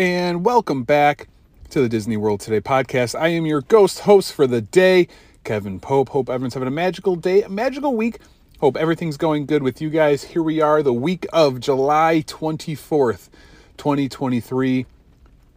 and 0.00 0.46
welcome 0.46 0.82
back 0.82 1.28
to 1.68 1.82
the 1.82 1.88
Disney 1.88 2.16
World 2.16 2.40
Today 2.40 2.62
podcast. 2.62 3.14
I 3.14 3.28
am 3.28 3.44
your 3.44 3.60
ghost 3.60 3.98
host 3.98 4.32
for 4.32 4.46
the 4.46 4.62
day, 4.62 5.08
Kevin 5.44 5.78
Pope. 5.78 6.08
Hope 6.08 6.30
everyone's 6.30 6.54
having 6.54 6.68
a 6.68 6.70
magical 6.70 7.16
day, 7.16 7.42
a 7.42 7.50
magical 7.50 7.94
week. 7.94 8.18
Hope 8.60 8.78
everything's 8.78 9.18
going 9.18 9.44
good 9.44 9.62
with 9.62 9.82
you 9.82 9.90
guys. 9.90 10.24
Here 10.24 10.42
we 10.42 10.62
are, 10.62 10.82
the 10.82 10.94
week 10.94 11.26
of 11.34 11.60
July 11.60 12.24
24th, 12.26 13.28
2023. 13.76 14.86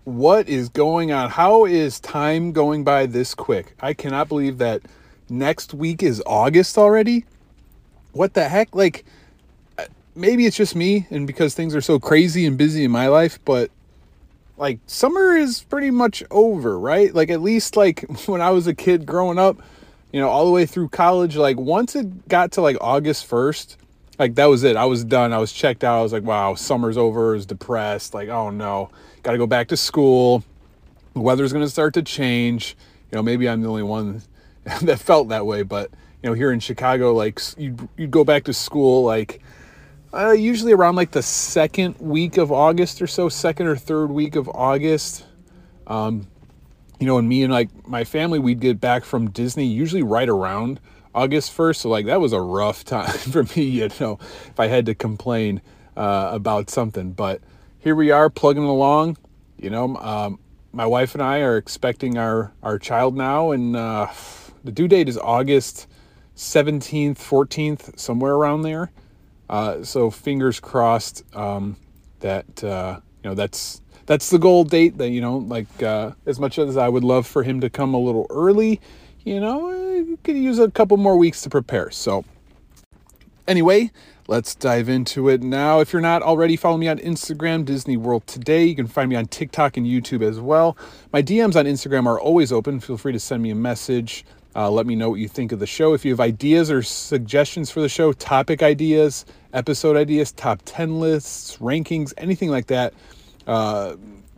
What 0.03 0.49
is 0.49 0.67
going 0.67 1.13
on? 1.13 1.29
How 1.29 1.63
is 1.63 2.01
time 2.01 2.51
going 2.51 2.83
by 2.83 3.05
this 3.05 3.33
quick? 3.33 3.73
I 3.79 3.93
cannot 3.93 4.27
believe 4.27 4.57
that 4.57 4.81
next 5.29 5.73
week 5.73 6.03
is 6.03 6.21
August 6.25 6.77
already. 6.77 7.23
What 8.11 8.33
the 8.33 8.49
heck? 8.49 8.75
Like, 8.75 9.05
uh, 9.77 9.85
maybe 10.15 10.45
it's 10.45 10.57
just 10.57 10.75
me 10.75 11.07
and 11.09 11.25
because 11.25 11.55
things 11.55 11.73
are 11.73 11.81
so 11.81 11.97
crazy 11.97 12.45
and 12.45 12.57
busy 12.57 12.83
in 12.83 12.91
my 12.91 13.07
life, 13.07 13.39
but 13.45 13.71
like 14.57 14.79
summer 14.85 15.35
is 15.35 15.63
pretty 15.63 15.91
much 15.91 16.23
over, 16.31 16.77
right? 16.77 17.13
Like 17.13 17.29
at 17.29 17.41
least 17.41 17.75
like 17.75 18.01
when 18.27 18.41
I 18.41 18.51
was 18.51 18.67
a 18.67 18.73
kid 18.73 19.05
growing 19.05 19.39
up, 19.39 19.61
you 20.11 20.19
know, 20.19 20.29
all 20.29 20.45
the 20.45 20.51
way 20.51 20.65
through 20.65 20.89
college, 20.89 21.35
like 21.35 21.57
once 21.57 21.95
it 21.95 22.27
got 22.27 22.51
to 22.53 22.61
like 22.61 22.77
August 22.81 23.29
1st, 23.29 23.77
like 24.19 24.35
that 24.35 24.45
was 24.45 24.63
it. 24.63 24.75
I 24.75 24.85
was 24.85 25.03
done. 25.03 25.33
I 25.33 25.39
was 25.39 25.51
checked 25.51 25.83
out. 25.83 25.99
I 25.99 26.03
was 26.03 26.13
like, 26.13 26.23
wow, 26.23 26.53
summer's 26.55 26.97
over. 26.97 27.31
I 27.31 27.35
was 27.35 27.45
depressed. 27.45 28.13
Like, 28.13 28.29
oh 28.29 28.49
no, 28.49 28.89
got 29.23 29.31
to 29.31 29.37
go 29.37 29.47
back 29.47 29.69
to 29.69 29.77
school. 29.77 30.43
The 31.13 31.21
weather's 31.21 31.51
going 31.51 31.65
to 31.65 31.69
start 31.69 31.93
to 31.95 32.03
change. 32.03 32.75
You 33.11 33.17
know, 33.17 33.23
maybe 33.23 33.49
I'm 33.49 33.61
the 33.61 33.69
only 33.69 33.83
one 33.83 34.21
that 34.81 34.99
felt 34.99 35.29
that 35.29 35.45
way, 35.45 35.63
but 35.63 35.89
you 36.21 36.29
know, 36.29 36.33
here 36.33 36.51
in 36.51 36.59
Chicago, 36.59 37.13
like 37.13 37.39
you'd, 37.57 37.87
you'd 37.97 38.11
go 38.11 38.23
back 38.23 38.45
to 38.45 38.53
school 38.53 39.03
like 39.03 39.41
uh, 40.13 40.31
usually 40.31 40.73
around 40.73 40.95
like 40.95 41.11
the 41.11 41.23
second 41.23 41.97
week 41.99 42.37
of 42.37 42.51
August 42.51 43.01
or 43.01 43.07
so, 43.07 43.29
second 43.29 43.67
or 43.67 43.75
third 43.75 44.11
week 44.11 44.35
of 44.35 44.47
August. 44.49 45.25
Um, 45.87 46.27
you 46.99 47.07
know, 47.07 47.17
and 47.17 47.27
me 47.27 47.43
and 47.43 47.51
like 47.51 47.87
my 47.87 48.03
family, 48.03 48.39
we'd 48.39 48.59
get 48.59 48.79
back 48.79 49.03
from 49.03 49.29
Disney 49.31 49.65
usually 49.65 50.03
right 50.03 50.29
around 50.29 50.79
August 51.15 51.55
1st. 51.55 51.75
So, 51.77 51.89
like, 51.89 52.05
that 52.05 52.21
was 52.21 52.33
a 52.33 52.41
rough 52.41 52.83
time 52.85 53.09
for 53.09 53.43
me, 53.55 53.63
you 53.63 53.89
know, 53.99 54.19
if 54.47 54.59
I 54.59 54.67
had 54.67 54.85
to 54.85 54.95
complain 54.95 55.61
uh, 55.97 56.29
about 56.31 56.69
something. 56.69 57.11
But 57.11 57.41
here 57.79 57.95
we 57.95 58.11
are 58.11 58.29
plugging 58.29 58.63
along. 58.63 59.17
You 59.57 59.69
know, 59.69 59.95
um, 59.97 60.39
my 60.71 60.85
wife 60.85 61.13
and 61.13 61.21
I 61.21 61.39
are 61.39 61.57
expecting 61.57 62.17
our, 62.17 62.53
our 62.61 62.79
child 62.79 63.15
now, 63.15 63.51
and 63.51 63.75
uh, 63.75 64.07
the 64.63 64.71
due 64.71 64.87
date 64.87 65.07
is 65.07 65.17
August 65.17 65.87
17th, 66.35 67.17
14th, 67.17 67.97
somewhere 67.99 68.33
around 68.33 68.63
there. 68.63 68.91
Uh, 69.49 69.83
so 69.83 70.09
fingers 70.09 70.59
crossed 70.59 71.23
um, 71.35 71.75
that 72.19 72.63
uh, 72.63 72.99
you 73.23 73.29
know 73.29 73.35
that's 73.35 73.81
that's 74.05 74.29
the 74.29 74.39
goal 74.39 74.63
date. 74.63 74.97
That 74.97 75.09
you 75.09 75.21
know, 75.21 75.37
like 75.37 75.83
uh, 75.83 76.11
as 76.25 76.39
much 76.39 76.57
as 76.59 76.77
I 76.77 76.89
would 76.89 77.03
love 77.03 77.27
for 77.27 77.43
him 77.43 77.61
to 77.61 77.69
come 77.69 77.93
a 77.93 77.99
little 77.99 78.27
early, 78.29 78.81
you 79.23 79.39
know, 79.39 80.17
could 80.23 80.37
use 80.37 80.59
a 80.59 80.71
couple 80.71 80.97
more 80.97 81.17
weeks 81.17 81.41
to 81.41 81.49
prepare. 81.49 81.91
So 81.91 82.25
anyway, 83.47 83.91
let's 84.27 84.55
dive 84.55 84.89
into 84.89 85.29
it 85.29 85.41
now. 85.41 85.79
If 85.79 85.93
you're 85.93 86.01
not 86.01 86.21
already, 86.21 86.55
follow 86.55 86.77
me 86.77 86.87
on 86.87 86.99
Instagram, 86.99 87.65
Disney 87.65 87.97
World 87.97 88.25
Today. 88.27 88.65
You 88.65 88.75
can 88.75 88.87
find 88.87 89.09
me 89.09 89.15
on 89.15 89.25
TikTok 89.27 89.77
and 89.77 89.85
YouTube 89.85 90.21
as 90.27 90.39
well. 90.39 90.77
My 91.11 91.21
DMs 91.21 91.55
on 91.55 91.65
Instagram 91.65 92.05
are 92.05 92.19
always 92.19 92.51
open. 92.51 92.79
Feel 92.79 92.97
free 92.97 93.13
to 93.13 93.19
send 93.19 93.43
me 93.43 93.49
a 93.49 93.55
message. 93.55 94.25
Uh, 94.55 94.69
let 94.69 94.85
me 94.85 94.95
know 94.95 95.09
what 95.09 95.19
you 95.19 95.27
think 95.27 95.51
of 95.51 95.59
the 95.59 95.67
show. 95.67 95.93
If 95.93 96.05
you 96.05 96.11
have 96.11 96.19
ideas 96.19 96.69
or 96.69 96.83
suggestions 96.83 97.71
for 97.71 97.81
the 97.81 97.89
show, 97.89 98.13
topic 98.13 98.61
ideas, 98.61 99.25
episode 99.53 99.97
ideas, 99.97 100.31
top 100.31 100.61
10 100.65 100.99
lists, 100.99 101.57
rankings, 101.57 102.13
anything 102.17 102.49
like 102.49 102.67
that, 102.67 102.93
uh, 103.47 103.95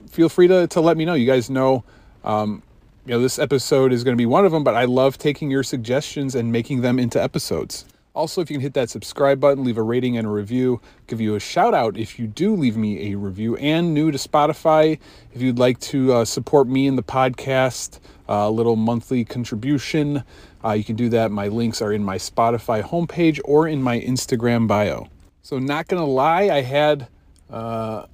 feel 0.09 0.30
free 0.30 0.47
to, 0.47 0.67
to 0.67 0.81
let 0.81 0.95
me 0.95 1.05
know. 1.05 1.13
You 1.13 1.25
guys 1.25 1.49
know, 1.49 1.83
um, 2.23 2.63
you 3.05 3.13
know, 3.13 3.19
this 3.19 3.38
episode 3.38 3.91
is 3.91 4.03
going 4.03 4.16
to 4.16 4.17
be 4.17 4.25
one 4.25 4.45
of 4.45 4.52
them, 4.52 4.63
but 4.63 4.75
I 4.75 4.86
love 4.86 5.17
taking 5.17 5.52
your 5.52 5.63
suggestions 5.63 6.33
and 6.33 6.52
making 6.52 6.81
them 6.81 6.97
into 6.97 7.21
episodes. 7.21 7.86
Also, 8.15 8.39
if 8.39 8.49
you 8.49 8.55
can 8.55 8.61
hit 8.61 8.73
that 8.76 8.89
subscribe 8.89 9.42
button, 9.42 9.65
leave 9.65 9.77
a 9.77 9.83
rating 9.83 10.17
and 10.17 10.26
a 10.26 10.30
review, 10.30 10.80
give 11.08 11.20
you 11.20 11.36
a 11.36 11.39
shout 11.39 11.73
out 11.73 11.97
if 11.97 12.17
you 12.17 12.27
do 12.27 12.55
leave 12.55 12.77
me 12.77 13.11
a 13.11 13.17
review. 13.17 13.58
And 13.58 13.93
new 13.93 14.09
to 14.09 14.17
Spotify, 14.17 14.97
if 15.33 15.42
you'd 15.42 15.59
like 15.59 15.80
to 15.82 16.14
uh, 16.14 16.26
support 16.26 16.70
me 16.70 16.87
in 16.87 16.95
the 16.95 17.03
podcast, 17.03 17.99
a 18.27 18.49
little 18.49 18.75
monthly 18.75 19.23
contribution. 19.25 20.23
Uh, 20.63 20.71
you 20.71 20.83
can 20.83 20.95
do 20.95 21.09
that. 21.09 21.31
My 21.31 21.47
links 21.47 21.81
are 21.81 21.93
in 21.93 22.03
my 22.03 22.17
Spotify 22.17 22.83
homepage 22.83 23.39
or 23.45 23.67
in 23.67 23.81
my 23.81 23.99
Instagram 23.99 24.67
bio. 24.67 25.08
So, 25.43 25.59
not 25.59 25.87
gonna 25.87 26.05
lie, 26.05 26.49
I 26.49 26.61
had 26.61 27.08
uh, 27.49 28.05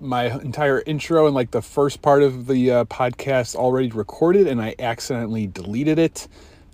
my 0.00 0.26
entire 0.40 0.82
intro 0.86 1.26
and 1.26 1.34
like 1.34 1.50
the 1.50 1.62
first 1.62 2.02
part 2.02 2.22
of 2.22 2.46
the 2.46 2.70
uh, 2.70 2.84
podcast 2.84 3.56
already 3.56 3.90
recorded, 3.90 4.46
and 4.46 4.60
I 4.60 4.74
accidentally 4.78 5.46
deleted 5.46 5.98
it. 5.98 6.28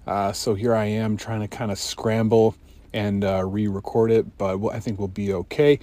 Uh, 0.07 0.33
so 0.33 0.55
here 0.55 0.75
I 0.75 0.87
am 0.87 1.17
trying 1.17 1.41
to 1.41 1.49
kind 1.49 1.71
of 1.71 1.79
scramble 1.79 2.57
and 2.93 3.25
uh, 3.25 3.45
re-record 3.45 4.11
it, 4.11 4.37
but 4.37 4.59
I 4.69 4.81
think 4.81 4.99
we'll 4.99 5.09
be 5.09 5.33
okay. 5.33 5.79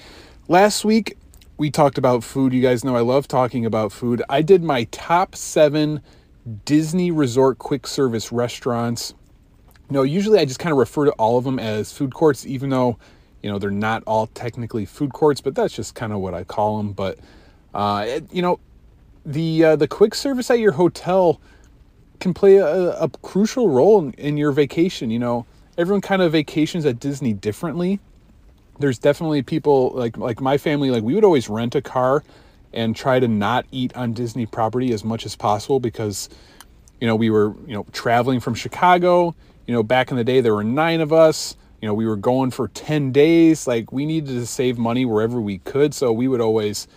Last 0.47 0.83
week 0.83 1.17
we 1.57 1.71
talked 1.71 1.97
about 1.97 2.23
food. 2.23 2.53
You 2.53 2.61
guys 2.61 2.83
know 2.83 2.95
I 2.95 3.01
love 3.01 3.27
talking 3.27 3.65
about 3.65 3.91
food. 3.91 4.21
I 4.29 4.41
did 4.41 4.63
my 4.63 4.85
top 4.85 5.35
seven 5.35 6.01
Disney 6.65 7.11
Resort 7.11 7.57
quick 7.57 7.87
service 7.87 8.31
restaurants. 8.31 9.13
No, 9.89 10.03
usually 10.03 10.39
I 10.39 10.45
just 10.45 10.59
kind 10.59 10.71
of 10.71 10.77
refer 10.77 11.05
to 11.05 11.11
all 11.11 11.37
of 11.37 11.43
them 11.43 11.59
as 11.59 11.91
food 11.91 12.13
courts, 12.13 12.45
even 12.45 12.69
though, 12.69 12.97
you 13.41 13.51
know, 13.51 13.57
they're 13.59 13.71
not 13.71 14.03
all 14.05 14.27
technically 14.27 14.85
food 14.85 15.13
courts, 15.13 15.41
but 15.41 15.55
that's 15.55 15.73
just 15.75 15.95
kind 15.95 16.13
of 16.13 16.19
what 16.19 16.33
I 16.33 16.43
call 16.43 16.77
them. 16.77 16.93
But, 16.93 17.17
uh, 17.73 18.05
it, 18.07 18.31
you 18.31 18.41
know, 18.41 18.59
the 19.25 19.63
uh, 19.63 19.75
the 19.75 19.87
quick 19.87 20.15
service 20.15 20.49
at 20.49 20.59
your 20.59 20.73
hotel 20.73 21.39
can 22.19 22.33
play 22.33 22.57
a, 22.57 22.91
a 22.99 23.09
crucial 23.21 23.69
role 23.69 23.99
in, 23.99 24.13
in 24.13 24.37
your 24.37 24.51
vacation. 24.51 25.09
You 25.09 25.19
know, 25.19 25.45
everyone 25.77 26.01
kind 26.01 26.21
of 26.21 26.31
vacations 26.31 26.85
at 26.85 26.99
Disney 26.99 27.33
differently. 27.33 27.99
There's 28.79 28.97
definitely 28.97 29.41
people 29.41 29.91
like 29.93 30.17
like 30.17 30.39
my 30.39 30.57
family, 30.57 30.89
like 30.89 31.03
we 31.03 31.15
would 31.15 31.25
always 31.25 31.49
rent 31.49 31.75
a 31.75 31.81
car 31.81 32.23
and 32.73 32.95
try 32.95 33.19
to 33.19 33.27
not 33.27 33.65
eat 33.71 33.95
on 33.95 34.13
Disney 34.13 34.45
property 34.45 34.93
as 34.93 35.03
much 35.03 35.25
as 35.25 35.35
possible 35.35 35.79
because, 35.79 36.29
you 36.99 37.07
know, 37.07 37.15
we 37.15 37.29
were, 37.29 37.55
you 37.65 37.73
know, 37.73 37.85
traveling 37.91 38.39
from 38.39 38.53
Chicago. 38.53 39.35
You 39.65 39.73
know, 39.73 39.83
back 39.83 40.11
in 40.11 40.17
the 40.17 40.23
day, 40.23 40.41
there 40.41 40.53
were 40.53 40.63
nine 40.63 41.01
of 41.01 41.13
us. 41.13 41.55
You 41.81 41.87
know, 41.87 41.93
we 41.93 42.05
were 42.05 42.15
going 42.15 42.51
for 42.51 42.67
10 42.67 43.11
days. 43.11 43.65
Like, 43.67 43.91
we 43.91 44.05
needed 44.05 44.33
to 44.33 44.45
save 44.45 44.77
money 44.77 45.05
wherever 45.05 45.39
we 45.39 45.59
could. 45.59 45.93
So 45.93 46.11
we 46.11 46.27
would 46.27 46.41
always, 46.41 46.87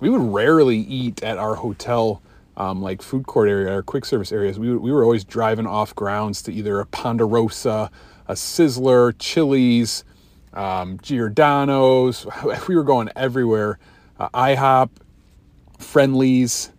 we 0.00 0.10
would 0.10 0.20
rarely 0.20 0.78
eat 0.78 1.22
at 1.22 1.38
our 1.38 1.54
hotel, 1.54 2.20
um, 2.56 2.82
like 2.82 3.02
food 3.02 3.26
court 3.26 3.48
area 3.48 3.76
or 3.76 3.82
quick 3.82 4.04
service 4.04 4.32
areas. 4.32 4.58
We, 4.58 4.76
we 4.76 4.92
were 4.92 5.02
always 5.02 5.24
driving 5.24 5.66
off 5.66 5.94
grounds 5.94 6.42
to 6.42 6.52
either 6.52 6.80
a 6.80 6.86
Ponderosa, 6.86 7.90
a 8.28 8.34
Sizzler, 8.34 9.14
Chili's, 9.18 10.04
um, 10.52 10.98
Giordano's. 11.02 12.26
We 12.68 12.76
were 12.76 12.84
going 12.84 13.10
everywhere. 13.16 13.78
Uh, 14.18 14.28
IHOP, 14.30 14.90
Friendly's. 15.78 16.70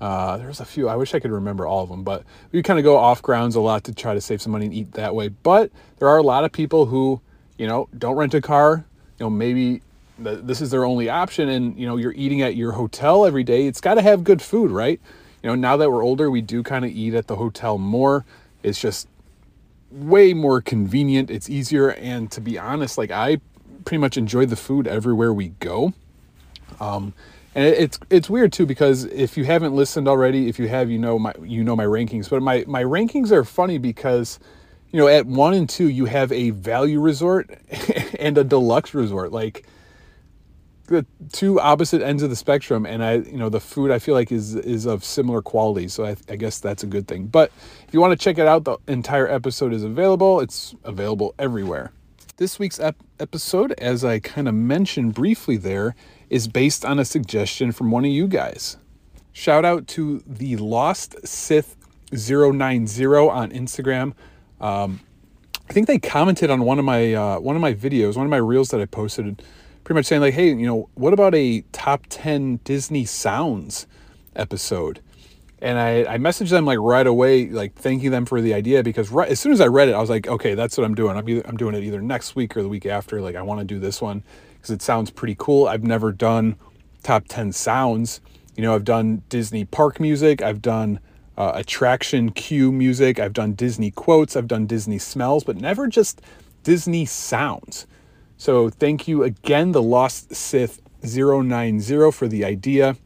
Uh, 0.00 0.36
there's 0.36 0.60
a 0.60 0.64
few. 0.64 0.88
I 0.88 0.96
wish 0.96 1.14
I 1.14 1.20
could 1.20 1.30
remember 1.30 1.66
all 1.66 1.82
of 1.82 1.88
them, 1.88 2.02
but 2.02 2.24
we 2.52 2.62
kind 2.62 2.78
of 2.78 2.84
go 2.84 2.96
off 2.96 3.22
grounds 3.22 3.54
a 3.54 3.60
lot 3.60 3.84
to 3.84 3.94
try 3.94 4.12
to 4.12 4.20
save 4.20 4.42
some 4.42 4.52
money 4.52 4.66
and 4.66 4.74
eat 4.74 4.92
that 4.92 5.14
way. 5.14 5.28
But 5.28 5.70
there 5.98 6.08
are 6.08 6.18
a 6.18 6.22
lot 6.22 6.44
of 6.44 6.52
people 6.52 6.86
who, 6.86 7.20
you 7.58 7.66
know, 7.66 7.88
don't 7.96 8.16
rent 8.16 8.34
a 8.34 8.40
car. 8.40 8.84
You 9.18 9.26
know, 9.26 9.30
maybe 9.30 9.80
this 10.18 10.60
is 10.60 10.70
their 10.70 10.84
only 10.84 11.08
option, 11.08 11.48
and 11.48 11.78
you 11.78 11.86
know, 11.86 11.96
you're 11.96 12.12
eating 12.12 12.42
at 12.42 12.56
your 12.56 12.72
hotel 12.72 13.24
every 13.24 13.44
day. 13.44 13.66
It's 13.66 13.80
got 13.80 13.94
to 13.94 14.02
have 14.02 14.24
good 14.24 14.42
food, 14.42 14.70
right? 14.70 15.00
You 15.42 15.48
know, 15.48 15.54
now 15.54 15.76
that 15.76 15.90
we're 15.90 16.04
older, 16.04 16.30
we 16.30 16.40
do 16.40 16.62
kind 16.62 16.84
of 16.84 16.90
eat 16.90 17.14
at 17.14 17.26
the 17.26 17.36
hotel 17.36 17.78
more. 17.78 18.24
It's 18.62 18.80
just 18.80 19.08
way 19.90 20.34
more 20.34 20.60
convenient. 20.60 21.30
It's 21.30 21.48
easier, 21.48 21.92
and 21.92 22.30
to 22.32 22.40
be 22.40 22.58
honest, 22.58 22.98
like 22.98 23.10
I 23.10 23.40
pretty 23.84 23.98
much 23.98 24.16
enjoy 24.16 24.46
the 24.46 24.56
food 24.56 24.86
everywhere 24.86 25.32
we 25.32 25.48
go. 25.60 25.92
Um, 26.80 27.12
and 27.54 27.64
it's 27.64 27.98
it's 28.10 28.28
weird 28.28 28.52
too 28.52 28.66
because 28.66 29.04
if 29.04 29.36
you 29.36 29.44
haven't 29.44 29.74
listened 29.74 30.08
already, 30.08 30.48
if 30.48 30.58
you 30.58 30.68
have, 30.68 30.90
you 30.90 30.98
know 30.98 31.18
my 31.18 31.32
you 31.42 31.62
know 31.62 31.76
my 31.76 31.84
rankings. 31.84 32.28
But 32.28 32.42
my 32.42 32.64
my 32.66 32.82
rankings 32.82 33.30
are 33.30 33.44
funny 33.44 33.78
because 33.78 34.40
you 34.90 34.98
know 34.98 35.06
at 35.06 35.26
one 35.26 35.54
and 35.54 35.68
two 35.68 35.88
you 35.88 36.06
have 36.06 36.32
a 36.32 36.50
value 36.50 37.00
resort 37.00 37.56
and 38.18 38.36
a 38.36 38.44
deluxe 38.44 38.92
resort, 38.92 39.32
like 39.32 39.66
the 40.86 41.06
two 41.32 41.60
opposite 41.60 42.02
ends 42.02 42.22
of 42.22 42.30
the 42.30 42.36
spectrum. 42.36 42.86
And 42.86 43.04
I 43.04 43.14
you 43.18 43.38
know 43.38 43.48
the 43.48 43.60
food 43.60 43.92
I 43.92 44.00
feel 44.00 44.14
like 44.14 44.32
is 44.32 44.56
is 44.56 44.84
of 44.84 45.04
similar 45.04 45.40
quality, 45.40 45.86
so 45.86 46.04
I, 46.04 46.16
I 46.28 46.34
guess 46.34 46.58
that's 46.58 46.82
a 46.82 46.88
good 46.88 47.06
thing. 47.06 47.26
But 47.26 47.52
if 47.86 47.94
you 47.94 48.00
want 48.00 48.18
to 48.18 48.22
check 48.22 48.36
it 48.36 48.48
out, 48.48 48.64
the 48.64 48.78
entire 48.88 49.28
episode 49.28 49.72
is 49.72 49.84
available. 49.84 50.40
It's 50.40 50.74
available 50.82 51.36
everywhere. 51.38 51.92
This 52.36 52.58
week's 52.58 52.80
ep- 52.80 53.00
episode, 53.20 53.72
as 53.78 54.04
I 54.04 54.18
kind 54.18 54.48
of 54.48 54.54
mentioned 54.54 55.14
briefly 55.14 55.56
there 55.56 55.94
is 56.28 56.48
based 56.48 56.84
on 56.84 56.98
a 56.98 57.04
suggestion 57.04 57.70
from 57.70 57.92
one 57.92 58.04
of 58.04 58.10
you 58.10 58.26
guys. 58.26 58.76
Shout 59.32 59.64
out 59.64 59.86
to 59.88 60.20
the 60.26 60.56
Lost 60.56 61.14
Sith 61.24 61.76
090 62.10 63.04
on 63.06 63.52
Instagram. 63.52 64.14
Um, 64.60 64.98
I 65.70 65.72
think 65.72 65.86
they 65.86 66.00
commented 66.00 66.50
on 66.50 66.64
one 66.64 66.80
of 66.80 66.84
my 66.84 67.14
uh, 67.14 67.38
one 67.38 67.54
of 67.54 67.62
my 67.62 67.72
videos, 67.72 68.16
one 68.16 68.26
of 68.26 68.30
my 68.30 68.36
reels 68.36 68.70
that 68.70 68.80
I 68.80 68.86
posted, 68.86 69.40
pretty 69.84 69.98
much 70.00 70.06
saying 70.06 70.20
like, 70.20 70.34
"Hey, 70.34 70.48
you 70.48 70.66
know, 70.66 70.88
what 70.94 71.12
about 71.12 71.36
a 71.36 71.60
top 71.70 72.06
ten 72.08 72.56
Disney 72.64 73.04
sounds?" 73.04 73.86
episode. 74.34 75.00
And 75.64 75.78
I, 75.78 76.14
I 76.14 76.18
messaged 76.18 76.50
them 76.50 76.66
like 76.66 76.78
right 76.78 77.06
away, 77.06 77.48
like 77.48 77.74
thanking 77.74 78.10
them 78.10 78.26
for 78.26 78.42
the 78.42 78.52
idea 78.52 78.82
because 78.82 79.10
right, 79.10 79.30
as 79.30 79.40
soon 79.40 79.50
as 79.50 79.62
I 79.62 79.66
read 79.66 79.88
it, 79.88 79.94
I 79.94 79.98
was 79.98 80.10
like, 80.10 80.28
okay, 80.28 80.54
that's 80.54 80.76
what 80.76 80.84
I'm 80.84 80.94
doing. 80.94 81.16
I'm, 81.16 81.26
either, 81.26 81.40
I'm 81.46 81.56
doing 81.56 81.74
it 81.74 81.82
either 81.82 82.02
next 82.02 82.36
week 82.36 82.54
or 82.54 82.62
the 82.62 82.68
week 82.68 82.84
after. 82.84 83.22
Like, 83.22 83.34
I 83.34 83.40
want 83.40 83.60
to 83.60 83.64
do 83.64 83.78
this 83.78 84.02
one 84.02 84.22
because 84.56 84.70
it 84.70 84.82
sounds 84.82 85.10
pretty 85.10 85.34
cool. 85.38 85.66
I've 85.66 85.82
never 85.82 86.12
done 86.12 86.56
top 87.02 87.24
10 87.28 87.52
sounds. 87.52 88.20
You 88.56 88.62
know, 88.62 88.74
I've 88.74 88.84
done 88.84 89.22
Disney 89.30 89.64
park 89.64 89.98
music, 89.98 90.42
I've 90.42 90.60
done 90.60 91.00
uh, 91.38 91.52
attraction 91.54 92.30
queue 92.30 92.70
music, 92.70 93.18
I've 93.18 93.32
done 93.32 93.54
Disney 93.54 93.90
quotes, 93.90 94.36
I've 94.36 94.46
done 94.46 94.66
Disney 94.66 94.98
smells, 94.98 95.44
but 95.44 95.56
never 95.56 95.86
just 95.86 96.20
Disney 96.62 97.06
sounds. 97.06 97.86
So 98.36 98.68
thank 98.68 99.08
you 99.08 99.22
again, 99.22 99.72
the 99.72 99.82
Lost 99.82 100.34
Sith 100.34 100.82
090 101.02 102.10
for 102.10 102.28
the 102.28 102.44
idea. 102.44 102.96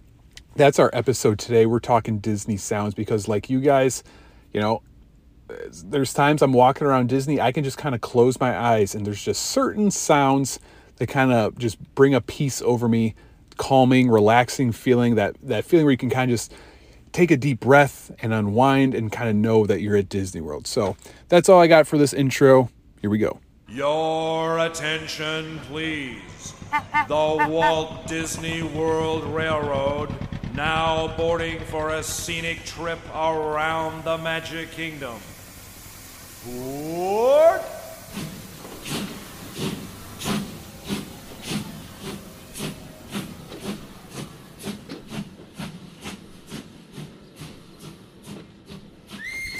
That's 0.59 0.81
our 0.81 0.91
episode 0.93 1.39
today. 1.39 1.67
We're 1.67 1.79
talking 1.79 2.19
Disney 2.19 2.57
sounds 2.57 2.93
because, 2.93 3.29
like 3.29 3.49
you 3.49 3.61
guys, 3.61 4.03
you 4.53 4.61
know, 4.61 4.83
there's 5.85 6.13
times 6.13 6.43
I'm 6.43 6.53
walking 6.53 6.85
around 6.85 7.09
Disney, 7.09 7.41
I 7.41 7.53
can 7.53 7.63
just 7.63 7.79
kind 7.79 7.95
of 7.95 8.01
close 8.01 8.41
my 8.41 8.59
eyes 8.59 8.97
and 8.97 9.07
there's 9.07 9.23
just 9.23 9.41
certain 9.41 9.93
sounds 9.93 10.59
that 10.97 11.07
kind 11.07 11.33
of 11.33 11.57
just 11.59 11.79
bring 11.95 12.13
a 12.13 12.21
peace 12.21 12.61
over 12.61 12.89
me, 12.89 13.15
calming, 13.57 14.11
relaxing 14.11 14.73
feeling, 14.73 15.15
that, 15.15 15.37
that 15.45 15.65
feeling 15.65 15.87
where 15.87 15.93
you 15.93 15.97
can 15.97 16.11
kind 16.11 16.29
of 16.29 16.35
just 16.35 16.53
take 17.13 17.31
a 17.31 17.37
deep 17.37 17.61
breath 17.61 18.11
and 18.19 18.35
unwind 18.35 18.97
and 18.97 19.13
kind 19.13 19.31
of 19.31 19.37
know 19.37 19.65
that 19.65 19.81
you're 19.81 19.97
at 19.97 20.09
Disney 20.09 20.41
World. 20.41 20.67
So 20.67 20.97
that's 21.29 21.49
all 21.49 21.61
I 21.61 21.69
got 21.69 21.87
for 21.87 21.99
this 21.99 22.13
intro. 22.13 22.69
Here 23.01 23.11
we 23.11 23.19
go. 23.19 23.39
Your 23.69 24.59
attention, 24.59 25.61
please. 25.69 26.55
The 27.07 27.47
Walt 27.49 28.09
Disney 28.09 28.65
World 28.65 29.23
Railroad 29.23 30.13
now 30.59 31.07
boarding 31.17 31.61
for 31.67 31.91
a 31.91 32.03
scenic 32.03 32.65
trip 32.65 32.99
around 33.15 34.03
the 34.03 34.19
Magic 34.19 34.69
Kingdom. 34.73 35.15
Board! 36.45 37.61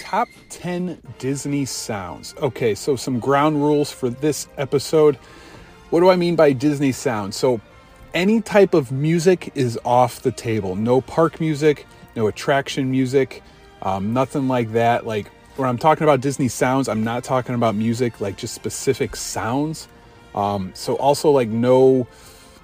top 0.01 0.27
10 0.49 1.01
Disney 1.21 1.65
sounds. 1.65 2.35
Okay, 2.43 2.75
so 2.75 2.97
some 2.97 3.21
ground 3.21 3.63
rules 3.63 3.93
for 3.93 4.11
this 4.11 4.49
episode. 4.57 5.15
What 5.91 6.01
do 6.01 6.09
I 6.09 6.17
mean 6.17 6.35
by 6.35 6.53
Disney 6.53 6.91
sounds? 6.91 7.37
So, 7.37 7.61
any 8.15 8.41
type 8.41 8.75
of 8.75 8.93
music 8.93 9.53
is 9.55 9.79
off 9.85 10.23
the 10.23 10.33
table. 10.33 10.77
No 10.77 11.01
park 11.01 11.41
music, 11.41 11.87
no 12.17 12.27
attraction 12.27 12.91
music, 12.91 13.43
um, 13.83 14.13
nothing 14.13 14.49
like 14.49 14.73
that. 14.73 15.07
Like 15.07 15.29
when 15.57 15.69
I'm 15.69 15.79
talking 15.79 16.05
about 16.05 16.21
Disney 16.21 16.49
sounds, 16.49 16.89
I'm 16.89 17.05
not 17.05 17.25
talking 17.25 17.55
about 17.55 17.75
music 17.75 18.21
like 18.21 18.37
just 18.37 18.55
specific 18.55 19.17
sounds. 19.17 19.89
Um, 20.35 20.73
so 20.75 20.95
also 20.97 21.31
like 21.31 21.49
no, 21.49 22.07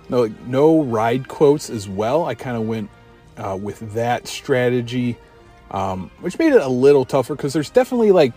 no, 0.08 0.26
no 0.46 0.82
ride 0.82 1.28
quotes 1.28 1.70
as 1.70 1.88
well. 1.88 2.26
I 2.26 2.34
kind 2.34 2.56
of 2.56 2.66
went 2.66 2.90
uh, 3.36 3.58
with 3.60 3.94
that 3.94 4.26
strategy 4.26 5.16
um, 5.74 6.10
which 6.20 6.38
made 6.38 6.52
it 6.52 6.62
a 6.62 6.68
little 6.68 7.04
tougher 7.04 7.34
because 7.34 7.52
there's 7.52 7.68
definitely 7.68 8.12
like, 8.12 8.32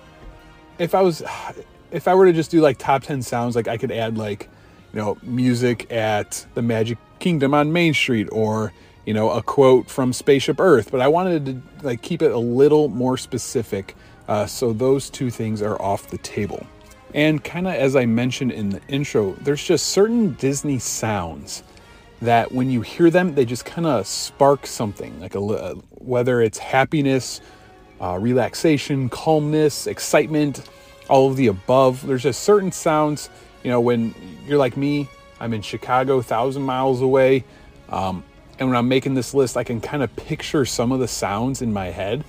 if 0.80 0.96
I 0.96 1.02
was, 1.02 1.22
if 1.92 2.08
I 2.08 2.16
were 2.16 2.26
to 2.26 2.34
just 2.34 2.52
do 2.52 2.60
like 2.62 2.78
top 2.78 3.04
10 3.04 3.22
sounds, 3.22 3.56
like 3.56 3.68
I 3.68 3.78
could 3.78 3.92
add 3.92 4.18
like, 4.18 4.50
know, 4.98 5.18
music 5.22 5.92
at 5.92 6.46
the 6.54 6.62
Magic 6.62 6.98
Kingdom 7.20 7.54
on 7.54 7.72
Main 7.72 7.94
Street 7.94 8.28
or, 8.32 8.74
you 9.06 9.14
know, 9.14 9.30
a 9.32 9.42
quote 9.42 9.90
from 9.90 10.12
Spaceship 10.12 10.60
Earth, 10.60 10.92
but 10.92 11.00
I 11.00 11.08
wanted 11.08 11.46
to 11.46 11.86
like 11.86 12.02
keep 12.02 12.22
it 12.22 12.32
a 12.32 12.38
little 12.38 12.90
more 12.90 13.18
specific. 13.18 13.96
Uh, 14.28 14.46
so 14.46 14.74
those 14.74 15.10
two 15.10 15.30
things 15.30 15.62
are 15.62 15.82
off 15.82 16.08
the 16.08 16.18
table. 16.18 16.66
And 17.14 17.44
kind 17.44 17.68
of 17.68 17.74
as 17.74 17.96
I 17.96 18.06
mentioned 18.06 18.52
in 18.52 18.70
the 18.70 18.82
intro, 18.88 19.34
there's 19.42 19.64
just 19.64 19.88
certain 19.88 20.34
Disney 20.34 20.80
sounds 20.80 21.64
that 22.22 22.52
when 22.52 22.70
you 22.70 22.82
hear 22.82 23.10
them, 23.10 23.36
they 23.36 23.46
just 23.46 23.66
kind 23.66 23.88
of 23.88 24.06
spark 24.06 24.68
something, 24.68 25.20
like 25.20 25.36
a 25.36 25.76
whether 25.92 26.42
it's 26.42 26.58
happiness, 26.58 27.42
uh, 28.02 28.18
relaxation, 28.20 29.10
calmness, 29.10 29.88
excitement, 29.88 30.68
all 31.10 31.30
of 31.30 31.38
the 31.38 31.48
above. 31.48 32.06
There's 32.06 32.24
just 32.24 32.44
certain 32.44 32.72
sounds, 32.72 33.30
you 33.68 33.74
know, 33.74 33.82
when 33.82 34.16
you're 34.48 34.58
like 34.58 34.78
me, 34.78 35.10
I'm 35.42 35.54
in 35.54 35.62
Chicago, 35.62 36.22
thousand 36.22 36.64
miles 36.64 37.02
away, 37.02 37.44
um, 37.90 38.24
and 38.58 38.70
when 38.70 38.78
I'm 38.78 38.88
making 38.88 39.14
this 39.14 39.34
list, 39.34 39.58
I 39.58 39.66
can 39.66 39.82
kind 39.82 40.02
of 40.02 40.16
picture 40.16 40.64
some 40.64 40.94
of 40.94 41.02
the 41.02 41.08
sounds 41.10 41.62
in 41.62 41.74
my 41.74 41.88
head. 41.88 42.24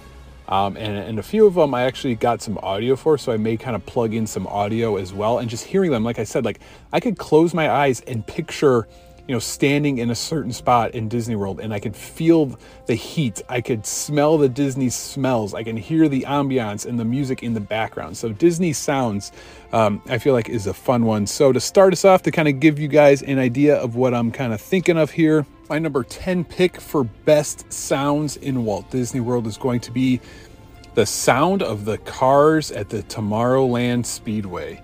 Um, 0.48 0.76
and, 0.76 0.98
and, 0.98 1.18
a 1.20 1.22
few 1.22 1.46
of 1.46 1.54
them 1.54 1.74
I 1.74 1.82
actually 1.82 2.16
got 2.16 2.42
some 2.42 2.58
audio 2.58 2.96
for, 2.96 3.18
so 3.18 3.30
I 3.30 3.36
may 3.36 3.56
kind 3.56 3.76
of 3.76 3.86
plug 3.86 4.14
in 4.14 4.26
some 4.26 4.48
audio 4.48 4.96
as 4.96 5.12
well. 5.12 5.38
And 5.38 5.48
just 5.48 5.64
hearing 5.64 5.92
them, 5.92 6.02
like 6.02 6.18
I 6.18 6.24
said, 6.24 6.44
like 6.44 6.58
I 6.92 6.98
could 6.98 7.18
close 7.18 7.54
my 7.54 7.70
eyes 7.70 8.00
and 8.00 8.26
picture 8.26 8.88
you 9.28 9.34
know, 9.34 9.38
standing 9.38 9.98
in 9.98 10.10
a 10.10 10.14
certain 10.14 10.52
spot 10.52 10.94
in 10.94 11.06
Disney 11.06 11.36
World 11.36 11.60
and 11.60 11.72
I 11.74 11.78
could 11.78 11.94
feel 11.94 12.58
the 12.86 12.94
heat. 12.94 13.42
I 13.46 13.60
could 13.60 13.84
smell 13.86 14.38
the 14.38 14.48
Disney 14.48 14.88
smells. 14.88 15.52
I 15.52 15.62
can 15.62 15.76
hear 15.76 16.08
the 16.08 16.22
ambiance 16.22 16.86
and 16.86 16.98
the 16.98 17.04
music 17.04 17.42
in 17.42 17.52
the 17.52 17.60
background. 17.60 18.16
So, 18.16 18.30
Disney 18.30 18.72
sounds, 18.72 19.30
um, 19.72 20.00
I 20.08 20.16
feel 20.16 20.32
like, 20.32 20.48
is 20.48 20.66
a 20.66 20.72
fun 20.72 21.04
one. 21.04 21.26
So, 21.26 21.52
to 21.52 21.60
start 21.60 21.92
us 21.92 22.06
off, 22.06 22.22
to 22.22 22.30
kind 22.30 22.48
of 22.48 22.58
give 22.58 22.78
you 22.78 22.88
guys 22.88 23.22
an 23.22 23.38
idea 23.38 23.76
of 23.76 23.96
what 23.96 24.14
I'm 24.14 24.32
kind 24.32 24.54
of 24.54 24.62
thinking 24.62 24.96
of 24.96 25.10
here, 25.10 25.44
my 25.68 25.78
number 25.78 26.02
10 26.02 26.44
pick 26.44 26.80
for 26.80 27.04
best 27.04 27.70
sounds 27.70 28.38
in 28.38 28.64
Walt 28.64 28.90
Disney 28.90 29.20
World 29.20 29.46
is 29.46 29.58
going 29.58 29.80
to 29.80 29.90
be 29.92 30.20
the 30.94 31.04
sound 31.04 31.62
of 31.62 31.84
the 31.84 31.98
cars 31.98 32.70
at 32.70 32.88
the 32.88 33.02
Tomorrowland 33.02 34.06
Speedway. 34.06 34.82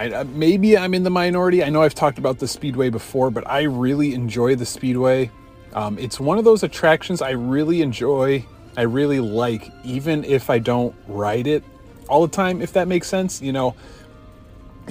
I, 0.00 0.10
uh, 0.10 0.24
maybe 0.24 0.78
I'm 0.78 0.94
in 0.94 1.02
the 1.02 1.10
minority. 1.10 1.62
I 1.62 1.68
know 1.68 1.82
I've 1.82 1.94
talked 1.94 2.16
about 2.16 2.38
the 2.38 2.48
Speedway 2.48 2.88
before, 2.88 3.30
but 3.30 3.46
I 3.46 3.64
really 3.64 4.14
enjoy 4.14 4.56
the 4.56 4.64
Speedway. 4.64 5.30
Um, 5.74 5.98
it's 5.98 6.18
one 6.18 6.38
of 6.38 6.44
those 6.44 6.62
attractions 6.62 7.20
I 7.20 7.32
really 7.32 7.82
enjoy. 7.82 8.46
I 8.78 8.82
really 8.82 9.20
like, 9.20 9.70
even 9.84 10.24
if 10.24 10.48
I 10.48 10.58
don't 10.58 10.94
ride 11.06 11.46
it 11.46 11.62
all 12.08 12.22
the 12.22 12.34
time, 12.34 12.62
if 12.62 12.72
that 12.72 12.88
makes 12.88 13.08
sense. 13.08 13.42
You 13.42 13.52
know, 13.52 13.76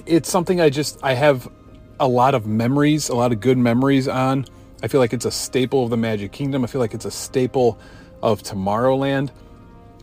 it's 0.06 0.30
something 0.30 0.62
I 0.62 0.70
just, 0.70 1.00
I 1.02 1.16
have 1.16 1.52
a 2.00 2.08
lot 2.08 2.36
of 2.36 2.46
memories, 2.46 3.10
a 3.10 3.16
lot 3.16 3.32
of 3.32 3.40
good 3.40 3.58
memories 3.58 4.08
on. 4.08 4.46
I 4.84 4.90
feel 4.90 5.02
like 5.02 5.14
it's 5.14 5.26
a 5.26 5.32
staple 5.32 5.84
of 5.84 5.90
the 5.90 5.98
Magic 5.98 6.32
Kingdom. 6.32 6.64
I 6.64 6.68
feel 6.68 6.82
like 6.82 6.94
it's 6.94 7.06
a 7.06 7.12
staple 7.12 7.80
of 8.22 8.44
Tomorrowland 8.44 9.32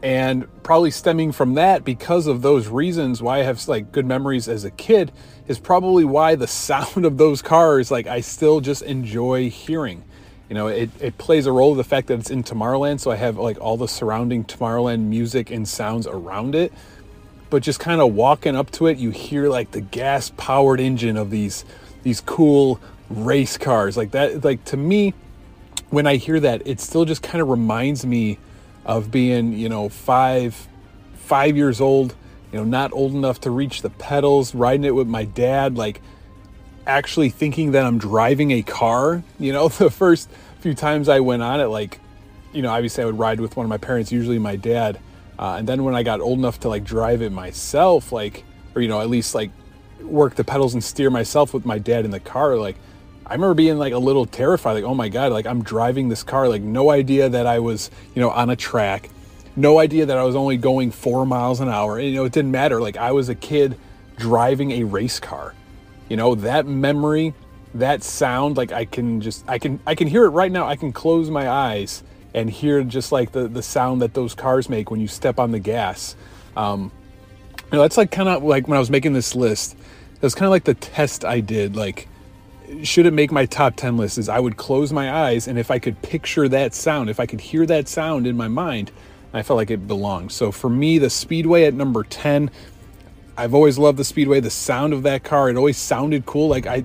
and 0.02 0.46
probably 0.62 0.90
stemming 0.90 1.32
from 1.32 1.54
that 1.54 1.84
because 1.84 2.26
of 2.26 2.42
those 2.42 2.68
reasons 2.68 3.22
why 3.22 3.38
i 3.38 3.42
have 3.42 3.66
like 3.68 3.92
good 3.92 4.06
memories 4.06 4.48
as 4.48 4.64
a 4.64 4.70
kid 4.70 5.10
is 5.48 5.58
probably 5.58 6.04
why 6.04 6.34
the 6.34 6.46
sound 6.66 7.04
of 7.04 7.16
those 7.16 7.42
cars 7.42 7.90
like 7.90 8.06
i 8.06 8.20
still 8.20 8.60
just 8.60 8.82
enjoy 8.82 9.48
hearing. 9.50 10.02
You 10.48 10.54
know 10.54 10.68
it, 10.68 10.90
it 11.00 11.18
plays 11.18 11.46
a 11.46 11.52
role 11.52 11.74
the 11.74 11.82
fact 11.82 12.06
that 12.06 12.20
it's 12.20 12.30
in 12.30 12.44
tomorrowland 12.44 13.00
so 13.00 13.10
i 13.10 13.16
have 13.16 13.36
like 13.36 13.60
all 13.60 13.76
the 13.76 13.88
surrounding 13.88 14.44
tomorrowland 14.44 15.00
music 15.00 15.50
and 15.50 15.66
sounds 15.66 16.06
around 16.06 16.54
it. 16.54 16.72
But 17.48 17.62
just 17.62 17.80
kind 17.80 18.00
of 18.00 18.14
walking 18.14 18.54
up 18.54 18.70
to 18.72 18.86
it 18.86 18.98
you 18.98 19.10
hear 19.10 19.48
like 19.48 19.72
the 19.72 19.80
gas 19.80 20.30
powered 20.36 20.78
engine 20.78 21.16
of 21.16 21.30
these 21.30 21.64
these 22.04 22.20
cool 22.20 22.80
race 23.10 23.58
cars. 23.58 23.96
Like 23.96 24.12
that 24.12 24.44
like 24.44 24.64
to 24.66 24.76
me 24.76 25.14
when 25.90 26.06
i 26.06 26.16
hear 26.16 26.38
that 26.40 26.66
it 26.66 26.80
still 26.80 27.04
just 27.04 27.22
kind 27.22 27.42
of 27.42 27.48
reminds 27.48 28.06
me 28.06 28.38
of 28.86 29.10
being, 29.10 29.52
you 29.52 29.68
know, 29.68 29.88
five, 29.88 30.68
five 31.14 31.56
years 31.56 31.80
old, 31.80 32.14
you 32.52 32.58
know, 32.58 32.64
not 32.64 32.92
old 32.92 33.12
enough 33.12 33.40
to 33.40 33.50
reach 33.50 33.82
the 33.82 33.90
pedals, 33.90 34.54
riding 34.54 34.84
it 34.84 34.94
with 34.94 35.08
my 35.08 35.24
dad, 35.24 35.76
like 35.76 36.00
actually 36.86 37.28
thinking 37.28 37.72
that 37.72 37.84
I'm 37.84 37.98
driving 37.98 38.52
a 38.52 38.62
car. 38.62 39.24
You 39.40 39.52
know, 39.52 39.68
the 39.68 39.90
first 39.90 40.30
few 40.60 40.72
times 40.72 41.08
I 41.08 41.20
went 41.20 41.42
on 41.42 41.60
it, 41.60 41.66
like, 41.66 41.98
you 42.52 42.62
know, 42.62 42.70
obviously 42.70 43.02
I 43.02 43.06
would 43.06 43.18
ride 43.18 43.40
with 43.40 43.56
one 43.56 43.66
of 43.66 43.70
my 43.70 43.76
parents, 43.76 44.12
usually 44.12 44.38
my 44.38 44.54
dad. 44.54 45.00
Uh, 45.36 45.56
and 45.58 45.68
then 45.68 45.82
when 45.84 45.96
I 45.96 46.04
got 46.04 46.20
old 46.20 46.38
enough 46.38 46.60
to 46.60 46.68
like 46.68 46.84
drive 46.84 47.22
it 47.22 47.32
myself, 47.32 48.12
like, 48.12 48.44
or, 48.74 48.82
you 48.82 48.88
know, 48.88 49.00
at 49.00 49.10
least 49.10 49.34
like 49.34 49.50
work 50.00 50.36
the 50.36 50.44
pedals 50.44 50.74
and 50.74 50.82
steer 50.82 51.10
myself 51.10 51.52
with 51.52 51.66
my 51.66 51.78
dad 51.78 52.04
in 52.04 52.12
the 52.12 52.20
car, 52.20 52.56
like, 52.56 52.76
I 53.28 53.32
remember 53.32 53.54
being 53.54 53.76
like 53.76 53.92
a 53.92 53.98
little 53.98 54.24
terrified, 54.24 54.74
like, 54.74 54.84
oh 54.84 54.94
my 54.94 55.08
God, 55.08 55.32
like 55.32 55.46
I'm 55.46 55.64
driving 55.64 56.08
this 56.08 56.22
car, 56.22 56.48
like 56.48 56.62
no 56.62 56.90
idea 56.90 57.28
that 57.28 57.44
I 57.44 57.58
was, 57.58 57.90
you 58.14 58.22
know, 58.22 58.30
on 58.30 58.50
a 58.50 58.56
track, 58.56 59.10
no 59.56 59.80
idea 59.80 60.06
that 60.06 60.16
I 60.16 60.22
was 60.22 60.36
only 60.36 60.56
going 60.56 60.92
four 60.92 61.26
miles 61.26 61.58
an 61.58 61.68
hour. 61.68 61.98
And, 61.98 62.06
you 62.06 62.14
know, 62.14 62.24
it 62.24 62.32
didn't 62.32 62.52
matter. 62.52 62.80
Like 62.80 62.96
I 62.96 63.10
was 63.10 63.28
a 63.28 63.34
kid 63.34 63.78
driving 64.16 64.70
a 64.70 64.84
race 64.84 65.18
car. 65.18 65.54
You 66.08 66.16
know, 66.16 66.36
that 66.36 66.66
memory, 66.66 67.34
that 67.74 68.04
sound, 68.04 68.56
like 68.56 68.70
I 68.70 68.84
can 68.84 69.20
just, 69.20 69.44
I 69.48 69.58
can, 69.58 69.80
I 69.84 69.96
can 69.96 70.06
hear 70.06 70.24
it 70.24 70.30
right 70.30 70.52
now. 70.52 70.68
I 70.68 70.76
can 70.76 70.92
close 70.92 71.28
my 71.28 71.48
eyes 71.50 72.04
and 72.32 72.48
hear 72.48 72.84
just 72.84 73.10
like 73.10 73.32
the, 73.32 73.48
the 73.48 73.62
sound 73.62 74.02
that 74.02 74.14
those 74.14 74.36
cars 74.36 74.68
make 74.68 74.92
when 74.92 75.00
you 75.00 75.08
step 75.08 75.40
on 75.40 75.50
the 75.50 75.58
gas. 75.58 76.14
Um, 76.56 76.92
you 77.72 77.78
know, 77.78 77.82
that's 77.82 77.96
like 77.96 78.12
kind 78.12 78.28
of 78.28 78.44
like 78.44 78.68
when 78.68 78.76
I 78.76 78.78
was 78.78 78.90
making 78.90 79.14
this 79.14 79.34
list, 79.34 79.76
that's 80.20 80.36
kind 80.36 80.46
of 80.46 80.50
like 80.52 80.64
the 80.64 80.74
test 80.74 81.24
I 81.24 81.40
did, 81.40 81.74
like, 81.74 82.08
should 82.82 83.06
it 83.06 83.12
make 83.12 83.32
my 83.32 83.46
top 83.46 83.76
10 83.76 83.96
list 83.96 84.18
is 84.18 84.28
I 84.28 84.38
would 84.38 84.56
close 84.56 84.92
my 84.92 85.12
eyes 85.12 85.48
and 85.48 85.58
if 85.58 85.70
I 85.70 85.78
could 85.78 86.00
picture 86.02 86.48
that 86.48 86.74
sound, 86.74 87.10
if 87.10 87.20
I 87.20 87.26
could 87.26 87.40
hear 87.40 87.66
that 87.66 87.88
sound 87.88 88.26
in 88.26 88.36
my 88.36 88.48
mind, 88.48 88.90
I 89.32 89.42
felt 89.42 89.56
like 89.56 89.70
it 89.70 89.86
belonged. 89.86 90.32
So 90.32 90.50
for 90.50 90.70
me, 90.70 90.98
the 90.98 91.10
Speedway 91.10 91.64
at 91.64 91.74
number 91.74 92.02
10, 92.04 92.50
I've 93.36 93.54
always 93.54 93.78
loved 93.78 93.98
the 93.98 94.04
Speedway. 94.04 94.40
The 94.40 94.50
sound 94.50 94.92
of 94.92 95.02
that 95.02 95.24
car, 95.24 95.50
it 95.50 95.56
always 95.56 95.76
sounded 95.76 96.24
cool. 96.26 96.48
Like 96.48 96.66
I, 96.66 96.84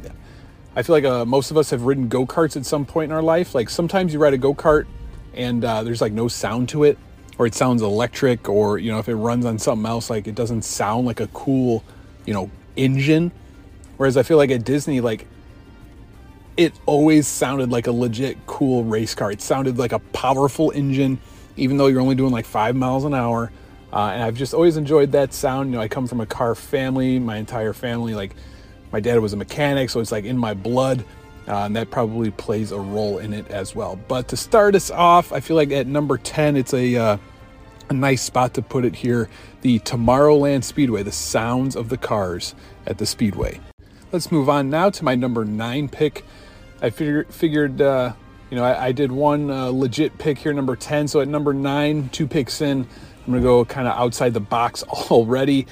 I 0.75 0.83
feel 0.83 0.95
like 0.95 1.05
uh, 1.05 1.25
most 1.25 1.51
of 1.51 1.57
us 1.57 1.69
have 1.69 1.83
ridden 1.83 2.09
go 2.09 2.25
karts 2.25 2.57
at 2.57 2.65
some 2.65 2.85
point 2.85 3.11
in 3.11 3.15
our 3.15 3.23
life. 3.23 3.55
Like 3.55 3.69
sometimes 3.69 4.13
you 4.13 4.19
ride 4.19 4.33
a 4.33 4.37
go 4.37 4.53
kart 4.53 4.85
and 5.33 5.63
uh, 5.63 5.83
there's 5.83 6.01
like 6.01 6.13
no 6.13 6.27
sound 6.27 6.69
to 6.69 6.83
it, 6.83 6.97
or 7.37 7.45
it 7.45 7.55
sounds 7.55 7.81
electric, 7.81 8.49
or 8.49 8.77
you 8.77 8.91
know 8.91 8.99
if 8.99 9.07
it 9.07 9.15
runs 9.15 9.45
on 9.45 9.57
something 9.59 9.85
else, 9.85 10.09
like 10.09 10.27
it 10.27 10.35
doesn't 10.35 10.63
sound 10.63 11.05
like 11.05 11.19
a 11.19 11.27
cool, 11.27 11.83
you 12.25 12.33
know, 12.33 12.51
engine. 12.75 13.31
Whereas 13.97 14.17
I 14.17 14.23
feel 14.23 14.37
like 14.37 14.51
at 14.51 14.63
Disney, 14.63 14.99
like 14.99 15.27
it 16.63 16.73
always 16.85 17.27
sounded 17.27 17.69
like 17.69 17.87
a 17.87 17.91
legit 17.91 18.37
cool 18.45 18.83
race 18.83 19.15
car. 19.15 19.31
It 19.31 19.41
sounded 19.41 19.77
like 19.77 19.91
a 19.91 19.99
powerful 19.99 20.71
engine, 20.71 21.19
even 21.57 21.77
though 21.77 21.87
you're 21.87 22.01
only 22.01 22.15
doing 22.15 22.31
like 22.31 22.45
five 22.45 22.75
miles 22.75 23.03
an 23.05 23.13
hour. 23.13 23.51
Uh, 23.91 24.11
and 24.13 24.23
I've 24.23 24.35
just 24.35 24.53
always 24.53 24.77
enjoyed 24.77 25.11
that 25.11 25.33
sound. 25.33 25.69
You 25.69 25.77
know, 25.77 25.81
I 25.81 25.87
come 25.87 26.07
from 26.07 26.21
a 26.21 26.25
car 26.25 26.55
family. 26.55 27.19
My 27.19 27.37
entire 27.37 27.73
family, 27.73 28.15
like 28.15 28.35
my 28.91 28.99
dad 28.99 29.19
was 29.19 29.33
a 29.33 29.37
mechanic, 29.37 29.89
so 29.89 29.99
it's 29.99 30.11
like 30.11 30.25
in 30.25 30.37
my 30.37 30.53
blood. 30.53 31.03
Uh, 31.47 31.65
and 31.65 31.75
that 31.75 31.89
probably 31.89 32.31
plays 32.31 32.71
a 32.71 32.79
role 32.79 33.17
in 33.17 33.33
it 33.33 33.47
as 33.49 33.75
well. 33.75 33.99
But 34.07 34.27
to 34.29 34.37
start 34.37 34.75
us 34.75 34.91
off, 34.91 35.33
I 35.33 35.39
feel 35.39 35.55
like 35.55 35.71
at 35.71 35.87
number 35.87 36.17
10, 36.17 36.55
it's 36.55 36.73
a, 36.73 36.95
uh, 36.95 37.17
a 37.89 37.93
nice 37.93 38.21
spot 38.21 38.53
to 38.53 38.61
put 38.61 38.85
it 38.85 38.95
here 38.95 39.27
the 39.61 39.79
Tomorrowland 39.79 40.63
Speedway, 40.63 41.03
the 41.03 41.11
sounds 41.11 41.75
of 41.75 41.89
the 41.89 41.97
cars 41.97 42.55
at 42.85 42.97
the 42.97 43.05
Speedway. 43.05 43.59
Let's 44.11 44.31
move 44.31 44.49
on 44.49 44.69
now 44.69 44.89
to 44.89 45.05
my 45.05 45.15
number 45.15 45.45
nine 45.45 45.87
pick. 45.87 46.25
I 46.81 46.89
figured, 46.89 47.33
figured 47.33 47.81
uh, 47.81 48.13
you 48.49 48.57
know, 48.57 48.63
I, 48.63 48.87
I 48.87 48.91
did 48.91 49.11
one 49.11 49.49
uh, 49.49 49.67
legit 49.67 50.17
pick 50.17 50.37
here, 50.37 50.53
number 50.53 50.75
10. 50.75 51.07
So 51.07 51.21
at 51.21 51.27
number 51.27 51.53
nine, 51.53 52.09
two 52.09 52.27
picks 52.27 52.61
in, 52.61 52.79
I'm 52.81 53.25
going 53.25 53.41
to 53.41 53.47
go 53.47 53.63
kind 53.65 53.87
of 53.87 53.97
outside 53.97 54.33
the 54.33 54.39
box 54.39 54.83
already. 55.11 55.67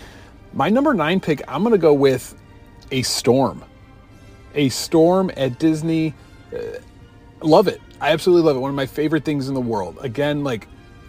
My 0.54 0.70
number 0.70 0.94
nine 0.94 1.20
pick, 1.20 1.42
I'm 1.48 1.64
going 1.64 1.74
to 1.74 1.78
go 1.78 1.94
with 1.94 2.36
a 2.92 3.02
storm. 3.02 3.64
A 4.56 4.70
storm 4.70 5.32
at 5.36 5.60
Disney. 5.60 6.14
Uh, 6.54 6.80
love 7.42 7.68
it. 7.68 7.82
I 8.02 8.12
absolutely 8.12 8.48
love 8.48 8.56
it. 8.56 8.60
One 8.60 8.70
of 8.70 8.76
my 8.76 8.86
favorite 8.86 9.26
things 9.26 9.48
in 9.48 9.54
the 9.54 9.62
world. 9.62 9.98
Again, 10.02 10.44
like 10.44 10.68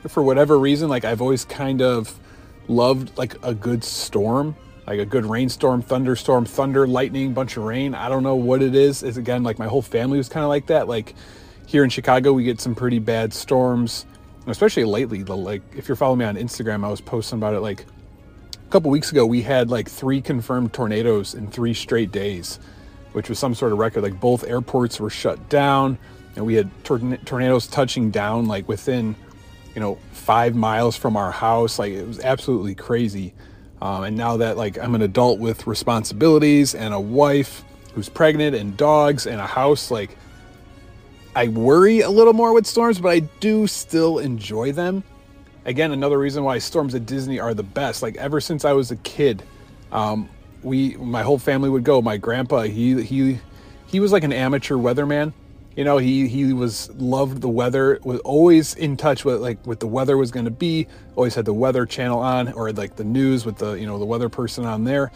for 0.08 0.22
whatever 0.22 0.58
reason, 0.58 0.88
like 0.88 1.04
I've 1.04 1.22
always 1.22 1.44
kind 1.44 1.82
of 1.82 2.18
loved 2.68 3.16
like 3.16 3.36
a 3.44 3.54
good 3.54 3.84
storm, 3.84 4.56
like 4.90 4.98
a 4.98 5.06
good 5.06 5.24
rainstorm, 5.24 5.82
thunderstorm, 5.82 6.44
thunder, 6.44 6.84
lightning, 6.84 7.32
bunch 7.32 7.56
of 7.56 7.62
rain. 7.62 7.94
I 7.94 8.08
don't 8.08 8.24
know 8.24 8.34
what 8.34 8.60
it 8.60 8.74
is. 8.74 9.04
It's 9.04 9.16
again 9.16 9.44
like 9.44 9.56
my 9.56 9.68
whole 9.68 9.82
family 9.82 10.18
was 10.18 10.28
kind 10.28 10.42
of 10.42 10.48
like 10.48 10.66
that. 10.66 10.88
Like 10.88 11.14
here 11.66 11.84
in 11.84 11.90
Chicago, 11.90 12.32
we 12.32 12.42
get 12.42 12.60
some 12.60 12.74
pretty 12.74 12.98
bad 12.98 13.32
storms, 13.32 14.04
especially 14.48 14.82
lately. 14.82 15.22
Like 15.22 15.62
if 15.76 15.86
you're 15.86 15.94
following 15.94 16.18
me 16.18 16.24
on 16.24 16.34
Instagram, 16.34 16.84
I 16.84 16.88
was 16.88 17.00
posting 17.00 17.38
about 17.38 17.54
it 17.54 17.60
like 17.60 17.82
a 18.66 18.70
couple 18.70 18.90
weeks 18.90 19.12
ago. 19.12 19.24
We 19.24 19.42
had 19.42 19.70
like 19.70 19.88
three 19.88 20.20
confirmed 20.20 20.72
tornadoes 20.72 21.34
in 21.34 21.46
three 21.46 21.72
straight 21.72 22.10
days, 22.10 22.58
which 23.12 23.28
was 23.28 23.38
some 23.38 23.54
sort 23.54 23.70
of 23.70 23.78
record. 23.78 24.02
Like 24.02 24.18
both 24.18 24.42
airports 24.42 24.98
were 24.98 25.08
shut 25.08 25.48
down, 25.48 25.98
and 26.34 26.44
we 26.44 26.54
had 26.54 26.68
tornadoes 26.82 27.68
touching 27.68 28.10
down 28.10 28.46
like 28.46 28.66
within 28.66 29.14
you 29.72 29.80
know 29.80 30.00
five 30.10 30.56
miles 30.56 30.96
from 30.96 31.16
our 31.16 31.30
house. 31.30 31.78
Like 31.78 31.92
it 31.92 32.08
was 32.08 32.18
absolutely 32.18 32.74
crazy. 32.74 33.34
Um, 33.82 34.04
and 34.04 34.16
now 34.16 34.36
that 34.38 34.56
like 34.56 34.78
I'm 34.78 34.94
an 34.94 35.02
adult 35.02 35.38
with 35.38 35.66
responsibilities 35.66 36.74
and 36.74 36.92
a 36.92 37.00
wife 37.00 37.64
who's 37.94 38.08
pregnant 38.08 38.54
and 38.54 38.76
dogs 38.76 39.26
and 39.26 39.40
a 39.40 39.46
house, 39.46 39.90
like 39.90 40.16
I 41.34 41.48
worry 41.48 42.00
a 42.00 42.10
little 42.10 42.32
more 42.32 42.52
with 42.52 42.66
storms, 42.66 43.00
but 43.00 43.08
I 43.08 43.20
do 43.20 43.66
still 43.66 44.18
enjoy 44.18 44.72
them. 44.72 45.02
Again, 45.64 45.92
another 45.92 46.18
reason 46.18 46.44
why 46.44 46.58
storms 46.58 46.94
at 46.94 47.06
Disney 47.06 47.38
are 47.38 47.54
the 47.54 47.62
best. 47.62 48.02
Like 48.02 48.16
ever 48.16 48.40
since 48.40 48.64
I 48.64 48.72
was 48.72 48.90
a 48.90 48.96
kid, 48.96 49.42
um, 49.92 50.28
we 50.62 50.96
my 50.96 51.22
whole 51.22 51.38
family 51.38 51.70
would 51.70 51.84
go. 51.84 52.02
My 52.02 52.16
grandpa, 52.16 52.62
he 52.62 53.02
he 53.02 53.38
he 53.86 54.00
was 54.00 54.12
like 54.12 54.24
an 54.24 54.32
amateur 54.32 54.76
weatherman. 54.76 55.32
You 55.76 55.84
know, 55.84 55.98
he 55.98 56.28
he 56.28 56.52
was 56.52 56.90
loved 56.96 57.40
the 57.40 57.48
weather, 57.48 57.98
was 58.02 58.20
always 58.20 58.74
in 58.74 58.96
touch 58.96 59.24
with 59.24 59.40
like 59.40 59.64
what 59.66 59.80
the 59.80 59.86
weather 59.86 60.16
was 60.16 60.30
going 60.30 60.44
to 60.44 60.50
be. 60.50 60.86
Always 61.16 61.34
had 61.34 61.44
the 61.44 61.54
weather 61.54 61.86
channel 61.86 62.18
on, 62.18 62.52
or 62.52 62.72
like 62.72 62.96
the 62.96 63.04
news 63.04 63.46
with 63.46 63.58
the 63.58 63.72
you 63.72 63.86
know 63.86 63.98
the 63.98 64.04
weather 64.04 64.28
person 64.28 64.64
on 64.64 64.84
there 64.84 65.10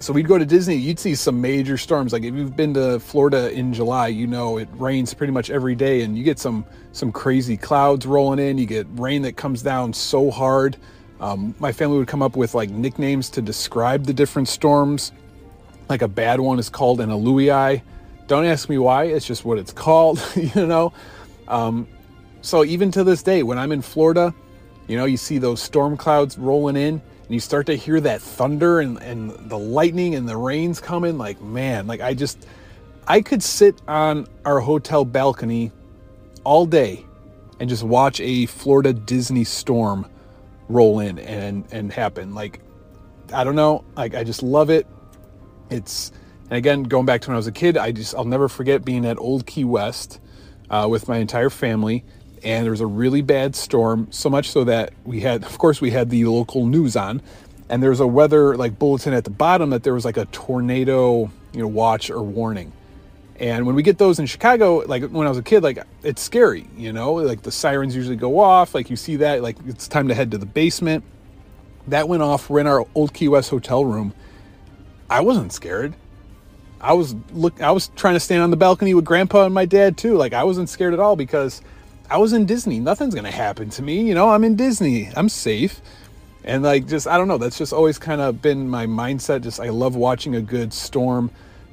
so 0.00 0.12
we'd 0.12 0.28
go 0.28 0.38
to 0.38 0.46
Disney, 0.46 0.76
you'd 0.76 0.98
see 0.98 1.14
some 1.14 1.40
major 1.40 1.76
storms. 1.76 2.12
Like 2.12 2.22
if 2.22 2.34
you've 2.34 2.56
been 2.56 2.74
to 2.74 3.00
Florida 3.00 3.50
in 3.50 3.74
July, 3.74 4.08
you 4.08 4.26
know 4.26 4.58
it 4.58 4.68
rains 4.74 5.12
pretty 5.12 5.32
much 5.32 5.50
every 5.50 5.74
day 5.74 6.02
and 6.02 6.16
you 6.16 6.22
get 6.22 6.38
some 6.38 6.64
some 6.92 7.10
crazy 7.10 7.56
clouds 7.56 8.06
rolling 8.06 8.38
in. 8.38 8.58
You 8.58 8.66
get 8.66 8.86
rain 8.92 9.22
that 9.22 9.36
comes 9.36 9.62
down 9.62 9.92
so 9.92 10.30
hard. 10.30 10.76
Um, 11.20 11.54
my 11.58 11.72
family 11.72 11.98
would 11.98 12.06
come 12.06 12.22
up 12.22 12.36
with 12.36 12.54
like 12.54 12.70
nicknames 12.70 13.28
to 13.30 13.42
describe 13.42 14.04
the 14.04 14.14
different 14.14 14.48
storms. 14.48 15.10
Like 15.88 16.02
a 16.02 16.08
bad 16.08 16.38
one 16.38 16.60
is 16.60 16.68
called 16.68 17.00
an 17.00 17.10
alluii. 17.10 17.82
Don't 18.28 18.44
ask 18.44 18.68
me 18.68 18.76
why, 18.76 19.04
it's 19.04 19.26
just 19.26 19.46
what 19.46 19.56
it's 19.56 19.72
called, 19.72 20.22
you 20.36 20.66
know. 20.66 20.92
Um, 21.48 21.88
so 22.42 22.62
even 22.62 22.90
to 22.90 23.02
this 23.02 23.22
day, 23.22 23.42
when 23.42 23.58
I'm 23.58 23.72
in 23.72 23.80
Florida, 23.80 24.34
you 24.86 24.98
know, 24.98 25.06
you 25.06 25.16
see 25.16 25.38
those 25.38 25.62
storm 25.62 25.96
clouds 25.96 26.36
rolling 26.36 26.76
in 26.76 26.94
and 26.96 27.30
you 27.30 27.40
start 27.40 27.64
to 27.66 27.74
hear 27.74 28.00
that 28.02 28.20
thunder 28.20 28.80
and, 28.80 29.02
and 29.02 29.30
the 29.48 29.58
lightning 29.58 30.14
and 30.14 30.28
the 30.28 30.36
rains 30.36 30.78
coming, 30.78 31.16
like, 31.16 31.40
man, 31.40 31.86
like 31.86 32.02
I 32.02 32.12
just, 32.12 32.46
I 33.06 33.22
could 33.22 33.42
sit 33.42 33.80
on 33.88 34.26
our 34.44 34.60
hotel 34.60 35.06
balcony 35.06 35.72
all 36.44 36.66
day 36.66 37.06
and 37.60 37.68
just 37.68 37.82
watch 37.82 38.20
a 38.20 38.44
Florida 38.44 38.92
Disney 38.92 39.44
storm 39.44 40.06
roll 40.68 41.00
in 41.00 41.18
and, 41.18 41.66
and 41.72 41.90
happen. 41.90 42.34
Like, 42.34 42.60
I 43.32 43.42
don't 43.42 43.56
know, 43.56 43.84
like, 43.96 44.14
I 44.14 44.22
just 44.22 44.42
love 44.42 44.68
it. 44.68 44.86
It's, 45.70 46.12
and 46.50 46.58
again, 46.58 46.84
going 46.84 47.06
back 47.06 47.22
to 47.22 47.28
when 47.28 47.34
I 47.34 47.38
was 47.38 47.46
a 47.46 47.52
kid, 47.52 47.76
I 47.76 47.92
just, 47.92 48.14
I'll 48.14 48.24
never 48.24 48.48
forget 48.48 48.84
being 48.84 49.04
at 49.04 49.18
Old 49.18 49.46
Key 49.46 49.64
West 49.64 50.20
uh, 50.70 50.86
with 50.90 51.08
my 51.08 51.18
entire 51.18 51.50
family 51.50 52.04
and 52.42 52.64
there 52.64 52.70
was 52.70 52.80
a 52.80 52.86
really 52.86 53.22
bad 53.22 53.56
storm, 53.56 54.08
so 54.10 54.30
much 54.30 54.50
so 54.50 54.64
that 54.64 54.92
we 55.04 55.20
had, 55.20 55.44
of 55.44 55.58
course, 55.58 55.80
we 55.80 55.90
had 55.90 56.10
the 56.10 56.24
local 56.26 56.66
news 56.66 56.96
on, 56.96 57.22
and 57.68 57.82
there 57.82 57.90
was 57.90 58.00
a 58.00 58.06
weather 58.06 58.56
like 58.56 58.78
bulletin 58.78 59.12
at 59.12 59.24
the 59.24 59.30
bottom 59.30 59.70
that 59.70 59.82
there 59.82 59.94
was 59.94 60.04
like 60.04 60.16
a 60.16 60.26
tornado, 60.26 61.30
you 61.52 61.60
know, 61.60 61.66
watch 61.66 62.10
or 62.10 62.22
warning. 62.22 62.72
And 63.40 63.66
when 63.66 63.76
we 63.76 63.82
get 63.82 63.98
those 63.98 64.18
in 64.18 64.26
Chicago, 64.26 64.78
like 64.86 65.08
when 65.10 65.26
I 65.26 65.30
was 65.30 65.38
a 65.38 65.42
kid, 65.42 65.62
like 65.62 65.78
it's 66.02 66.22
scary, 66.22 66.66
you 66.76 66.92
know, 66.92 67.14
like 67.14 67.42
the 67.42 67.52
sirens 67.52 67.94
usually 67.94 68.16
go 68.16 68.40
off, 68.40 68.74
like 68.74 68.90
you 68.90 68.96
see 68.96 69.16
that, 69.16 69.42
like 69.42 69.56
it's 69.66 69.86
time 69.86 70.08
to 70.08 70.14
head 70.14 70.32
to 70.32 70.38
the 70.38 70.46
basement. 70.46 71.04
That 71.86 72.08
went 72.08 72.22
off. 72.22 72.50
We're 72.50 72.60
in 72.60 72.66
our 72.66 72.86
old 72.94 73.14
Key 73.14 73.28
West 73.28 73.48
hotel 73.48 73.84
room. 73.84 74.12
I 75.08 75.20
wasn't 75.20 75.52
scared. 75.52 75.94
I 76.80 76.92
was 76.92 77.14
look. 77.32 77.60
I 77.60 77.70
was 77.70 77.88
trying 77.96 78.14
to 78.14 78.20
stand 78.20 78.42
on 78.42 78.50
the 78.50 78.56
balcony 78.56 78.94
with 78.94 79.04
Grandpa 79.04 79.44
and 79.44 79.54
my 79.54 79.64
dad 79.64 79.96
too. 79.96 80.16
Like 80.16 80.32
I 80.32 80.44
wasn't 80.44 80.68
scared 80.68 80.94
at 80.94 81.00
all 81.00 81.16
because 81.16 81.60
I 82.10 82.16
was 82.16 82.32
in 82.32 82.46
Disney. 82.46 82.78
Nothing's 82.80 83.14
going 83.14 83.24
to 83.24 83.30
happen 83.30 83.68
to 83.70 83.82
me. 83.82 84.00
You 84.00 84.14
know, 84.14 84.30
I'm 84.30 84.42
in 84.44 84.56
Disney. 84.56 85.10
I'm 85.14 85.28
safe. 85.28 85.80
And 86.42 86.62
like, 86.62 86.86
just, 86.86 87.06
I 87.06 87.18
don't 87.18 87.28
know. 87.28 87.36
That's 87.36 87.58
just 87.58 87.74
always 87.74 87.98
kind 87.98 88.22
of 88.22 88.40
been 88.40 88.70
my 88.70 88.86
mindset. 88.86 89.42
Just, 89.42 89.60
I 89.60 89.68
love 89.68 89.94
watching 89.94 90.34
a 90.34 90.40
good 90.40 90.72
storm. 90.72 91.30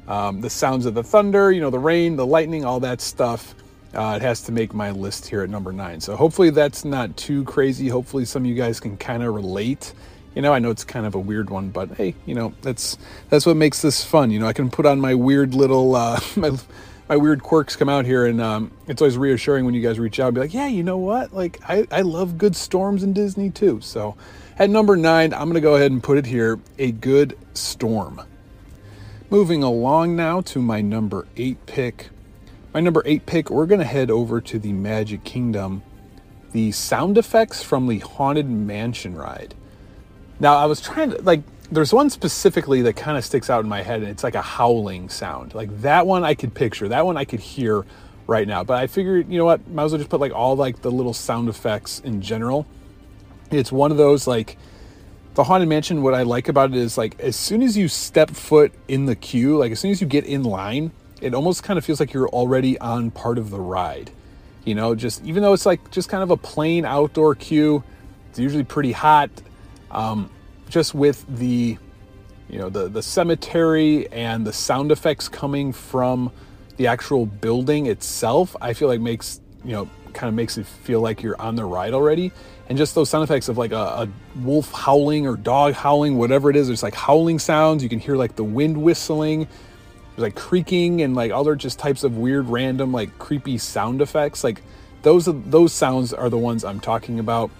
Um, 0.07 0.41
the 0.41 0.49
sounds 0.49 0.85
of 0.85 0.93
the 0.93 1.03
thunder, 1.03 1.51
you 1.51 1.61
know, 1.61 1.69
the 1.69 1.79
rain, 1.79 2.17
the 2.17 2.25
lightning, 2.25 2.65
all 2.65 2.81
that 2.81 2.99
stuff. 2.99 3.55
Uh, 3.93 4.17
it 4.17 4.21
has 4.21 4.41
to 4.41 4.51
make 4.51 4.73
my 4.73 4.91
list 4.91 5.25
here 5.25 5.41
at 5.41 5.49
number 5.49 5.71
nine. 5.71 6.01
So 6.01 6.17
hopefully 6.17 6.49
that's 6.49 6.83
not 6.83 7.15
too 7.15 7.45
crazy. 7.45 7.87
Hopefully 7.87 8.25
some 8.25 8.43
of 8.43 8.47
you 8.47 8.55
guys 8.55 8.81
can 8.81 8.97
kind 8.97 9.23
of 9.23 9.33
relate. 9.33 9.93
You 10.35 10.41
know, 10.41 10.53
I 10.53 10.59
know 10.59 10.69
it's 10.69 10.83
kind 10.83 11.05
of 11.05 11.15
a 11.15 11.19
weird 11.19 11.49
one, 11.49 11.69
but 11.69 11.95
hey, 11.95 12.13
you 12.25 12.35
know, 12.35 12.53
that's 12.61 12.97
that's 13.29 13.45
what 13.45 13.55
makes 13.55 13.81
this 13.81 14.03
fun. 14.03 14.31
You 14.31 14.39
know, 14.39 14.47
I 14.47 14.53
can 14.53 14.69
put 14.69 14.85
on 14.85 14.99
my 14.99 15.15
weird 15.15 15.53
little 15.53 15.95
uh, 15.95 16.19
my 16.35 16.51
my 17.07 17.17
weird 17.17 17.43
quirks 17.43 17.75
come 17.75 17.89
out 17.89 18.05
here, 18.05 18.25
and 18.25 18.41
um, 18.41 18.71
it's 18.87 19.01
always 19.01 19.17
reassuring 19.17 19.65
when 19.65 19.73
you 19.73 19.81
guys 19.81 19.99
reach 19.99 20.19
out 20.19 20.27
and 20.27 20.35
be 20.35 20.41
like, 20.41 20.53
yeah, 20.53 20.67
you 20.67 20.83
know 20.83 20.97
what? 20.97 21.33
Like, 21.33 21.59
I, 21.67 21.87
I 21.91 22.01
love 22.01 22.37
good 22.37 22.55
storms 22.55 23.03
in 23.03 23.13
Disney 23.13 23.49
too. 23.49 23.79
So 23.81 24.15
at 24.57 24.69
number 24.69 24.95
nine, 24.95 25.33
I'm 25.33 25.53
to 25.53 25.61
go 25.61 25.75
ahead 25.75 25.91
and 25.91 26.01
put 26.01 26.17
it 26.17 26.25
here 26.25 26.59
a 26.77 26.91
good 26.91 27.37
storm. 27.53 28.21
Moving 29.29 29.63
along 29.63 30.15
now 30.15 30.41
to 30.41 30.61
my 30.61 30.81
number 30.81 31.27
eight 31.37 31.65
pick. 31.65 32.09
My 32.73 32.79
number 32.79 33.03
eight 33.05 33.25
pick, 33.25 33.49
we're 33.49 33.65
to 33.67 33.83
head 33.83 34.09
over 34.09 34.41
to 34.41 34.59
the 34.59 34.73
Magic 34.73 35.23
Kingdom. 35.23 35.83
The 36.51 36.71
sound 36.71 37.17
effects 37.17 37.61
from 37.61 37.87
the 37.87 37.99
Haunted 37.99 38.49
Mansion 38.49 39.15
ride. 39.15 39.55
Now, 40.39 40.55
I 40.55 40.65
was 40.65 40.81
trying 40.81 41.11
to, 41.11 41.21
like, 41.21 41.41
there's 41.71 41.93
one 41.93 42.09
specifically 42.09 42.81
that 42.83 42.95
kind 42.95 43.17
of 43.17 43.25
sticks 43.25 43.49
out 43.49 43.63
in 43.63 43.69
my 43.69 43.81
head 43.81 44.01
and 44.01 44.09
it's 44.09 44.23
like 44.23 44.35
a 44.35 44.41
howling 44.41 45.09
sound 45.09 45.55
like 45.55 45.81
that 45.81 46.05
one 46.05 46.23
i 46.23 46.35
could 46.35 46.53
picture 46.53 46.87
that 46.89 47.03
one 47.03 47.17
i 47.17 47.25
could 47.25 47.39
hear 47.39 47.83
right 48.27 48.47
now 48.47 48.63
but 48.63 48.77
i 48.77 48.85
figured 48.85 49.27
you 49.31 49.39
know 49.39 49.45
what 49.45 49.67
might 49.69 49.85
as 49.85 49.91
well 49.91 49.97
just 49.97 50.11
put 50.11 50.19
like 50.19 50.31
all 50.31 50.55
like 50.55 50.83
the 50.83 50.91
little 50.91 51.11
sound 51.11 51.49
effects 51.49 52.01
in 52.01 52.21
general 52.21 52.67
it's 53.49 53.71
one 53.71 53.89
of 53.89 53.97
those 53.97 54.27
like 54.27 54.57
the 55.33 55.43
haunted 55.43 55.67
mansion 55.67 56.03
what 56.03 56.13
i 56.13 56.21
like 56.21 56.47
about 56.47 56.69
it 56.69 56.77
is 56.77 56.99
like 56.99 57.19
as 57.19 57.35
soon 57.35 57.63
as 57.63 57.75
you 57.75 57.87
step 57.87 58.29
foot 58.29 58.71
in 58.87 59.07
the 59.07 59.15
queue 59.15 59.57
like 59.57 59.71
as 59.71 59.79
soon 59.79 59.89
as 59.89 59.99
you 59.99 60.05
get 60.05 60.23
in 60.23 60.43
line 60.43 60.91
it 61.21 61.33
almost 61.33 61.63
kind 61.63 61.77
of 61.77 61.85
feels 61.85 61.99
like 61.99 62.13
you're 62.13 62.29
already 62.29 62.77
on 62.79 63.11
part 63.11 63.37
of 63.37 63.49
the 63.49 63.59
ride. 63.59 64.11
You 64.63 64.75
know, 64.75 64.95
just 64.95 65.23
even 65.23 65.43
though 65.43 65.53
it's 65.53 65.65
like 65.65 65.91
just 65.91 66.09
kind 66.09 66.23
of 66.23 66.31
a 66.31 66.37
plain 66.37 66.85
outdoor 66.85 67.35
queue, 67.35 67.83
it's 68.29 68.39
usually 68.39 68.63
pretty 68.63 68.91
hot. 68.91 69.29
Um, 69.91 70.29
just 70.69 70.93
with 70.93 71.25
the, 71.27 71.77
you 72.49 72.59
know, 72.59 72.69
the 72.69 72.87
the 72.87 73.01
cemetery 73.01 74.11
and 74.11 74.45
the 74.45 74.53
sound 74.53 74.91
effects 74.91 75.27
coming 75.27 75.71
from 75.73 76.31
the 76.77 76.87
actual 76.87 77.25
building 77.25 77.85
itself, 77.85 78.55
I 78.61 78.73
feel 78.73 78.87
like 78.87 78.99
makes 78.99 79.39
you 79.63 79.71
know 79.71 79.89
kind 80.13 80.29
of 80.29 80.33
makes 80.33 80.57
it 80.57 80.65
feel 80.65 81.01
like 81.01 81.21
you're 81.21 81.39
on 81.39 81.55
the 81.55 81.65
ride 81.65 81.93
already. 81.93 82.31
And 82.67 82.77
just 82.77 82.95
those 82.95 83.09
sound 83.09 83.23
effects 83.23 83.47
of 83.47 83.57
like 83.57 83.71
a, 83.71 83.75
a 83.75 84.09
wolf 84.39 84.71
howling 84.71 85.27
or 85.27 85.35
dog 85.35 85.73
howling, 85.73 86.17
whatever 86.17 86.49
it 86.49 86.55
is, 86.55 86.67
there's 86.67 86.81
like 86.81 86.95
howling 86.95 87.37
sounds. 87.37 87.83
You 87.83 87.89
can 87.89 87.99
hear 87.99 88.15
like 88.15 88.35
the 88.35 88.43
wind 88.43 88.77
whistling. 88.77 89.47
There's 90.15 90.23
like 90.23 90.35
creaking 90.35 91.01
and 91.01 91.15
like 91.15 91.31
other 91.31 91.55
just 91.55 91.77
types 91.77 92.03
of 92.03 92.17
weird, 92.17 92.47
random, 92.47 92.91
like 92.91 93.19
creepy 93.19 93.59
sound 93.59 94.01
effects. 94.01 94.43
Like 94.43 94.63
those 95.03 95.25
those 95.25 95.73
sounds 95.73 96.13
are 96.13 96.29
the 96.29 96.37
ones 96.37 96.63
I'm 96.63 96.79
talking 96.79 97.19
about. 97.19 97.51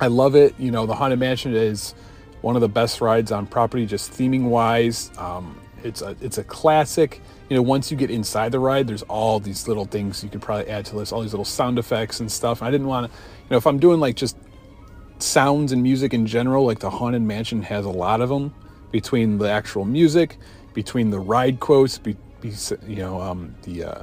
I 0.00 0.08
love 0.08 0.36
it. 0.36 0.54
You 0.58 0.70
know, 0.70 0.86
the 0.86 0.94
Haunted 0.94 1.18
Mansion 1.18 1.54
is 1.54 1.94
one 2.42 2.54
of 2.54 2.60
the 2.60 2.68
best 2.68 3.00
rides 3.00 3.32
on 3.32 3.46
property, 3.46 3.86
just 3.86 4.12
theming 4.12 4.48
wise. 4.48 5.10
Um, 5.18 5.60
it's 5.82 6.02
a 6.02 6.16
it's 6.20 6.38
a 6.38 6.44
classic 6.44 7.20
you 7.48 7.56
know, 7.56 7.62
once 7.62 7.90
you 7.90 7.96
get 7.96 8.10
inside 8.10 8.50
the 8.50 8.58
ride, 8.58 8.88
there's 8.88 9.02
all 9.04 9.38
these 9.38 9.68
little 9.68 9.84
things 9.84 10.24
you 10.24 10.30
could 10.30 10.42
probably 10.42 10.68
add 10.68 10.84
to 10.86 10.96
this, 10.96 11.12
all 11.12 11.22
these 11.22 11.32
little 11.32 11.44
sound 11.44 11.78
effects 11.78 12.20
and 12.20 12.30
stuff. 12.30 12.62
I 12.62 12.70
didn't 12.70 12.88
want 12.88 13.10
to, 13.10 13.18
you 13.18 13.46
know, 13.50 13.56
if 13.56 13.66
I'm 13.66 13.78
doing 13.78 14.00
like 14.00 14.16
just 14.16 14.36
sounds 15.18 15.72
and 15.72 15.82
music 15.82 16.12
in 16.12 16.26
general, 16.26 16.66
like 16.66 16.80
the 16.80 16.90
Haunted 16.90 17.22
Mansion 17.22 17.62
has 17.62 17.84
a 17.84 17.90
lot 17.90 18.20
of 18.20 18.28
them 18.28 18.52
between 18.90 19.38
the 19.38 19.48
actual 19.48 19.84
music, 19.84 20.38
between 20.74 21.10
the 21.10 21.20
ride 21.20 21.60
quotes, 21.60 21.98
be, 21.98 22.16
be, 22.40 22.52
you 22.86 22.96
know, 22.96 23.20
um, 23.20 23.54
the 23.62 23.84
uh, 23.84 24.02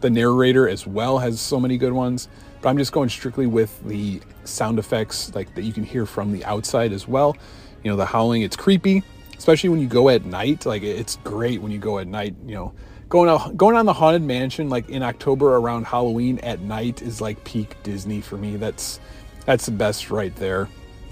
the 0.00 0.10
narrator 0.10 0.68
as 0.68 0.86
well 0.86 1.18
has 1.18 1.40
so 1.40 1.58
many 1.58 1.78
good 1.78 1.92
ones. 1.92 2.28
But 2.64 2.70
I'm 2.70 2.78
just 2.78 2.90
going 2.90 3.10
strictly 3.10 3.46
with 3.46 3.78
the 3.86 4.20
sound 4.42 4.80
effects, 4.80 5.32
like 5.36 5.54
that 5.54 5.62
you 5.62 5.72
can 5.72 5.84
hear 5.84 6.04
from 6.04 6.32
the 6.32 6.44
outside 6.44 6.90
as 6.90 7.06
well. 7.06 7.36
You 7.84 7.90
know, 7.92 7.96
the 7.96 8.06
howling, 8.06 8.42
it's 8.42 8.56
creepy 8.56 9.04
especially 9.44 9.68
when 9.68 9.78
you 9.78 9.86
go 9.86 10.08
at 10.08 10.24
night. 10.24 10.64
Like 10.64 10.82
it's 10.82 11.16
great 11.16 11.60
when 11.60 11.70
you 11.70 11.78
go 11.78 11.98
at 11.98 12.06
night. 12.06 12.34
You 12.46 12.54
know, 12.54 12.74
going 13.08 13.28
out 13.28 13.56
going 13.56 13.76
on 13.76 13.86
the 13.86 13.92
haunted 13.92 14.22
mansion 14.22 14.68
like 14.70 14.88
in 14.88 15.02
October 15.02 15.56
around 15.56 15.86
Halloween 15.86 16.38
at 16.38 16.60
night 16.60 17.02
is 17.02 17.20
like 17.20 17.44
peak 17.44 17.76
Disney 17.82 18.22
for 18.22 18.36
me. 18.36 18.56
That's 18.56 19.00
that's 19.44 19.66
the 19.66 19.72
best 19.72 20.10
right 20.10 20.34
there. 20.36 20.68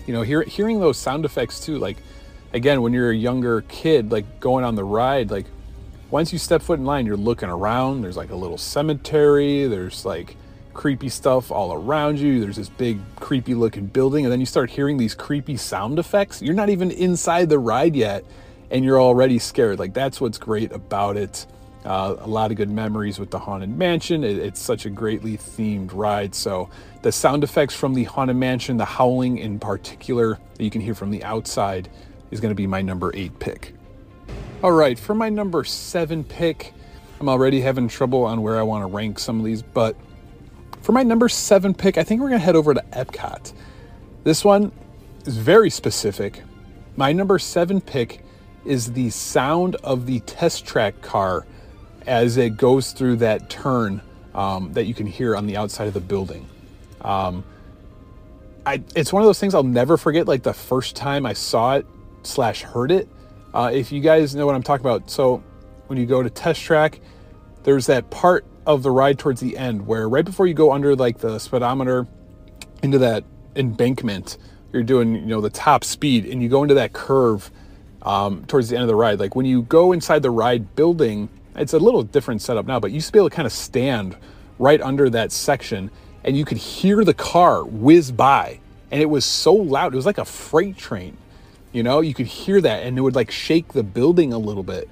You 0.06 0.14
know, 0.14 0.22
hear, 0.22 0.42
hearing 0.42 0.80
those 0.80 0.96
sound 0.96 1.26
effects 1.26 1.60
too. 1.60 1.78
Like 1.78 1.98
again, 2.52 2.82
when 2.82 2.92
you're 2.94 3.10
a 3.10 3.16
younger 3.16 3.60
kid, 3.62 4.10
like 4.10 4.40
going 4.40 4.64
on 4.64 4.74
the 4.74 4.84
ride, 4.84 5.30
like 5.30 5.46
once 6.10 6.32
you 6.32 6.38
step 6.38 6.62
foot 6.62 6.78
in 6.78 6.84
line, 6.84 7.06
you're 7.06 7.16
looking 7.16 7.48
around. 7.48 8.02
There's 8.02 8.16
like 8.16 8.30
a 8.30 8.36
little 8.36 8.58
cemetery. 8.58 9.66
There's 9.66 10.04
like 10.04 10.36
creepy 10.74 11.08
stuff 11.08 11.50
all 11.50 11.72
around 11.72 12.18
you. 12.18 12.40
There's 12.40 12.56
this 12.56 12.68
big 12.68 12.98
creepy 13.16 13.54
looking 13.54 13.86
building, 13.86 14.24
and 14.24 14.32
then 14.32 14.40
you 14.40 14.46
start 14.46 14.70
hearing 14.70 14.96
these 14.96 15.14
creepy 15.14 15.56
sound 15.56 15.98
effects. 15.98 16.42
You're 16.42 16.54
not 16.54 16.70
even 16.70 16.90
inside 16.90 17.48
the 17.48 17.58
ride 17.58 17.94
yet, 17.94 18.24
and 18.70 18.84
you're 18.84 19.00
already 19.00 19.38
scared. 19.38 19.78
Like 19.78 19.94
that's 19.94 20.20
what's 20.20 20.38
great 20.38 20.72
about 20.72 21.16
it. 21.16 21.46
Uh, 21.84 22.14
a 22.20 22.28
lot 22.28 22.52
of 22.52 22.56
good 22.56 22.70
memories 22.70 23.18
with 23.18 23.30
the 23.30 23.38
Haunted 23.38 23.76
Mansion. 23.76 24.22
It, 24.22 24.38
it's 24.38 24.60
such 24.60 24.86
a 24.86 24.90
greatly 24.90 25.36
themed 25.36 25.90
ride. 25.92 26.32
So 26.34 26.70
the 27.02 27.10
sound 27.10 27.42
effects 27.42 27.74
from 27.74 27.94
the 27.94 28.04
Haunted 28.04 28.36
Mansion, 28.36 28.76
the 28.76 28.84
howling 28.84 29.38
in 29.38 29.58
particular 29.58 30.38
that 30.54 30.62
you 30.62 30.70
can 30.70 30.80
hear 30.80 30.94
from 30.94 31.10
the 31.10 31.24
outside, 31.24 31.88
is 32.30 32.40
going 32.40 32.50
to 32.50 32.56
be 32.56 32.68
my 32.68 32.82
number 32.82 33.10
eight 33.14 33.36
pick. 33.40 33.74
All 34.62 34.70
right, 34.70 34.96
for 34.96 35.12
my 35.12 35.28
number 35.28 35.64
seven 35.64 36.22
pick, 36.22 36.72
I'm 37.18 37.28
already 37.28 37.60
having 37.60 37.88
trouble 37.88 38.24
on 38.24 38.42
where 38.42 38.58
I 38.58 38.62
want 38.62 38.82
to 38.82 38.86
rank 38.86 39.18
some 39.18 39.40
of 39.40 39.44
these, 39.44 39.60
but 39.62 39.96
for 40.82 40.92
my 40.92 41.02
number 41.02 41.28
seven 41.28 41.74
pick, 41.74 41.96
I 41.96 42.02
think 42.02 42.20
we're 42.20 42.28
going 42.28 42.40
to 42.40 42.44
head 42.44 42.56
over 42.56 42.74
to 42.74 42.82
Epcot. 42.92 43.52
This 44.24 44.44
one 44.44 44.72
is 45.24 45.36
very 45.36 45.70
specific. 45.70 46.42
My 46.96 47.12
number 47.12 47.38
seven 47.38 47.80
pick 47.80 48.24
is 48.64 48.92
the 48.92 49.10
sound 49.10 49.76
of 49.76 50.06
the 50.06 50.20
test 50.20 50.66
track 50.66 51.00
car 51.00 51.46
as 52.06 52.36
it 52.36 52.56
goes 52.56 52.92
through 52.92 53.16
that 53.16 53.48
turn 53.48 54.02
um, 54.34 54.72
that 54.72 54.84
you 54.84 54.94
can 54.94 55.06
hear 55.06 55.36
on 55.36 55.46
the 55.46 55.56
outside 55.56 55.86
of 55.88 55.94
the 55.94 56.00
building. 56.00 56.48
Um, 57.00 57.44
I, 58.64 58.82
it's 58.94 59.12
one 59.12 59.22
of 59.22 59.26
those 59.26 59.38
things 59.38 59.54
I'll 59.54 59.62
never 59.62 59.96
forget. 59.96 60.26
Like 60.26 60.42
the 60.42 60.52
first 60.52 60.96
time 60.96 61.26
I 61.26 61.32
saw 61.32 61.76
it 61.76 61.86
slash 62.22 62.62
heard 62.62 62.90
it. 62.90 63.08
Uh, 63.54 63.70
if 63.72 63.92
you 63.92 64.00
guys 64.00 64.34
know 64.34 64.46
what 64.46 64.54
I'm 64.54 64.62
talking 64.62 64.86
about, 64.86 65.10
so 65.10 65.42
when 65.86 65.98
you 65.98 66.06
go 66.06 66.22
to 66.22 66.30
test 66.30 66.62
track, 66.62 67.00
there's 67.64 67.86
that 67.86 68.10
part 68.10 68.44
of 68.66 68.82
the 68.82 68.90
ride 68.90 69.18
towards 69.18 69.40
the 69.40 69.56
end 69.56 69.86
where 69.86 70.08
right 70.08 70.24
before 70.24 70.46
you 70.46 70.54
go 70.54 70.72
under 70.72 70.94
like 70.94 71.18
the 71.18 71.38
speedometer 71.38 72.06
into 72.82 72.98
that 72.98 73.24
embankment 73.56 74.38
you're 74.72 74.82
doing 74.82 75.14
you 75.14 75.20
know 75.26 75.40
the 75.40 75.50
top 75.50 75.84
speed 75.84 76.24
and 76.26 76.42
you 76.42 76.48
go 76.48 76.62
into 76.62 76.74
that 76.74 76.92
curve 76.92 77.50
um, 78.02 78.44
towards 78.46 78.68
the 78.68 78.74
end 78.74 78.82
of 78.82 78.88
the 78.88 78.96
ride. 78.96 79.20
Like 79.20 79.36
when 79.36 79.46
you 79.46 79.62
go 79.62 79.92
inside 79.92 80.22
the 80.22 80.30
ride 80.30 80.74
building 80.74 81.28
it's 81.54 81.72
a 81.72 81.78
little 81.78 82.02
different 82.02 82.40
setup 82.40 82.66
now 82.66 82.80
but 82.80 82.90
you 82.90 82.96
used 82.96 83.08
to 83.08 83.12
be 83.12 83.18
able 83.18 83.30
to 83.30 83.36
kind 83.36 83.46
of 83.46 83.52
stand 83.52 84.16
right 84.58 84.80
under 84.80 85.10
that 85.10 85.32
section 85.32 85.90
and 86.24 86.36
you 86.36 86.44
could 86.44 86.58
hear 86.58 87.04
the 87.04 87.14
car 87.14 87.64
whiz 87.64 88.12
by 88.12 88.60
and 88.90 89.02
it 89.02 89.06
was 89.06 89.24
so 89.24 89.52
loud 89.52 89.92
it 89.92 89.96
was 89.96 90.06
like 90.06 90.18
a 90.18 90.24
freight 90.24 90.76
train 90.76 91.16
you 91.72 91.82
know? 91.82 92.00
You 92.00 92.14
could 92.14 92.26
hear 92.26 92.60
that 92.60 92.84
and 92.84 92.96
it 92.96 93.00
would 93.00 93.14
like 93.14 93.30
shake 93.30 93.72
the 93.72 93.82
building 93.82 94.32
a 94.32 94.38
little 94.38 94.62
bit 94.62 94.88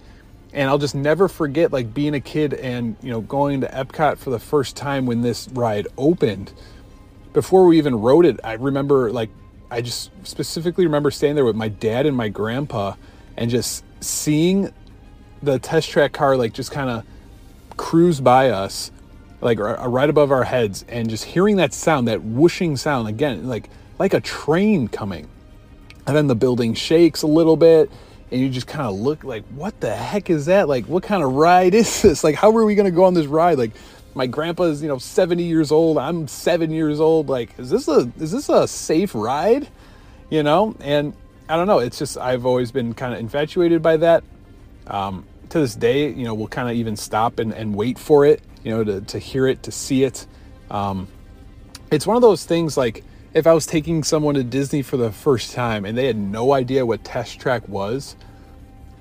and 0.53 0.69
I'll 0.69 0.79
just 0.79 0.95
never 0.95 1.29
forget 1.29 1.73
like 1.73 1.95
being 1.95 2.15
a 2.15 2.21
kid 2.21 2.55
and 2.55 2.97
you 3.03 3.11
know 3.11 3.21
going 3.21 3.61
to 3.61 3.69
Epcot 3.69 4.19
for 4.19 4.31
the 4.31 4.39
first 4.39 4.77
time 4.77 5.07
when 5.07 5.23
this 5.23 5.49
ride 5.53 5.87
opened. 5.97 6.53
Before 7.33 7.67
we 7.67 7.79
even 7.79 7.95
rode 7.95 8.27
it, 8.27 8.41
I 8.43 8.55
remember 8.55 9.13
like 9.13 9.31
I 9.71 9.81
just 9.83 10.11
specifically 10.25 10.85
remember 10.85 11.11
staying 11.11 11.37
there 11.37 11.45
with 11.45 11.57
my 11.57 11.69
dad 11.69 12.07
and 12.07 12.17
my 12.17 12.29
grandpa 12.29 12.95
and 13.37 13.51
just 13.51 13.85
seeing 14.01 14.73
the 15.43 15.59
test 15.59 15.91
track 15.91 16.13
car 16.13 16.37
like 16.37 16.53
just 16.53 16.73
kind 16.73 16.91
of 16.91 17.05
cruise 17.77 18.21
by 18.21 18.51
us 18.51 18.91
like 19.41 19.59
right 19.59 20.11
above 20.11 20.31
our 20.31 20.45
heads 20.45 20.85
and 20.89 21.09
just 21.09 21.25
hearing 21.25 21.57
that 21.57 21.73
sound 21.73 22.09
that 22.09 22.23
whooshing 22.23 22.77
sound 22.77 23.09
again 23.09 23.49
like 23.49 23.71
like 23.99 24.13
a 24.13 24.21
train 24.21 24.87
coming 24.89 25.29
and 26.07 26.17
then 26.17 26.27
the 26.27 26.35
building 26.35 26.75
shakes 26.75 27.23
a 27.23 27.27
little 27.27 27.57
bit 27.57 27.91
and 28.31 28.41
you 28.41 28.49
just 28.49 28.67
kind 28.67 28.87
of 28.87 28.95
look 28.95 29.25
like, 29.25 29.45
what 29.49 29.81
the 29.81 29.95
heck 29.95 30.31
is 30.31 30.47
that? 30.47 30.69
Like, 30.69 30.87
what 30.87 31.03
kind 31.03 31.23
of 31.23 31.33
ride 31.33 31.75
is 31.75 32.03
this? 32.03 32.23
Like, 32.23 32.37
how 32.37 32.57
are 32.57 32.65
we 32.65 32.75
going 32.75 32.87
to 32.87 32.95
go 32.95 33.05
on 33.05 33.15
this 33.15 33.27
ride? 33.27 33.59
Like, 33.59 33.73
my 34.15 34.27
grandpa's, 34.27 34.83
you 34.83 34.89
know, 34.89 34.99
70 34.99 35.43
years 35.43 35.71
old. 35.73 35.99
I'm 35.99 36.29
seven 36.29 36.71
years 36.71 37.01
old. 37.01 37.29
Like, 37.29 37.59
is 37.59 37.71
this 37.71 37.89
a, 37.89 38.11
is 38.19 38.33
this 38.33 38.49
a 38.49 38.67
safe 38.67 39.15
ride? 39.15 39.69
You 40.31 40.43
know? 40.43 40.77
And 40.81 41.15
I 41.49 41.57
don't 41.57 41.67
know. 41.67 41.79
It's 41.79 41.99
just, 41.99 42.19
I've 42.19 42.47
always 42.47 42.71
been 42.71 42.95
kind 42.95 43.15
of 43.15 43.21
infatuated 43.21 43.83
by 43.83 43.97
that. 43.99 44.25
Um, 44.87 45.27
to 45.51 45.61
this 45.61 45.75
day, 45.75 46.09
you 46.09 46.25
know, 46.25 46.35
we'll 46.35 46.49
kind 46.49 46.69
of 46.69 46.77
even 46.77 46.97
stop 46.97 47.39
and, 47.39 47.53
and 47.53 47.75
wait 47.75 47.99
for 47.99 48.25
it, 48.25 48.41
you 48.63 48.71
know, 48.71 48.85
to, 48.85 49.01
to 49.01 49.19
hear 49.19 49.47
it, 49.47 49.65
to 49.65 49.73
see 49.73 50.05
it. 50.05 50.27
Um, 50.71 51.09
it's 51.91 52.07
one 52.07 52.17
of 52.17 52.23
those 52.23 52.45
things 52.45 52.77
like, 52.77 53.05
if 53.33 53.47
I 53.47 53.53
was 53.53 53.67
taking 53.67 54.03
someone 54.03 54.35
to 54.35 54.45
Disney 54.45 54.83
for 54.83 54.97
the 54.97 55.13
first 55.13 55.53
time 55.53 55.85
and 55.85 55.97
they 55.97 56.07
had 56.07 56.17
no 56.17 56.53
idea 56.53 56.85
what 56.85 57.05
Test 57.05 57.39
Track 57.39 57.69
was, 57.69 58.17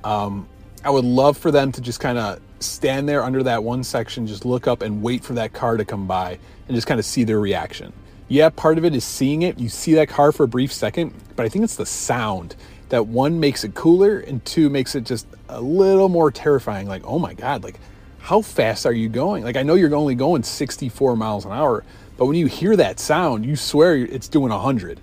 um, 0.04 0.48
I 0.84 0.92
would 0.92 1.06
love 1.06 1.38
for 1.38 1.52
them 1.52 1.72
to 1.72 1.82
just 1.82 2.00
kind 2.00 2.18
of 2.18 2.40
stand 2.60 3.10
there 3.10 3.24
under 3.24 3.44
that 3.44 3.64
one 3.64 3.84
section, 3.84 4.28
just 4.28 4.46
look 4.46 4.68
up 4.68 4.82
and 4.82 5.02
wait 5.02 5.24
for 5.24 5.34
that 5.34 5.54
car 5.54 5.78
to 5.78 5.86
come 5.86 6.08
by 6.08 6.38
and 6.68 6.76
just 6.76 6.88
kind 6.88 7.00
of 7.00 7.06
see 7.06 7.24
their 7.24 7.40
reaction. 7.40 7.92
Yeah, 8.28 8.50
part 8.50 8.78
of 8.78 8.86
it 8.86 8.94
is 8.94 9.04
seeing 9.04 9.42
it. 9.42 9.60
You 9.60 9.70
see 9.70 9.96
that 9.96 10.10
car 10.10 10.32
for 10.32 10.44
a 10.44 10.48
brief 10.48 10.72
second, 10.72 11.14
but 11.36 11.46
I 11.46 11.50
think 11.50 11.64
it's 11.64 11.76
the 11.76 11.86
sound 11.86 12.56
that 12.90 13.08
one 13.08 13.40
makes 13.40 13.64
it 13.64 13.74
cooler 13.74 14.20
and 14.20 14.44
two 14.46 14.70
makes 14.70 14.94
it 14.94 15.06
just 15.06 15.26
a 15.48 15.60
little 15.60 16.10
more 16.10 16.30
terrifying. 16.30 16.88
Like, 16.88 17.04
oh 17.06 17.18
my 17.18 17.34
God, 17.34 17.64
like 17.64 17.80
how 18.20 18.42
fast 18.42 18.86
are 18.86 18.94
you 18.94 19.10
going? 19.10 19.44
Like, 19.44 19.58
I 19.58 19.64
know 19.64 19.74
you're 19.74 19.94
only 19.96 20.14
going 20.14 20.44
64 20.44 21.16
miles 21.16 21.46
an 21.46 21.52
hour, 21.52 21.84
but 22.20 22.26
when 22.26 22.36
you 22.36 22.48
hear 22.48 22.76
that 22.76 23.00
sound, 23.00 23.46
you 23.46 23.56
swear 23.56 23.96
it's 23.96 24.28
doing 24.28 24.52
100, 24.52 25.00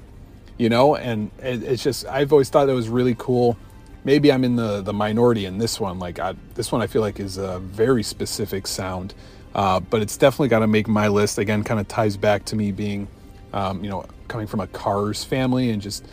you 0.58 0.68
know? 0.68 0.96
And 0.96 1.30
it's 1.38 1.82
just, 1.82 2.04
I've 2.04 2.30
always 2.30 2.50
thought 2.50 2.66
that 2.66 2.74
was 2.74 2.90
really 2.90 3.16
cool. 3.18 3.56
Maybe 4.04 4.30
I'm 4.30 4.44
in 4.44 4.56
the, 4.56 4.82
the 4.82 4.92
minority 4.92 5.46
in 5.46 5.56
this 5.56 5.80
one. 5.80 5.98
Like, 5.98 6.18
I, 6.18 6.34
this 6.52 6.70
one 6.70 6.82
I 6.82 6.86
feel 6.86 7.00
like 7.00 7.18
is 7.18 7.38
a 7.38 7.58
very 7.60 8.02
specific 8.02 8.66
sound, 8.66 9.14
uh, 9.54 9.80
but 9.80 10.02
it's 10.02 10.18
definitely 10.18 10.48
got 10.48 10.58
to 10.58 10.66
make 10.66 10.88
my 10.88 11.08
list. 11.08 11.38
Again, 11.38 11.64
kind 11.64 11.80
of 11.80 11.88
ties 11.88 12.18
back 12.18 12.44
to 12.44 12.56
me 12.56 12.70
being, 12.70 13.08
um, 13.54 13.82
you 13.82 13.88
know, 13.88 14.04
coming 14.28 14.46
from 14.46 14.60
a 14.60 14.66
cars 14.66 15.24
family 15.24 15.70
and 15.70 15.80
just, 15.80 16.04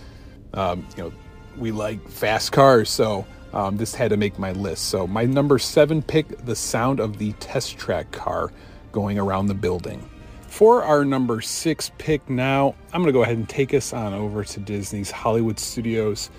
um, 0.53 0.87
you 0.95 1.03
know, 1.03 1.13
we 1.57 1.73
like 1.73 2.07
fast 2.07 2.53
cars. 2.53 2.89
So, 2.89 3.25
um, 3.51 3.75
this 3.75 3.93
had 3.93 4.11
to 4.11 4.17
make 4.17 4.39
my 4.39 4.53
list. 4.53 4.85
So, 4.85 5.05
my 5.05 5.25
number 5.25 5.59
seven 5.59 6.01
pick 6.01 6.45
the 6.45 6.55
sound 6.55 7.01
of 7.01 7.17
the 7.17 7.33
test 7.33 7.77
track 7.77 8.09
car 8.13 8.53
going 8.93 9.19
around 9.19 9.47
the 9.47 9.53
building. 9.53 10.09
For 10.53 10.83
our 10.83 11.03
number 11.03 11.41
six 11.41 11.89
pick 11.97 12.29
now, 12.29 12.75
I'm 12.93 13.01
going 13.01 13.07
to 13.07 13.11
go 13.11 13.23
ahead 13.23 13.37
and 13.37 13.49
take 13.49 13.73
us 13.73 13.91
on 13.91 14.13
over 14.13 14.43
to 14.43 14.59
Disney's 14.59 15.09
Hollywood 15.09 15.57
Studios. 15.57 16.29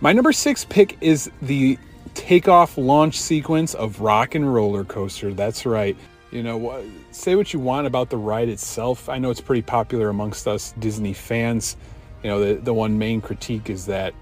My 0.00 0.14
number 0.14 0.32
six 0.32 0.64
pick 0.64 0.96
is 1.02 1.30
the 1.42 1.78
takeoff 2.14 2.78
launch 2.78 3.20
sequence 3.20 3.74
of 3.74 4.00
Rock 4.00 4.34
and 4.34 4.54
Roller 4.54 4.82
Coaster. 4.82 5.34
That's 5.34 5.66
right. 5.66 5.94
You 6.30 6.42
know, 6.42 6.82
say 7.10 7.34
what 7.34 7.52
you 7.52 7.60
want 7.60 7.86
about 7.86 8.08
the 8.08 8.16
ride 8.16 8.48
itself. 8.48 9.10
I 9.10 9.18
know 9.18 9.28
it's 9.28 9.42
pretty 9.42 9.60
popular 9.60 10.08
amongst 10.08 10.48
us 10.48 10.72
Disney 10.78 11.12
fans. 11.12 11.76
You 12.22 12.30
know, 12.30 12.40
the, 12.42 12.54
the 12.54 12.72
one 12.72 12.98
main 12.98 13.20
critique 13.20 13.68
is 13.68 13.84
that 13.84 14.14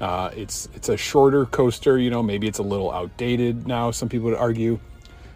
uh, 0.00 0.30
it's 0.34 0.70
it's 0.74 0.88
a 0.88 0.96
shorter 0.96 1.44
coaster. 1.44 1.98
You 1.98 2.08
know, 2.08 2.22
maybe 2.22 2.48
it's 2.48 2.60
a 2.60 2.62
little 2.62 2.90
outdated 2.90 3.68
now. 3.68 3.90
Some 3.90 4.08
people 4.08 4.30
would 4.30 4.38
argue, 4.38 4.80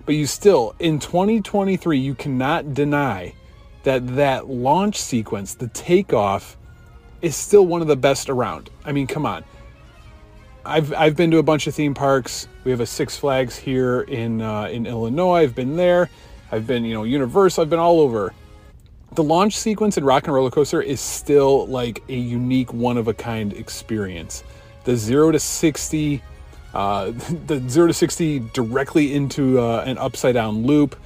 but 0.07 0.15
you 0.15 0.27
still 0.27 0.75
in 0.79 0.99
2023 0.99 1.99
you 1.99 2.15
cannot 2.15 2.75
deny 2.75 3.35
that 3.85 4.17
that 4.17 4.49
launch 4.49 5.01
sequence, 5.01 5.55
the 5.55 5.69
takeoff, 5.69 6.57
is 7.23 7.37
still 7.37 7.67
one 7.67 7.81
of 7.81 7.87
the 7.87 7.97
best 7.97 8.29
around. 8.29 8.71
I 8.85 8.93
mean, 8.93 9.07
come 9.07 9.25
on. 9.25 9.45
I've 10.67 10.93
I've 10.95 11.15
been 11.15 11.31
to 11.31 11.39
a 11.39 11.43
bunch 11.43 11.67
of 11.67 11.75
theme 11.75 11.95
parks. 11.95 12.49
We 12.65 12.71
have 12.71 12.81
a 12.81 12.87
Six 12.87 13.17
Flags 13.17 13.57
here 13.57 14.03
in 14.03 14.41
uh, 14.41 14.65
in 14.65 14.87
Illinois. 14.87 15.43
I've 15.43 15.55
been 15.55 15.77
there. 15.77 16.11
I've 16.51 16.67
been 16.67 16.85
you 16.85 16.95
know 16.95 17.05
Universal. 17.05 17.63
I've 17.63 17.71
been 17.71 17.79
all 17.79 18.01
over. 18.01 18.35
The 19.13 19.23
launch 19.23 19.57
sequence 19.57 19.97
in 19.97 20.05
Rock 20.05 20.25
and 20.25 20.35
Roller 20.35 20.51
Coaster 20.51 20.83
is 20.83 21.01
still 21.01 21.67
like 21.67 22.03
a 22.09 22.17
unique, 22.17 22.73
one 22.73 22.97
of 22.97 23.07
a 23.07 23.15
kind 23.15 23.53
experience. 23.53 24.43
The 24.85 24.97
zero 24.97 25.31
to 25.31 25.39
sixty, 25.39 26.23
uh, 26.75 27.11
the 27.47 27.63
zero 27.69 27.87
to 27.87 27.95
sixty 27.95 28.41
directly 28.41 29.15
into 29.15 29.61
uh, 29.61 29.85
an 29.87 29.99
upside 29.99 30.35
down 30.35 30.65
loop. 30.65 30.97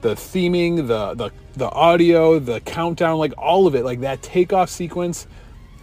The 0.00 0.14
theming, 0.14 0.88
the 0.88 1.14
the 1.14 1.30
the 1.54 1.70
audio, 1.70 2.38
the 2.38 2.60
countdown, 2.60 3.18
like 3.18 3.34
all 3.36 3.66
of 3.66 3.74
it, 3.74 3.84
like 3.84 4.00
that 4.00 4.22
takeoff 4.22 4.70
sequence 4.70 5.26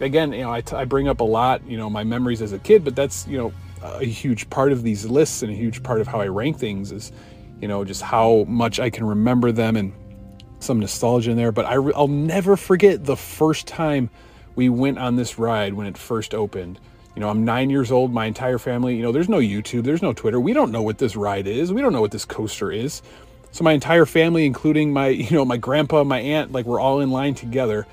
again, 0.00 0.32
you 0.32 0.40
know, 0.40 0.50
I, 0.50 0.60
t- 0.62 0.74
I 0.74 0.84
bring 0.84 1.08
up 1.08 1.20
a 1.20 1.24
lot, 1.24 1.64
you 1.66 1.76
know, 1.76 1.88
my 1.88 2.04
memories 2.04 2.42
as 2.42 2.52
a 2.52 2.58
kid, 2.58 2.84
but 2.84 2.96
that's, 2.96 3.26
you 3.26 3.38
know, 3.38 3.52
a 3.82 4.04
huge 4.04 4.50
part 4.50 4.72
of 4.72 4.82
these 4.82 5.06
lists 5.06 5.42
and 5.42 5.52
a 5.52 5.54
huge 5.54 5.82
part 5.82 6.00
of 6.00 6.06
how 6.06 6.20
I 6.20 6.28
rank 6.28 6.58
things 6.58 6.92
is, 6.92 7.12
you 7.60 7.68
know, 7.68 7.84
just 7.84 8.02
how 8.02 8.44
much 8.48 8.80
I 8.80 8.90
can 8.90 9.06
remember 9.06 9.52
them 9.52 9.76
and 9.76 9.92
some 10.58 10.80
nostalgia 10.80 11.30
in 11.30 11.36
there. 11.36 11.52
But 11.52 11.66
I 11.66 11.74
re- 11.74 11.92
I'll 11.94 12.08
never 12.08 12.56
forget 12.56 13.04
the 13.04 13.16
first 13.16 13.66
time 13.66 14.10
we 14.54 14.68
went 14.68 14.98
on 14.98 15.16
this 15.16 15.38
ride 15.38 15.74
when 15.74 15.86
it 15.86 15.96
first 15.96 16.34
opened. 16.34 16.78
You 17.14 17.20
know, 17.20 17.28
I'm 17.28 17.44
nine 17.44 17.70
years 17.70 17.90
old, 17.90 18.12
my 18.12 18.26
entire 18.26 18.58
family, 18.58 18.96
you 18.96 19.02
know, 19.02 19.12
there's 19.12 19.28
no 19.28 19.38
YouTube, 19.38 19.84
there's 19.84 20.02
no 20.02 20.12
Twitter. 20.12 20.38
We 20.38 20.52
don't 20.52 20.70
know 20.70 20.82
what 20.82 20.98
this 20.98 21.16
ride 21.16 21.46
is. 21.46 21.72
We 21.72 21.80
don't 21.80 21.92
know 21.92 22.00
what 22.00 22.12
this 22.12 22.24
coaster 22.24 22.70
is. 22.70 23.02
So 23.52 23.64
my 23.64 23.72
entire 23.72 24.06
family, 24.06 24.46
including 24.46 24.92
my, 24.92 25.08
you 25.08 25.36
know, 25.36 25.44
my 25.44 25.56
grandpa, 25.56 26.04
my 26.04 26.20
aunt, 26.20 26.52
like 26.52 26.66
we're 26.66 26.80
all 26.80 27.00
in 27.00 27.10
line 27.10 27.34
together 27.34 27.86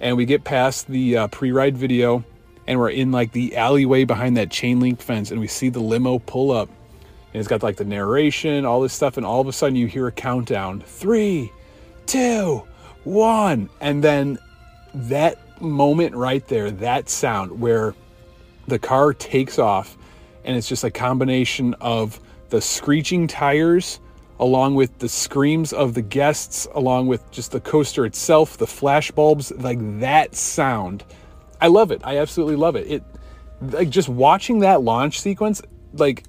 and 0.00 0.16
we 0.16 0.24
get 0.24 0.44
past 0.44 0.86
the 0.88 1.16
uh, 1.16 1.28
pre-ride 1.28 1.76
video 1.76 2.24
and 2.66 2.78
we're 2.78 2.90
in 2.90 3.10
like 3.10 3.32
the 3.32 3.56
alleyway 3.56 4.04
behind 4.04 4.36
that 4.36 4.50
chain 4.50 4.80
link 4.80 5.00
fence 5.00 5.30
and 5.30 5.40
we 5.40 5.46
see 5.46 5.68
the 5.68 5.80
limo 5.80 6.18
pull 6.20 6.50
up 6.50 6.68
and 7.32 7.40
it's 7.40 7.48
got 7.48 7.62
like 7.62 7.76
the 7.76 7.84
narration 7.84 8.64
all 8.64 8.80
this 8.80 8.92
stuff 8.92 9.16
and 9.16 9.26
all 9.26 9.40
of 9.40 9.48
a 9.48 9.52
sudden 9.52 9.74
you 9.74 9.86
hear 9.86 10.06
a 10.06 10.12
countdown 10.12 10.80
three 10.80 11.50
two 12.06 12.62
one 13.04 13.68
and 13.80 14.04
then 14.04 14.38
that 14.94 15.38
moment 15.60 16.14
right 16.14 16.46
there 16.48 16.70
that 16.70 17.08
sound 17.08 17.58
where 17.60 17.94
the 18.68 18.78
car 18.78 19.12
takes 19.12 19.58
off 19.58 19.96
and 20.44 20.56
it's 20.56 20.68
just 20.68 20.84
a 20.84 20.90
combination 20.90 21.74
of 21.80 22.20
the 22.50 22.60
screeching 22.60 23.26
tires 23.26 24.00
along 24.40 24.74
with 24.76 24.96
the 24.98 25.08
screams 25.08 25.72
of 25.72 25.94
the 25.94 26.02
guests, 26.02 26.68
along 26.74 27.08
with 27.08 27.28
just 27.30 27.50
the 27.50 27.60
coaster 27.60 28.06
itself, 28.06 28.56
the 28.56 28.66
flash 28.66 29.10
bulbs, 29.10 29.50
like 29.52 29.78
that 30.00 30.34
sound. 30.36 31.04
I 31.60 31.66
love 31.66 31.90
it. 31.90 32.00
I 32.04 32.18
absolutely 32.18 32.56
love 32.56 32.76
it. 32.76 32.86
It 32.86 33.02
like 33.60 33.90
just 33.90 34.08
watching 34.08 34.60
that 34.60 34.82
launch 34.82 35.20
sequence 35.20 35.60
like 35.92 36.24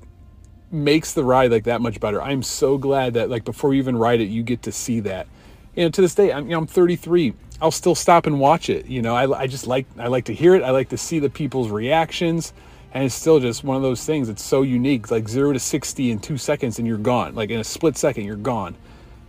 makes 0.72 1.14
the 1.14 1.24
ride 1.24 1.52
like 1.52 1.66
that 1.66 1.82
much 1.82 2.00
better. 2.00 2.22
I'm 2.22 2.42
so 2.42 2.78
glad 2.78 3.14
that 3.14 3.30
like 3.30 3.46
before 3.46 3.74
you 3.74 3.80
even 3.80 3.96
ride 3.96 4.22
it, 4.22 4.30
you 4.30 4.42
get 4.42 4.64
to 4.64 4.72
see 4.72 5.02
that. 5.02 5.28
You 5.76 5.84
know, 5.84 5.90
to 5.92 6.02
this 6.02 6.16
day, 6.16 6.34
I'm 6.34 6.46
you 6.46 6.52
know 6.52 6.60
I'm 6.60 6.68
33. 6.68 7.34
I'll 7.62 7.72
still 7.72 7.96
stop 7.96 8.26
and 8.26 8.40
watch 8.40 8.70
it. 8.70 8.86
You 8.86 9.02
know, 9.02 9.16
I, 9.16 9.42
I 9.42 9.48
just 9.48 9.68
like 9.68 9.86
I 9.98 10.08
like 10.08 10.26
to 10.26 10.34
hear 10.34 10.56
it. 10.56 10.64
I 10.64 10.72
like 10.72 10.90
to 10.90 10.98
see 10.98 11.20
the 11.20 11.30
people's 11.30 11.70
reactions. 11.70 12.54
And 12.92 13.04
it's 13.04 13.14
still 13.14 13.40
just 13.40 13.64
one 13.64 13.78
of 13.78 13.84
those 13.84 14.04
things 14.04 14.30
it's 14.30 14.44
so 14.44 14.64
unique 14.64 15.12
like 15.12 15.28
0 15.28 15.54
to 15.54 15.60
60 15.60 16.10
in 16.10 16.18
two 16.18 16.38
seconds 16.38 16.80
and 16.80 16.88
you're 16.88 16.98
gone. 16.98 17.36
Like 17.36 17.50
in 17.50 17.60
a 17.60 17.64
split 17.64 17.98
second 17.98 18.26
you're 18.26 18.36
gone. 18.36 18.76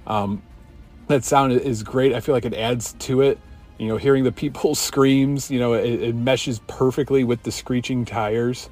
Um, 0.06 0.42
that 1.08 1.24
sound 1.24 1.52
is 1.52 1.82
great. 1.82 2.14
I 2.14 2.20
feel 2.20 2.34
like 2.34 2.44
it 2.44 2.54
adds 2.54 2.94
to 3.00 3.20
it. 3.22 3.38
You 3.78 3.88
know 3.88 3.96
hearing 3.96 4.24
the 4.24 4.32
people's 4.32 4.78
screams 4.90 5.50
you 5.50 5.58
know 5.58 5.74
it, 5.74 6.02
it 6.02 6.14
meshes 6.14 6.60
perfectly 6.66 7.24
with 7.24 7.42
the 7.42 7.50
screeching 7.50 8.04
tires. 8.04 8.68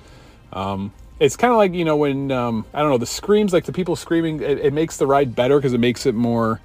Um, 0.52 0.92
it's 1.20 1.36
kind 1.36 1.52
of 1.52 1.56
like 1.56 1.74
you 1.74 1.84
know 1.84 1.96
when 1.96 2.30
um, 2.30 2.64
i 2.72 2.80
don't 2.80 2.90
know 2.90 2.98
the 2.98 3.06
screams 3.06 3.52
like 3.52 3.64
the 3.64 3.72
people 3.72 3.96
screaming 3.96 4.40
it, 4.40 4.58
it 4.58 4.72
makes 4.72 4.96
the 4.96 5.06
ride 5.06 5.34
better 5.34 5.58
because 5.58 5.72
it 5.72 5.78
makes 5.78 6.06
it 6.06 6.14
more 6.14 6.60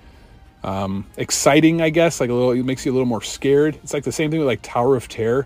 um, 0.63 1.05
exciting 1.17 1.81
i 1.81 1.89
guess 1.89 2.19
like 2.19 2.29
a 2.29 2.33
little 2.33 2.51
it 2.51 2.63
makes 2.63 2.85
you 2.85 2.91
a 2.91 2.93
little 2.93 3.05
more 3.05 3.21
scared 3.21 3.75
it's 3.83 3.93
like 3.93 4.03
the 4.03 4.11
same 4.11 4.31
thing 4.31 4.39
with 4.39 4.47
like 4.47 4.61
tower 4.61 4.95
of 4.95 5.07
terror 5.07 5.45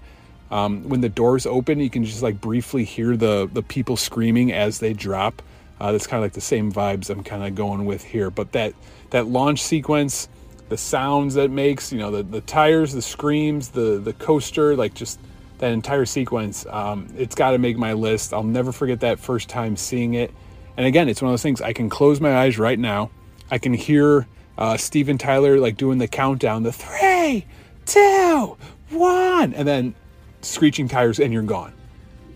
um, 0.49 0.88
when 0.88 1.01
the 1.01 1.10
doors 1.10 1.45
open, 1.45 1.80
you 1.80 1.89
can 1.89 2.06
just 2.06 2.23
like 2.23 2.39
briefly 2.39 2.84
hear 2.84 3.17
the 3.17 3.49
the 3.51 3.62
people 3.62 3.97
screaming 3.97 4.53
as 4.53 4.80
they 4.80 4.93
drop. 4.93 5.41
Uh, 5.80 5.91
that's 5.91 6.08
kind 6.08 6.19
of 6.19 6.25
like 6.25 6.34
the 6.34 6.41
same 6.41 6.71
vibes 6.71 7.10
I'm 7.10 7.23
kind 7.23 7.43
of 7.43 7.53
going 7.53 7.86
with 7.86 8.03
here. 8.03 8.30
But 8.30 8.53
that 8.53 8.73
that 9.10 9.27
launch 9.27 9.62
sequence, 9.62 10.30
the 10.69 10.77
sounds 10.77 11.36
that 11.36 11.51
makes, 11.51 11.91
you 11.91 11.99
know, 11.99 12.12
the 12.12 12.23
the 12.23 12.41
tires, 12.41 12.93
the 12.93 13.01
screams, 13.01 13.69
the 13.69 13.99
the 13.99 14.13
coaster, 14.13 14.75
like 14.75 14.93
just 14.93 15.19
that 15.58 15.71
entire 15.71 16.06
sequence, 16.06 16.65
um, 16.69 17.08
it's 17.17 17.36
got 17.36 17.51
to 17.51 17.58
make 17.58 17.77
my 17.77 17.93
list. 17.93 18.34
I'll 18.34 18.43
never 18.43 18.71
forget 18.71 18.99
that 19.01 19.19
first 19.19 19.49
time 19.49 19.75
seeing 19.75 20.13
it. 20.13 20.32
And 20.77 20.86
again, 20.86 21.10
it's 21.10 21.21
one 21.21 21.30
of 21.30 21.34
those 21.34 21.41
things 21.41 21.62
I 21.62 21.73
can 21.73 21.89
close 21.89 22.21
my 22.21 22.38
eyes 22.38 22.60
right 22.60 22.77
now. 22.77 23.10
I 23.49 23.58
can 23.58 23.73
hear 23.73 24.27
uh, 24.58 24.78
Steven 24.78 25.17
Tyler 25.17 25.60
like 25.60 25.78
doing 25.78 25.98
the 25.98 26.08
countdown, 26.08 26.63
the 26.63 26.72
three, 26.72 27.46
two, 27.86 28.58
one, 28.89 29.54
and 29.54 29.67
then 29.67 29.96
screeching 30.41 30.88
tires 30.88 31.20
and 31.20 31.34
you're 31.34 31.43
gone. 31.43 31.74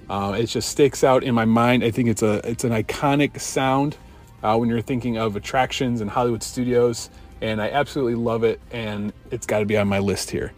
Uh, 0.10 0.36
it 0.38 0.48
just 0.48 0.70
sticks 0.70 1.04
out 1.04 1.24
in 1.24 1.34
my 1.34 1.46
mind. 1.46 1.84
I 1.84 1.92
think 1.92 2.10
it's 2.10 2.22
a 2.22 2.42
it's 2.48 2.64
an 2.64 2.72
iconic 2.72 3.40
sound 3.40 3.96
uh, 4.44 4.58
when 4.58 4.68
you're 4.68 4.82
thinking 4.82 5.18
of 5.18 5.36
attractions 5.36 6.02
and 6.02 6.10
Hollywood 6.10 6.44
studios, 6.44 7.10
and 7.40 7.62
I 7.62 7.70
absolutely 7.70 8.16
love 8.16 8.44
it. 8.44 8.60
And 8.72 9.14
it's 9.32 9.46
got 9.46 9.60
to 9.60 9.66
be 9.66 9.78
on 9.78 9.88
my 9.88 10.00
list 10.00 10.30
here. 10.30 10.52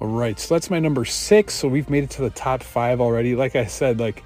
All 0.00 0.08
right, 0.08 0.38
so 0.38 0.54
that's 0.54 0.68
my 0.68 0.78
number 0.78 1.04
six. 1.04 1.54
So 1.54 1.68
we've 1.68 1.88
made 1.88 2.04
it 2.04 2.10
to 2.10 2.22
the 2.22 2.30
top 2.30 2.62
five 2.62 3.00
already. 3.00 3.34
Like 3.34 3.56
I 3.56 3.66
said, 3.66 4.00
like 4.00 4.24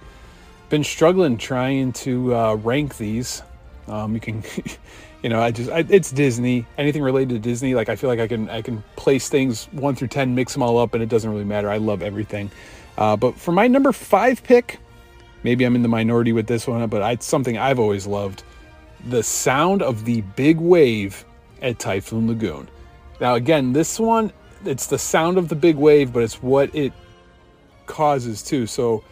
been 0.69 0.83
struggling 0.83 1.37
trying 1.37 1.93
to 1.93 2.35
uh, 2.35 2.55
rank 2.55 2.97
these. 2.97 3.43
Um, 3.87 4.15
you 4.15 4.21
can, 4.21 4.43
you 5.27 5.31
know, 5.31 5.43
I 5.43 5.51
just 5.51 5.73
I, 5.73 5.85
it's 5.89 6.13
Disney. 6.13 6.65
Anything 6.79 7.03
related 7.03 7.31
to 7.31 7.39
Disney, 7.41 7.75
like 7.75 7.89
I 7.89 7.97
feel 7.97 8.09
like 8.09 8.21
I 8.21 8.29
can 8.29 8.49
I 8.49 8.63
can 8.63 8.85
place 8.95 9.29
things 9.29 9.65
one 9.73 9.97
through 9.97 10.07
ten, 10.07 10.37
mix 10.37 10.53
them 10.53 10.63
all 10.63 10.79
up, 10.79 10.95
and 10.95 11.03
it 11.03 11.09
doesn't 11.09 11.29
really 11.29 11.43
matter. 11.43 11.69
I 11.69 11.79
love 11.79 12.01
everything. 12.01 12.49
Uh, 12.97 13.17
but 13.17 13.35
for 13.35 13.51
my 13.51 13.67
number 13.67 13.91
five 13.91 14.45
pick, 14.45 14.79
maybe 15.43 15.65
I'm 15.65 15.75
in 15.75 15.83
the 15.83 15.89
minority 15.89 16.33
with 16.33 16.47
this 16.47 16.69
one, 16.69 16.89
but 16.89 17.03
it's 17.11 17.27
something 17.27 17.59
I've 17.59 17.81
always 17.81 18.07
loved: 18.07 18.45
the 19.09 19.21
sound 19.21 19.83
of 19.83 20.05
the 20.05 20.21
big 20.21 20.59
wave 20.59 21.25
at 21.61 21.81
Typhoon 21.81 22.29
Lagoon. 22.29 22.69
Now, 23.21 23.35
again, 23.35 23.73
this 23.73 23.99
one 23.99 24.33
it's 24.65 24.87
the 24.87 24.99
sound 24.99 25.39
of 25.39 25.49
the 25.49 25.57
big 25.57 25.75
wave, 25.75 26.13
but 26.13 26.23
it's 26.23 26.41
what 26.41 26.73
it 26.73 26.93
causes 27.87 28.45
too. 28.45 28.69
So 28.69 29.03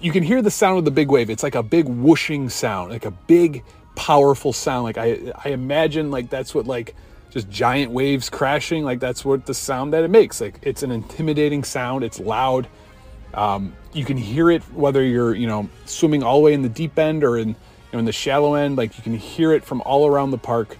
you 0.00 0.12
can 0.12 0.22
hear 0.22 0.40
the 0.40 0.50
sound 0.50 0.78
of 0.78 0.86
the 0.86 0.90
big 0.90 1.10
wave. 1.10 1.28
It's 1.28 1.42
like 1.42 1.56
a 1.56 1.62
big 1.62 1.88
whooshing 1.88 2.48
sound, 2.48 2.90
like 2.90 3.04
a 3.04 3.10
big 3.10 3.62
powerful 3.94 4.52
sound. 4.52 4.84
Like 4.84 4.98
I, 4.98 5.32
I 5.44 5.50
imagine 5.50 6.10
like 6.10 6.30
that's 6.30 6.54
what 6.54 6.66
like 6.66 6.94
just 7.30 7.48
giant 7.48 7.92
waves 7.92 8.28
crashing. 8.28 8.84
Like 8.84 9.00
that's 9.00 9.24
what 9.24 9.46
the 9.46 9.54
sound 9.54 9.92
that 9.92 10.04
it 10.04 10.10
makes. 10.10 10.40
Like 10.40 10.58
it's 10.62 10.82
an 10.82 10.90
intimidating 10.90 11.64
sound. 11.64 12.04
It's 12.04 12.20
loud. 12.20 12.68
Um, 13.34 13.74
you 13.94 14.04
can 14.04 14.16
hear 14.16 14.50
it 14.50 14.62
whether 14.74 15.02
you're 15.02 15.34
you 15.34 15.46
know 15.46 15.68
swimming 15.86 16.22
all 16.22 16.38
the 16.38 16.44
way 16.44 16.54
in 16.54 16.62
the 16.62 16.68
deep 16.68 16.98
end 16.98 17.24
or 17.24 17.38
in 17.38 17.48
you 17.48 17.54
know 17.92 17.98
in 17.98 18.04
the 18.04 18.12
shallow 18.12 18.54
end. 18.54 18.76
Like 18.76 18.96
you 18.96 19.02
can 19.02 19.16
hear 19.16 19.52
it 19.52 19.64
from 19.64 19.80
all 19.82 20.06
around 20.06 20.30
the 20.30 20.38
park. 20.38 20.78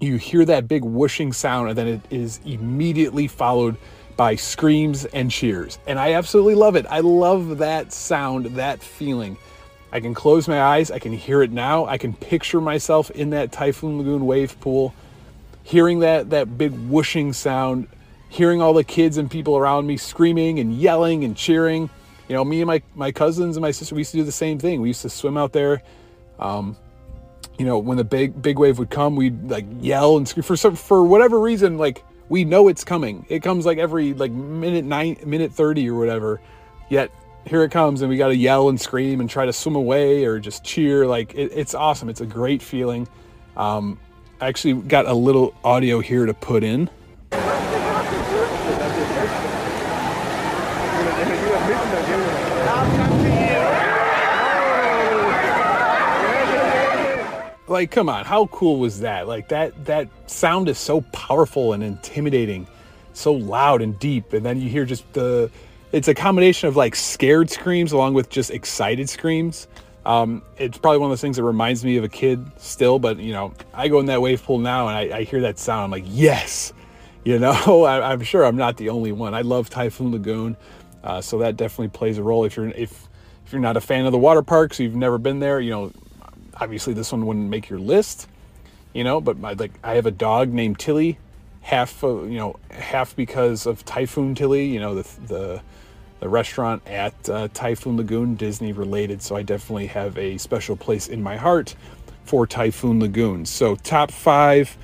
You 0.00 0.16
hear 0.16 0.44
that 0.44 0.68
big 0.68 0.84
whooshing 0.84 1.32
sound, 1.32 1.70
and 1.70 1.78
then 1.78 1.86
it 1.86 2.00
is 2.10 2.40
immediately 2.44 3.28
followed 3.28 3.76
by 4.16 4.34
screams 4.34 5.04
and 5.06 5.30
cheers. 5.30 5.78
And 5.86 5.98
I 5.98 6.14
absolutely 6.14 6.54
love 6.54 6.76
it. 6.76 6.86
I 6.88 7.00
love 7.00 7.58
that 7.58 7.92
sound, 7.92 8.46
that 8.56 8.82
feeling. 8.82 9.36
I 9.92 10.00
can 10.00 10.14
close 10.14 10.48
my 10.48 10.60
eyes, 10.60 10.90
I 10.90 10.98
can 10.98 11.12
hear 11.12 11.42
it 11.42 11.52
now. 11.52 11.86
I 11.86 11.96
can 11.96 12.12
picture 12.12 12.60
myself 12.60 13.10
in 13.10 13.30
that 13.30 13.52
Typhoon 13.52 13.98
Lagoon 13.98 14.26
wave 14.26 14.58
pool, 14.60 14.94
hearing 15.62 16.00
that 16.00 16.30
that 16.30 16.58
big 16.58 16.72
whooshing 16.72 17.32
sound, 17.32 17.88
hearing 18.28 18.60
all 18.60 18.74
the 18.74 18.84
kids 18.84 19.16
and 19.16 19.30
people 19.30 19.56
around 19.56 19.86
me 19.86 19.96
screaming 19.96 20.58
and 20.58 20.74
yelling 20.74 21.24
and 21.24 21.36
cheering. 21.36 21.88
You 22.28 22.34
know, 22.34 22.44
me 22.44 22.60
and 22.60 22.66
my, 22.66 22.82
my 22.94 23.12
cousins 23.12 23.56
and 23.56 23.62
my 23.62 23.70
sister, 23.70 23.94
we 23.94 24.00
used 24.00 24.10
to 24.10 24.16
do 24.16 24.24
the 24.24 24.32
same 24.32 24.58
thing. 24.58 24.80
We 24.80 24.88
used 24.88 25.02
to 25.02 25.10
swim 25.10 25.36
out 25.36 25.52
there. 25.52 25.82
Um, 26.40 26.76
you 27.58 27.64
know, 27.64 27.78
when 27.78 27.96
the 27.96 28.04
big 28.04 28.42
big 28.42 28.58
wave 28.58 28.78
would 28.78 28.90
come, 28.90 29.16
we'd 29.16 29.50
like 29.50 29.64
yell 29.80 30.16
and 30.16 30.28
scream 30.28 30.42
for 30.42 30.56
some 30.56 30.76
for 30.76 31.04
whatever 31.04 31.40
reason. 31.40 31.78
Like 31.78 32.04
we 32.28 32.44
know 32.44 32.68
it's 32.68 32.84
coming. 32.84 33.24
It 33.28 33.42
comes 33.42 33.64
like 33.64 33.78
every 33.78 34.12
like 34.12 34.32
minute 34.32 34.84
nine, 34.84 35.16
minute 35.24 35.52
thirty 35.52 35.88
or 35.88 35.98
whatever. 35.98 36.40
Yet 36.90 37.10
here 37.46 37.62
it 37.62 37.70
comes, 37.70 38.02
and 38.02 38.10
we 38.10 38.16
got 38.16 38.28
to 38.28 38.36
yell 38.36 38.68
and 38.68 38.80
scream 38.80 39.20
and 39.20 39.30
try 39.30 39.46
to 39.46 39.52
swim 39.52 39.76
away 39.76 40.24
or 40.24 40.38
just 40.38 40.64
cheer. 40.64 41.06
Like 41.06 41.34
it, 41.34 41.52
it's 41.54 41.74
awesome. 41.74 42.08
It's 42.08 42.20
a 42.20 42.26
great 42.26 42.60
feeling. 42.60 43.08
Um, 43.56 43.98
I 44.40 44.48
actually 44.48 44.74
got 44.74 45.06
a 45.06 45.14
little 45.14 45.54
audio 45.64 46.00
here 46.00 46.26
to 46.26 46.34
put 46.34 46.62
in. 46.62 46.90
like 57.68 57.90
come 57.90 58.08
on 58.08 58.24
how 58.24 58.46
cool 58.46 58.78
was 58.78 59.00
that 59.00 59.26
like 59.26 59.48
that 59.48 59.84
that 59.84 60.08
sound 60.30 60.68
is 60.68 60.78
so 60.78 61.00
powerful 61.12 61.72
and 61.72 61.82
intimidating 61.82 62.66
so 63.12 63.32
loud 63.32 63.82
and 63.82 63.98
deep 63.98 64.32
and 64.32 64.46
then 64.46 64.60
you 64.60 64.70
hear 64.70 64.84
just 64.84 65.10
the 65.14 65.50
it's 65.92 66.08
a 66.08 66.14
combination 66.14 66.68
of 66.68 66.76
like 66.76 66.94
scared 66.94 67.50
screams 67.50 67.92
along 67.92 68.14
with 68.14 68.28
just 68.28 68.50
excited 68.50 69.08
screams. 69.08 69.68
Um, 70.04 70.42
it's 70.56 70.78
probably 70.78 70.98
one 70.98 71.10
of 71.10 71.12
those 71.12 71.20
things 71.20 71.36
that 71.36 71.42
reminds 71.42 71.84
me 71.84 71.96
of 71.96 72.04
a 72.04 72.08
kid 72.08 72.46
still 72.58 73.00
but 73.00 73.18
you 73.18 73.32
know 73.32 73.52
i 73.74 73.88
go 73.88 73.98
in 73.98 74.06
that 74.06 74.22
wave 74.22 74.40
pool 74.40 74.60
now 74.60 74.86
and 74.86 74.96
i, 74.96 75.18
I 75.18 75.22
hear 75.24 75.40
that 75.40 75.58
sound. 75.58 75.84
I'm 75.84 75.90
like 75.90 76.04
yes! 76.06 76.72
You 77.24 77.40
know? 77.40 77.82
I, 77.84 78.12
am 78.12 78.22
sure 78.22 78.44
i'm 78.44 78.54
not 78.54 78.76
the 78.76 78.88
only 78.90 79.10
one. 79.10 79.34
I 79.34 79.40
love 79.40 79.68
typhoon 79.68 80.12
lagoon 80.12 80.56
uh, 81.02 81.20
so 81.20 81.38
that 81.38 81.56
definitely 81.56 81.88
plays 81.88 82.18
a 82.18 82.22
role. 82.22 82.44
If 82.44 82.56
you're 82.56 82.68
if 82.68 83.08
if 83.44 83.52
you're 83.52 83.60
not 83.60 83.76
a 83.76 83.80
fan 83.80 84.06
of 84.06 84.12
the 84.12 84.18
water 84.18 84.42
parks 84.42 84.78
you've 84.78 84.94
never 84.94 85.18
been 85.18 85.40
there 85.40 85.58
you 85.58 85.70
know 85.70 85.92
obviously 86.60 86.94
this 86.94 87.12
one 87.12 87.26
wouldn't 87.26 87.48
make 87.48 87.68
your 87.68 87.78
list, 87.78 88.28
you 88.92 89.04
know, 89.04 89.20
but 89.20 89.38
my, 89.38 89.52
like 89.52 89.72
I 89.82 89.94
have 89.94 90.06
a 90.06 90.10
dog 90.10 90.52
named 90.52 90.78
Tilly, 90.78 91.18
half 91.62 92.02
uh, 92.02 92.22
you 92.22 92.38
know 92.38 92.56
half 92.70 93.14
because 93.16 93.66
of 93.66 93.84
Typhoon 93.84 94.34
Tilly, 94.34 94.66
you 94.66 94.80
know 94.80 94.94
the 94.94 95.08
the 95.26 95.62
the 96.20 96.28
restaurant 96.28 96.82
at 96.86 97.28
uh, 97.28 97.48
Typhoon 97.52 97.96
Lagoon, 97.96 98.34
Disney 98.34 98.72
related. 98.72 99.22
So 99.22 99.36
I 99.36 99.42
definitely 99.42 99.86
have 99.88 100.16
a 100.18 100.38
special 100.38 100.76
place 100.76 101.08
in 101.08 101.22
my 101.22 101.36
heart 101.36 101.74
for 102.24 102.46
Typhoon 102.46 103.00
Lagoon. 103.00 103.46
So 103.46 103.76
top 103.76 104.10
five, 104.10 104.76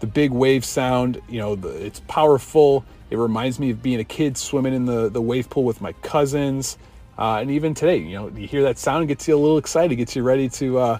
the 0.00 0.06
big 0.06 0.30
wave 0.30 0.64
sound, 0.64 1.20
you 1.28 1.38
know, 1.38 1.54
the, 1.54 1.68
it's 1.68 2.00
powerful. 2.08 2.84
It 3.10 3.16
reminds 3.16 3.58
me 3.58 3.70
of 3.70 3.82
being 3.82 4.00
a 4.00 4.04
kid 4.04 4.36
swimming 4.36 4.74
in 4.74 4.84
the 4.84 5.08
the 5.08 5.22
wave 5.22 5.48
pool 5.48 5.64
with 5.64 5.80
my 5.80 5.92
cousins. 5.94 6.78
Uh, 7.18 7.38
and 7.40 7.50
even 7.50 7.74
today, 7.74 7.96
you 7.96 8.14
know, 8.14 8.28
you 8.28 8.46
hear 8.46 8.62
that 8.62 8.78
sound, 8.78 9.08
gets 9.08 9.26
you 9.26 9.34
a 9.34 9.38
little 9.38 9.58
excited, 9.58 9.96
gets 9.96 10.14
you 10.14 10.22
ready 10.22 10.48
to 10.48 10.78
uh, 10.78 10.98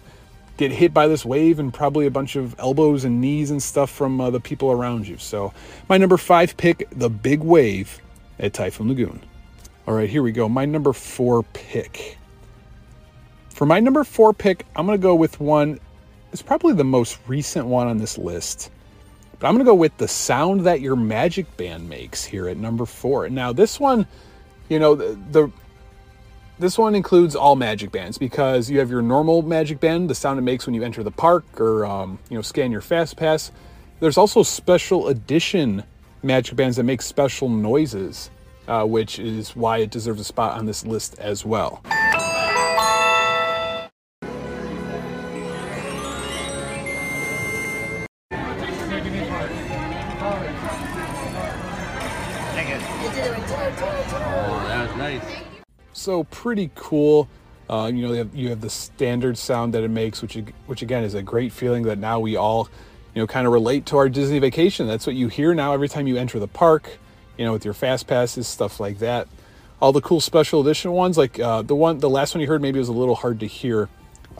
get 0.57 0.72
hit 0.72 0.92
by 0.92 1.07
this 1.07 1.24
wave 1.24 1.61
and 1.61 1.72
probably 1.72 2.07
a 2.07 2.11
bunch 2.11 2.35
of 2.35 2.59
elbows 2.59 3.05
and 3.05 3.20
knees 3.20 3.53
and 3.53 3.62
stuff 3.62 3.88
from 3.88 4.20
uh, 4.20 4.29
the 4.29 4.40
people 4.40 4.72
around 4.72 5.07
you. 5.07 5.16
So, 5.16 5.55
my 5.88 5.96
number 5.96 6.16
five 6.16 6.57
pick, 6.57 6.88
the 6.90 7.09
big 7.09 7.40
wave 7.40 8.01
at 8.40 8.53
Typhoon 8.53 8.88
Lagoon. 8.88 9.20
All 9.88 9.94
right, 9.94 10.11
here 10.11 10.22
we 10.22 10.33
go. 10.33 10.51
My 10.51 10.66
number 10.66 10.92
four 10.92 11.44
pick. 11.55 12.18
For 13.48 13.64
my 13.64 13.81
number 13.81 14.05
four 14.05 14.35
pick, 14.35 14.66
I'm 14.77 14.85
going 14.85 14.98
to 14.98 15.03
go 15.03 15.14
with 15.14 15.40
one. 15.40 15.81
It's 16.31 16.42
probably 16.42 16.74
the 16.74 16.85
most 16.85 17.18
recent 17.27 17.64
one 17.64 17.87
on 17.87 17.96
this 17.96 18.18
list. 18.18 18.70
But 19.38 19.46
I'm 19.46 19.55
going 19.55 19.64
to 19.64 19.70
go 19.70 19.74
with 19.74 19.96
the 19.96 20.07
sound 20.07 20.66
that 20.66 20.83
your 20.83 20.94
magic 20.94 21.57
band 21.57 21.88
makes 21.88 22.22
here 22.22 22.48
at 22.48 22.59
number 22.59 22.85
four. 22.85 23.31
Now, 23.31 23.51
this 23.55 23.81
one, 23.81 24.07
you 24.68 24.79
know, 24.79 24.94
the, 24.94 25.18
the 25.31 25.51
this 26.59 26.77
one 26.77 26.94
includes 26.94 27.35
all 27.35 27.57
magic 27.57 27.90
bands 27.90 28.18
because 28.18 28.68
you 28.68 28.81
have 28.81 28.90
your 28.90 29.01
normal 29.01 29.40
magic 29.40 29.81
band, 29.81 30.11
the 30.11 30.14
sound 30.14 30.38
it 30.38 30.42
makes 30.42 30.66
when 30.66 30.74
you 30.74 30.83
enter 30.83 31.03
the 31.03 31.11
park 31.11 31.59
or 31.59 31.87
um, 31.87 32.18
you 32.29 32.37
know 32.37 32.42
scan 32.42 32.70
your 32.70 32.83
fast 32.83 33.16
pass. 33.16 33.51
There's 34.01 34.18
also 34.18 34.42
special 34.42 35.09
edition 35.09 35.83
magic 36.22 36.57
bands 36.57 36.77
that 36.77 36.83
make 36.83 37.01
special 37.01 37.48
noises, 37.48 38.29
uh, 38.68 38.85
which 38.85 39.18
is 39.18 39.57
why 39.57 39.78
it 39.78 39.90
deserves 39.90 40.20
a 40.20 40.24
spot 40.24 40.57
on 40.57 40.66
this 40.66 40.85
list 40.85 41.18
as 41.18 41.44
well. 41.44 41.83
So 55.92 56.24
pretty 56.24 56.70
cool. 56.74 57.28
Uh, 57.68 57.90
you 57.92 58.07
know, 58.07 58.14
have, 58.14 58.35
you 58.35 58.48
have, 58.48 58.62
the 58.62 58.70
standard 58.70 59.37
sound 59.37 59.74
that 59.74 59.83
it 59.83 59.90
makes, 59.90 60.22
which 60.22 60.38
which 60.66 60.81
again 60.81 61.04
is 61.04 61.14
a 61.14 61.22
great 61.22 61.52
feeling 61.52 61.83
that 61.83 61.98
now 61.98 62.18
we 62.18 62.35
all, 62.35 62.68
you 63.14 63.20
know, 63.20 63.26
kind 63.26 63.46
of 63.46 63.52
relate 63.52 63.85
to 63.87 63.98
our 63.98 64.09
Disney 64.09 64.38
vacation. 64.38 64.87
That's 64.87 65.07
what 65.07 65.16
you 65.16 65.28
hear 65.28 65.54
now 65.54 65.74
every 65.74 65.88
time 65.88 66.07
you 66.07 66.16
enter 66.16 66.38
the 66.38 66.48
park. 66.48 66.98
You 67.38 67.44
know, 67.44 67.53
with 67.53 67.64
your 67.64 67.74
fast 67.74 68.07
passes, 68.07 68.46
stuff 68.46 68.81
like 68.81 68.98
that. 68.98 69.29
All 69.81 69.92
the 69.92 70.01
cool 70.01 70.20
special 70.20 70.61
edition 70.61 70.92
ones, 70.92 71.16
like 71.16 71.38
uh, 71.38 71.62
the 71.62 71.77
one, 71.77 71.98
the 71.98 72.11
last 72.11 72.35
one 72.35 72.42
you 72.42 72.48
heard, 72.48 72.61
maybe 72.61 72.79
was 72.79 72.88
a 72.88 72.92
little 72.92 73.14
hard 73.14 73.40
to 73.40 73.46
hear, 73.46 73.88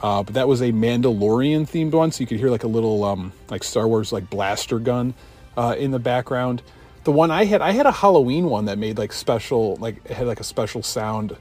uh, 0.03 0.25
but 0.25 0.35
that 0.35 0.49
was 0.49 0.61
a 0.61 0.73
Mandalorian 0.73 1.63
themed 1.63 1.93
one, 1.93 2.11
so 2.11 2.21
you 2.21 2.27
could 2.27 2.39
hear 2.39 2.51
like 2.51 2.65
a 2.65 2.69
little 2.69 3.05
um, 3.05 3.33
like 3.49 3.63
Star 3.63 3.87
Wars 3.87 4.13
like 4.13 4.29
blaster 4.29 4.81
gun 4.81 5.15
uh, 5.57 5.77
in 5.79 5.93
the 5.93 6.01
background. 6.01 6.61
The 7.05 7.13
one 7.13 7.31
I 7.31 7.45
had, 7.45 7.63
I 7.63 7.71
had 7.71 7.87
a 7.87 7.93
Halloween 7.93 8.47
one 8.47 8.65
that 8.65 8.79
made 8.79 8.99
like 8.99 9.13
special, 9.13 9.77
like 9.77 10.05
it 10.05 10.13
had 10.13 10.27
like 10.27 10.41
a 10.41 10.45
special 10.45 10.83
sound 10.83 11.37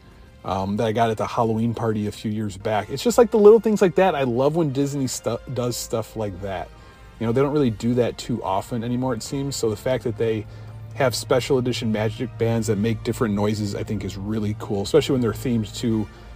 um, 0.45 0.77
that 0.77 0.87
I 0.87 0.91
got 0.91 1.09
at 1.09 1.17
the 1.17 1.27
Halloween 1.27 1.73
party 1.73 2.07
a 2.07 2.11
few 2.11 2.31
years 2.31 2.55
back. 2.55 2.89
It's 2.89 3.03
just 3.03 3.17
like 3.17 3.31
the 3.31 3.39
little 3.39 3.59
things 3.59 3.81
like 3.81 3.95
that. 3.95 4.15
I 4.15 4.23
love 4.23 4.55
when 4.55 4.71
Disney 4.71 5.07
stu- 5.07 5.39
does 5.53 5.75
stuff 5.75 6.15
like 6.15 6.39
that. 6.41 6.69
You 7.19 7.25
know, 7.25 7.33
they 7.33 7.41
don't 7.41 7.51
really 7.51 7.71
do 7.71 7.95
that 7.95 8.17
too 8.17 8.43
often 8.43 8.83
anymore, 8.83 9.13
it 9.13 9.23
seems. 9.23 9.55
So 9.55 9.69
the 9.69 9.75
fact 9.75 10.03
that 10.03 10.17
they 10.17 10.45
have 10.97 11.13
special 11.15 11.59
edition 11.59 11.91
magic 11.91 12.35
bands 12.39 12.67
that 12.67 12.77
make 12.77 13.03
different 13.03 13.35
noises, 13.35 13.75
I 13.75 13.83
think 13.83 14.03
is 14.03 14.17
really 14.17 14.55
cool, 14.59 14.81
especially 14.81 15.13
when 15.13 15.21
they're 15.21 15.31
themed 15.31 15.73
to, 15.77 15.87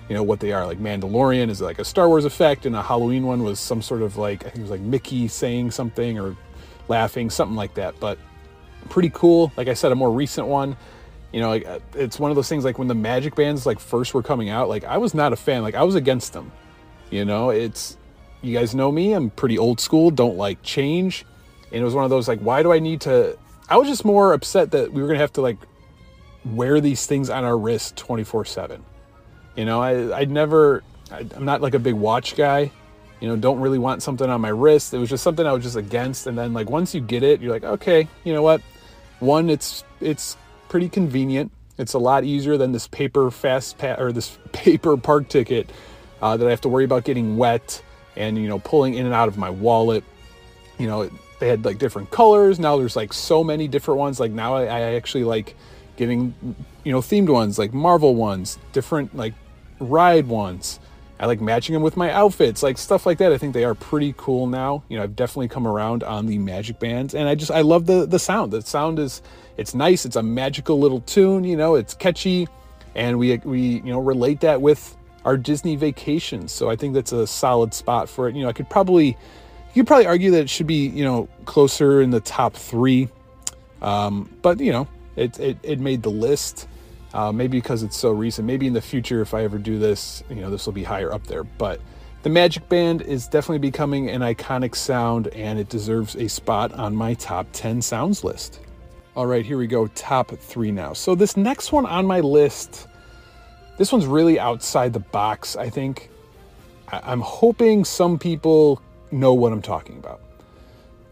you 0.08 0.16
know, 0.16 0.22
what 0.22 0.40
they 0.40 0.52
are. 0.52 0.68
Like 0.68 0.80
Mandalorian 0.80 1.50
is 1.50 1.62
like 1.62 1.80
a 1.80 1.86
Star 1.86 2.08
Wars 2.08 2.26
effect, 2.26 2.66
and 2.68 2.76
a 2.76 2.82
Halloween 2.82 3.26
one 3.26 3.44
was 3.44 3.60
some 3.60 3.82
sort 3.82 4.04
of 4.04 4.18
like, 4.18 4.46
I 4.46 4.50
think 4.50 4.58
it 4.58 4.62
was 4.62 4.72
like 4.72 4.82
Mickey 4.82 5.28
saying 5.28 5.72
something 5.72 6.20
or 6.20 6.36
laughing, 6.88 7.32
something 7.32 7.56
like 7.56 7.74
that. 7.74 8.00
But 8.00 8.20
pretty 8.90 9.10
cool. 9.10 9.52
Like 9.58 9.68
I 9.68 9.74
said, 9.74 9.92
a 9.92 9.96
more 9.96 10.12
recent 10.12 10.48
one 10.48 10.78
you 11.32 11.40
know 11.40 11.50
like 11.50 11.66
uh, 11.66 11.80
it's 11.96 12.20
one 12.20 12.30
of 12.30 12.36
those 12.36 12.50
things 12.50 12.66
like 12.66 12.78
when 12.78 12.88
the 12.88 12.96
magic 12.96 13.36
bands 13.36 13.66
like 13.66 13.80
first 13.80 14.14
were 14.14 14.22
coming 14.22 14.50
out 14.50 14.68
like 14.68 14.84
i 14.84 14.98
was 14.98 15.14
not 15.14 15.32
a 15.32 15.36
fan 15.36 15.62
like 15.62 15.76
i 15.76 15.84
was 15.84 15.96
against 15.96 16.34
them 16.34 16.52
you 17.10 17.24
know 17.24 17.50
it's 17.50 17.98
you 18.42 18.58
guys 18.58 18.76
know 18.76 18.92
me 18.92 19.14
i'm 19.14 19.30
pretty 19.30 19.58
old 19.58 19.80
school 19.80 20.12
don't 20.12 20.36
like 20.36 20.62
change 20.62 21.26
and 21.72 21.82
it 21.82 21.84
was 21.84 21.96
one 21.96 22.04
of 22.04 22.10
those 22.10 22.28
like 22.28 22.40
why 22.40 22.62
do 22.62 22.74
i 22.74 22.80
need 22.80 23.00
to 23.00 23.38
i 23.72 23.78
was 23.78 23.88
just 23.88 24.06
more 24.06 24.34
upset 24.34 24.72
that 24.72 24.92
we 24.94 25.02
were 25.02 25.08
gonna 25.08 25.20
have 25.20 25.34
to 25.34 25.42
like 25.42 25.58
wear 26.46 26.80
these 26.80 27.06
things 27.06 27.30
on 27.30 27.44
our 27.44 27.58
wrist 27.58 27.96
24 27.98 28.46
7 28.46 28.84
you 29.56 29.66
know 29.66 29.82
i 29.82 30.20
i'd 30.20 30.30
never 30.30 30.84
I, 31.12 31.26
i'm 31.36 31.46
not 31.46 31.62
like 31.62 31.74
a 31.74 31.80
big 31.80 31.96
watch 31.96 32.36
guy. 32.36 32.72
You 33.20 33.28
know 33.28 33.36
don't 33.36 33.60
really 33.60 33.78
want 33.78 34.02
something 34.02 34.28
on 34.28 34.42
my 34.42 34.50
wrist. 34.50 34.94
It 34.94 34.98
was 34.98 35.10
just 35.10 35.24
something 35.24 35.46
i 35.46 35.52
was 35.52 35.64
just 35.64 35.76
against. 35.76 36.28
And 36.28 36.38
then 36.38 36.54
like 36.54 36.70
once 36.70 36.96
you 36.96 37.02
get 37.02 37.24
it 37.24 37.42
you're 37.42 37.52
like 37.52 37.64
okay 37.64 38.08
you 38.24 38.34
know 38.34 38.42
what? 38.42 38.62
One 39.20 39.50
it's 39.50 39.84
it's 40.00 40.38
pretty 40.70 40.90
convenient. 40.90 41.52
It's 41.78 41.94
a 41.94 42.00
lot 42.00 42.24
easier 42.24 42.58
than 42.58 42.72
this 42.72 42.88
paper 42.88 43.30
fast 43.30 43.78
pass 43.78 44.00
or 44.00 44.12
this 44.12 44.38
paper 44.52 44.98
park 44.98 45.28
ticket 45.30 45.70
uh, 46.22 46.38
that 46.38 46.48
I 46.48 46.50
have 46.50 46.62
to 46.62 46.70
worry 46.70 46.86
about 46.86 47.04
getting 47.04 47.38
wet 47.38 47.84
and 48.16 48.38
you 48.38 48.48
know 48.48 48.60
pulling 48.60 48.96
in 48.96 49.06
and 49.06 49.14
out 49.14 49.28
of 49.28 49.38
my 49.38 49.50
wallet. 49.50 50.04
You 50.80 50.88
know, 50.88 51.10
they 51.42 51.48
had 51.48 51.66
like 51.66 51.80
different 51.80 52.12
colors. 52.12 52.60
Now 52.60 52.78
there's 52.78 52.96
like 52.96 53.12
so 53.12 53.44
many 53.44 53.68
different 53.68 54.00
ones. 54.00 54.20
Like 54.20 54.32
now 54.32 54.56
I, 54.56 54.66
I 54.66 54.80
actually 54.94 55.24
like 55.24 55.56
getting 55.98 56.34
you 56.84 56.92
know 56.92 57.00
themed 57.00 57.30
ones, 57.30 57.58
like 57.58 57.74
Marvel 57.74 58.16
ones, 58.16 58.60
different 58.72 59.14
like 59.18 59.34
ride 59.80 60.28
ones. 60.28 60.80
I 61.20 61.26
like 61.26 61.42
matching 61.42 61.74
them 61.74 61.82
with 61.82 61.98
my 61.98 62.12
outfits, 62.12 62.64
like 62.64 62.78
stuff 62.78 63.06
like 63.06 63.18
that. 63.18 63.32
I 63.32 63.40
think 63.40 63.54
they 63.54 63.66
are 63.66 63.76
pretty 63.76 64.14
cool 64.18 64.48
now. 64.48 64.84
You 64.88 64.98
know, 64.98 65.04
I've 65.04 65.16
definitely 65.16 65.48
come 65.48 65.68
around 65.68 66.04
on 66.04 66.28
the 66.28 66.38
magic 66.38 66.80
bands, 66.80 67.16
and 67.16 67.28
I 67.28 67.34
just 67.34 67.50
I 67.50 67.62
love 67.62 67.88
the 67.88 68.06
the 68.06 68.20
sound. 68.20 68.54
The 68.54 68.62
sound 68.62 69.00
is 69.00 69.24
it's 69.58 69.74
nice. 69.74 70.06
It's 70.06 70.16
a 70.16 70.24
magical 70.24 70.80
little 70.80 71.02
tune. 71.02 71.44
You 71.44 71.58
know, 71.58 71.74
it's 71.74 71.96
catchy, 71.96 72.48
and 72.94 73.18
we 73.18 73.38
we 73.38 73.62
you 73.62 73.92
know 73.92 74.00
relate 74.00 74.42
that 74.42 74.62
with 74.62 74.96
our 75.26 75.38
Disney 75.38 75.76
vacations. 75.76 76.52
So 76.52 76.70
I 76.70 76.76
think 76.76 76.94
that's 76.94 77.12
a 77.12 77.26
solid 77.26 77.74
spot 77.74 78.10
for 78.10 78.30
it. 78.30 78.36
You 78.36 78.44
know, 78.44 78.50
I 78.50 78.54
could 78.54 78.70
probably 78.70 79.18
you 79.74 79.84
probably 79.84 80.06
argue 80.06 80.32
that 80.32 80.42
it 80.42 80.50
should 80.50 80.68
be 80.68 80.88
you 80.88 81.04
know 81.04 81.28
closer 81.46 82.02
in 82.02 82.12
the 82.12 82.20
top 82.22 82.54
three, 82.54 83.10
um, 83.82 84.30
but 84.42 84.60
you 84.60 84.72
know 84.72 84.88
it, 85.16 85.40
it 85.40 85.58
it 85.64 85.80
made 85.80 86.04
the 86.04 86.12
list. 86.12 86.68
Uh, 87.14 87.30
maybe 87.30 87.58
because 87.58 87.84
it's 87.84 87.98
so 87.98 88.12
recent. 88.12 88.48
Maybe 88.48 88.68
in 88.68 88.74
the 88.74 88.82
future, 88.82 89.22
if 89.22 89.34
I 89.34 89.44
ever 89.44 89.58
do 89.58 89.78
this, 89.78 90.24
you 90.30 90.38
know, 90.38 90.50
this 90.50 90.66
will 90.66 90.72
be 90.72 90.86
higher 90.86 91.12
up 91.12 91.28
there. 91.28 91.44
But 91.44 91.82
the 92.24 92.30
Magic 92.30 92.70
Band 92.70 93.02
is 93.02 93.28
definitely 93.28 93.60
becoming 93.60 94.10
an 94.10 94.22
iconic 94.22 94.76
sound, 94.76 95.28
and 95.30 95.60
it 95.60 95.68
deserves 95.68 96.16
a 96.16 96.30
spot 96.30 96.72
on 96.72 96.96
my 96.96 97.16
top 97.16 97.48
10 97.52 97.82
sounds 97.82 98.24
list. 98.24 98.62
All 99.14 99.26
right, 99.26 99.46
here 99.46 99.58
we 99.58 99.68
go. 99.68 99.88
Top 99.88 100.32
three 100.32 100.72
now. 100.72 100.94
So 100.94 101.16
this 101.16 101.36
next 101.36 101.74
one 101.74 101.86
on 101.86 102.06
my 102.06 102.22
list, 102.22 102.88
this 103.78 103.92
one's 103.92 104.06
really 104.06 104.40
outside 104.40 104.94
the 104.94 105.00
box. 105.00 105.58
I 105.58 105.70
think. 105.70 106.10
I'm 106.94 107.22
hoping 107.22 107.86
some 107.86 108.20
people 108.20 108.82
know 109.12 109.34
what 109.34 109.52
I'm 109.52 109.62
talking 109.62 109.98
about. 109.98 110.22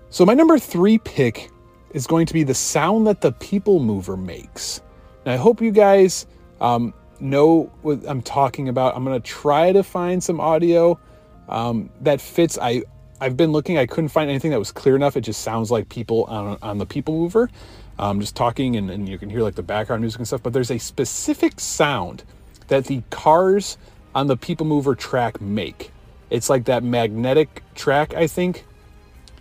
So 0.09 0.25
my 0.25 0.33
number 0.33 0.57
three 0.57 0.97
pick 0.97 1.49
is 1.93 2.07
going 2.07 2.25
to 2.25 2.33
be 2.33 2.43
the 2.43 2.53
sound 2.53 3.07
that 3.07 3.21
the 3.21 3.31
People 3.33 3.79
Mover 3.79 4.17
makes. 4.17 4.81
And 5.25 5.33
I 5.33 5.37
hope 5.37 5.61
you 5.61 5.71
guys, 5.71 6.25
um, 6.61 6.93
know 7.19 7.71
what 7.81 7.99
I'm 8.07 8.21
talking 8.21 8.69
about. 8.69 8.95
I'm 8.95 9.03
gonna 9.03 9.19
try 9.19 9.71
to 9.71 9.83
find 9.83 10.23
some 10.23 10.39
audio 10.39 10.99
um, 11.47 11.89
that 12.01 12.21
fits. 12.21 12.57
I 12.61 12.83
I've 13.21 13.35
been 13.35 13.51
looking. 13.51 13.77
I 13.77 13.85
couldn't 13.85 14.09
find 14.09 14.29
anything 14.29 14.51
that 14.51 14.59
was 14.59 14.71
clear 14.71 14.95
enough. 14.95 15.17
It 15.17 15.21
just 15.21 15.41
sounds 15.41 15.71
like 15.71 15.89
people 15.89 16.25
on 16.25 16.57
on 16.61 16.77
the 16.77 16.85
People 16.85 17.17
Mover, 17.17 17.49
um, 17.97 18.19
just 18.19 18.35
talking, 18.35 18.75
and, 18.75 18.89
and 18.89 19.07
you 19.09 19.17
can 19.17 19.29
hear 19.29 19.41
like 19.41 19.55
the 19.55 19.63
background 19.63 20.01
music 20.01 20.19
and 20.19 20.27
stuff. 20.27 20.43
But 20.43 20.53
there's 20.53 20.71
a 20.71 20.77
specific 20.77 21.59
sound 21.59 22.23
that 22.67 22.85
the 22.85 23.01
cars 23.09 23.77
on 24.15 24.27
the 24.27 24.37
People 24.37 24.65
Mover 24.65 24.95
track 24.95 25.41
make. 25.41 25.91
It's 26.29 26.49
like 26.49 26.65
that 26.65 26.83
magnetic 26.83 27.63
track, 27.75 28.13
I 28.13 28.27
think. 28.27 28.65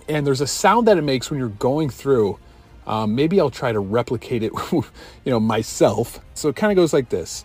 And 0.08 0.26
there's 0.26 0.40
a 0.40 0.46
sound 0.46 0.88
that 0.88 0.96
it 0.96 1.02
makes 1.02 1.30
when 1.30 1.38
you're 1.38 1.48
going 1.48 1.90
through. 1.90 2.38
Um, 2.86 3.14
maybe 3.14 3.38
I'll 3.38 3.50
try 3.50 3.72
to 3.72 3.80
replicate 3.80 4.42
it, 4.42 4.52
you 4.72 4.84
know, 5.26 5.38
myself. 5.38 6.20
So 6.34 6.48
it 6.48 6.56
kind 6.56 6.72
of 6.72 6.76
goes 6.76 6.92
like 6.92 7.10
this. 7.10 7.44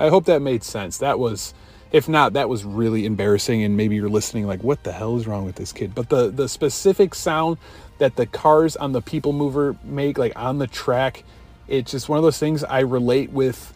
I 0.00 0.08
hope 0.08 0.24
that 0.24 0.40
made 0.40 0.64
sense. 0.64 0.96
That 0.98 1.18
was, 1.18 1.52
if 1.92 2.08
not, 2.08 2.32
that 2.32 2.48
was 2.48 2.64
really 2.64 3.04
embarrassing. 3.04 3.62
And 3.62 3.76
maybe 3.76 3.96
you're 3.96 4.08
listening 4.08 4.46
like, 4.46 4.64
what 4.64 4.82
the 4.82 4.92
hell 4.92 5.18
is 5.18 5.26
wrong 5.26 5.44
with 5.44 5.56
this 5.56 5.72
kid? 5.72 5.94
But 5.94 6.08
the 6.08 6.30
the 6.30 6.48
specific 6.48 7.14
sound 7.14 7.58
that 7.98 8.16
the 8.16 8.24
cars 8.24 8.76
on 8.76 8.92
the 8.92 9.02
People 9.02 9.34
Mover 9.34 9.76
make, 9.84 10.16
like 10.16 10.32
on 10.36 10.58
the 10.58 10.66
track, 10.66 11.22
it's 11.70 11.92
just 11.92 12.08
one 12.08 12.18
of 12.18 12.22
those 12.22 12.38
things 12.38 12.64
I 12.64 12.80
relate 12.80 13.30
with. 13.30 13.72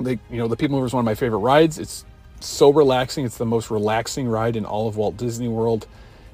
Like 0.00 0.18
you 0.28 0.38
know 0.38 0.48
the 0.48 0.56
People 0.56 0.76
Mover 0.76 0.86
is 0.86 0.92
one 0.92 1.00
of 1.00 1.06
my 1.06 1.14
favorite 1.14 1.38
rides. 1.38 1.78
It's 1.78 2.04
so 2.40 2.70
relaxing. 2.72 3.24
It's 3.24 3.38
the 3.38 3.46
most 3.46 3.70
relaxing 3.70 4.28
ride 4.28 4.56
in 4.56 4.64
all 4.66 4.88
of 4.88 4.96
Walt 4.96 5.16
Disney 5.16 5.48
World. 5.48 5.86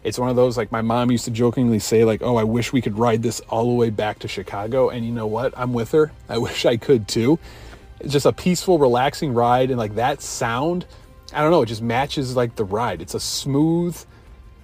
It's 0.03 0.19
one 0.19 0.31
of 0.31 0.37
those 0.37 0.57
like 0.57 0.73
my 0.73 0.81
mom 0.81 1.11
used 1.11 1.27
to 1.27 1.31
jokingly 1.31 1.79
say 1.79 2.05
like, 2.05 2.23
"Oh, 2.23 2.37
I 2.37 2.45
wish 2.45 2.73
we 2.73 2.81
could 2.81 2.99
ride 2.99 3.23
this 3.23 3.41
all 3.51 3.69
the 3.69 3.75
way 3.75 3.91
back 3.91 4.19
to 4.21 4.29
Chicago." 4.29 4.89
And 4.89 5.05
you 5.05 5.13
know 5.13 5.27
what? 5.27 5.53
I'm 5.57 5.75
with 5.75 5.93
her. 5.93 6.11
I 6.29 6.39
wish 6.47 6.65
I 6.65 6.79
could 6.79 7.07
too. 7.07 7.39
It's 8.01 8.15
just 8.15 8.25
a 8.25 8.33
peaceful, 8.33 8.79
relaxing 8.79 9.35
ride 9.35 9.69
and 9.69 9.79
like 9.79 9.97
that 9.97 10.23
sound, 10.23 10.87
I 11.35 11.43
don't 11.43 11.51
know, 11.51 11.61
it 11.61 11.67
just 11.67 11.83
matches 11.83 12.35
like 12.35 12.57
the 12.57 12.65
ride. 12.65 13.03
It's 13.03 13.13
a 13.13 13.21
smooth, 13.21 14.03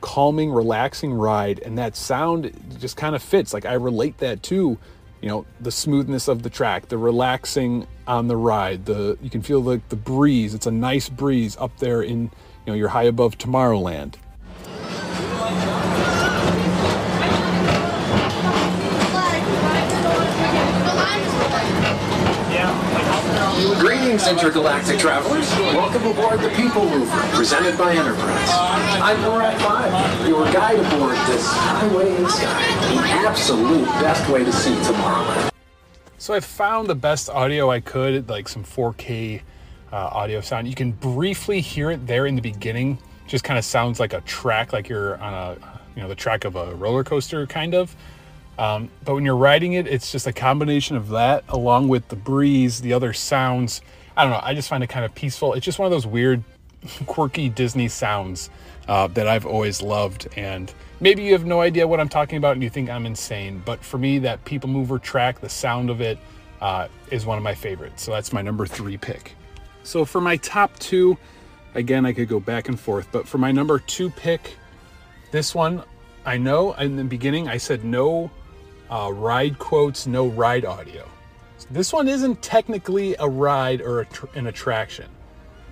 calming, 0.01 0.51
relaxing 0.51 1.13
ride 1.13 1.59
and 1.59 1.77
that 1.77 1.97
sound 1.97 2.51
just 2.79 2.97
kind 2.97 3.15
of 3.15 3.23
fits. 3.23 3.53
Like 3.53 3.67
I 3.67 3.75
relate 3.75 4.17
that 4.19 4.43
to 4.45 4.79
you 5.21 5.29
know 5.29 5.47
the 5.61 5.71
smoothness 5.71 6.29
of 6.29 6.43
the 6.43 6.51
track 6.51 6.89
the 6.89 6.99
relaxing 6.99 7.87
on 8.07 8.29
the 8.29 8.37
ride 8.37 8.85
the 8.85 9.17
you 9.23 9.31
can 9.31 9.43
feel 9.43 9.63
the, 9.63 9.81
the 9.89 9.97
breeze 9.97 10.55
it's 10.55 10.67
a 10.67 10.71
nice 10.71 11.09
breeze 11.09 11.57
up 11.59 11.77
there 11.79 12.03
in 12.03 12.23
you 12.23 12.31
know 12.67 12.75
you're 12.75 12.89
high 12.89 13.05
above 13.05 13.39
tomorrowland 13.39 14.17
Greetings, 24.17 24.43
intergalactic 24.43 24.99
travelers. 24.99 25.51
Welcome 25.57 26.07
aboard 26.07 26.41
the 26.41 26.49
People 26.49 26.87
Mover, 26.87 27.37
presented 27.37 27.77
by 27.77 27.95
Enterprise. 27.95 28.49
I'm 29.03 29.19
Borat 29.19 29.59
5, 29.59 30.27
your 30.27 30.43
guide 30.55 30.79
aboard 30.79 31.17
this 31.27 31.47
highway 31.53 32.17
in 32.17 32.23
the 32.23 32.29
sky. 32.31 32.67
The 32.95 33.29
absolute 33.29 33.85
best 34.01 34.27
way 34.31 34.43
to 34.43 34.51
see 34.51 34.71
Tomorrowland. 34.91 35.51
So 36.17 36.33
I 36.33 36.41
found 36.41 36.89
the 36.89 36.95
best 36.95 37.29
audio 37.29 37.71
I 37.71 37.81
could, 37.81 38.31
like 38.31 38.49
some 38.49 38.65
4K 38.65 39.43
uh, 39.93 39.97
audio 39.97 40.41
sound. 40.41 40.67
You 40.67 40.75
can 40.75 40.93
briefly 40.93 41.61
hear 41.61 41.91
it 41.91 42.07
there 42.07 42.25
in 42.25 42.37
the 42.37 42.43
beginning. 42.43 42.97
Just 43.27 43.45
kind 43.45 43.59
of 43.59 43.67
sounds 43.67 44.01
like 44.01 44.15
a 44.15 44.23
track, 44.23 44.73
like 44.73 44.89
you're 44.89 45.19
on 45.19 45.35
a, 45.35 45.81
you 45.95 46.01
know, 46.01 46.09
the 46.09 46.15
track 46.15 46.47
of 46.47 46.57
a 46.57 46.75
roller 46.77 47.05
coaster, 47.05 47.47
kind 47.47 47.75
of. 47.75 47.95
Um, 48.59 48.89
but 49.05 49.15
when 49.15 49.27
you're 49.27 49.37
riding 49.37 49.75
it, 49.75 49.87
it's 49.87 50.11
just 50.11 50.27
a 50.27 50.33
combination 50.33 50.97
of 50.97 51.11
that 51.11 51.45
along 51.51 51.89
with 51.89 52.09
the 52.09 52.17
breeze, 52.17 52.81
the 52.81 52.95
other 52.95 53.13
sounds. 53.13 53.83
I 54.17 54.25
don't 54.25 54.33
know. 54.33 54.41
I 54.43 54.55
just 54.55 54.69
find 54.69 54.83
it 54.83 54.89
kind 54.89 55.05
of 55.05 55.15
peaceful. 55.15 55.55
It's 55.55 55.65
just 55.65 55.79
one 55.79 55.87
of 55.87 55.93
those 55.93 56.07
weird, 56.07 56.43
quirky 57.07 57.49
Disney 57.49 57.89
sounds 57.89 58.51
uh, 58.89 59.09
that 59.09 59.29
I've 59.29 59.47
always 59.47 59.83
loved. 59.83 60.29
And 60.37 60.73
maybe 61.01 61.23
you 61.23 61.33
have 61.33 61.45
no 61.45 61.61
idea 61.61 61.87
what 61.87 62.01
I'm 62.01 62.09
talking 62.09 62.39
about 62.39 62.53
and 62.53 62.63
you 62.63 62.71
think 62.71 62.89
I'm 62.89 63.05
insane. 63.05 63.63
But 63.65 63.85
for 63.85 63.99
me, 63.99 64.19
that 64.21 64.45
People 64.45 64.71
Mover 64.71 64.99
track, 64.99 65.41
the 65.41 65.49
sound 65.49 65.91
of 65.91 66.01
it, 66.01 66.19
uh, 66.61 66.89
is 67.11 67.27
one 67.27 67.37
of 67.37 67.45
my 67.45 67.55
favorites. 67.55 68.03
So 68.03 68.13
that's 68.13 68.33
my 68.33 68.41
number 68.41 68.67
three 68.67 68.97
pick. 68.97 69.35
So 69.83 70.05
for 70.05 70.21
my 70.21 70.37
top 70.39 70.77
two, 70.79 71.19
again, 71.75 72.07
I 72.07 72.13
could 72.13 72.29
go 72.29 72.41
back 72.41 72.69
and 72.69 72.81
forth. 72.81 73.09
But 73.13 73.29
for 73.29 73.39
my 73.39 73.53
number 73.53 73.79
two 73.79 74.11
pick, 74.11 74.57
this 75.31 75.55
one, 75.55 75.83
I 76.25 76.39
know 76.39 76.73
in 76.73 76.97
the 76.97 77.05
beginning 77.05 77.49
I 77.49 77.59
said 77.59 77.85
no 77.85 78.31
uh, 78.91 79.11
ride 79.13 79.59
quotes, 79.59 80.07
no 80.07 80.29
ride 80.29 80.65
audio. 80.65 81.07
This 81.71 81.93
one 81.93 82.07
isn't 82.07 82.43
technically 82.43 83.17
a 83.19 83.29
ride 83.29 83.81
or 83.81 84.01
a 84.01 84.07
tr- 84.07 84.27
an 84.35 84.47
attraction. 84.47 85.07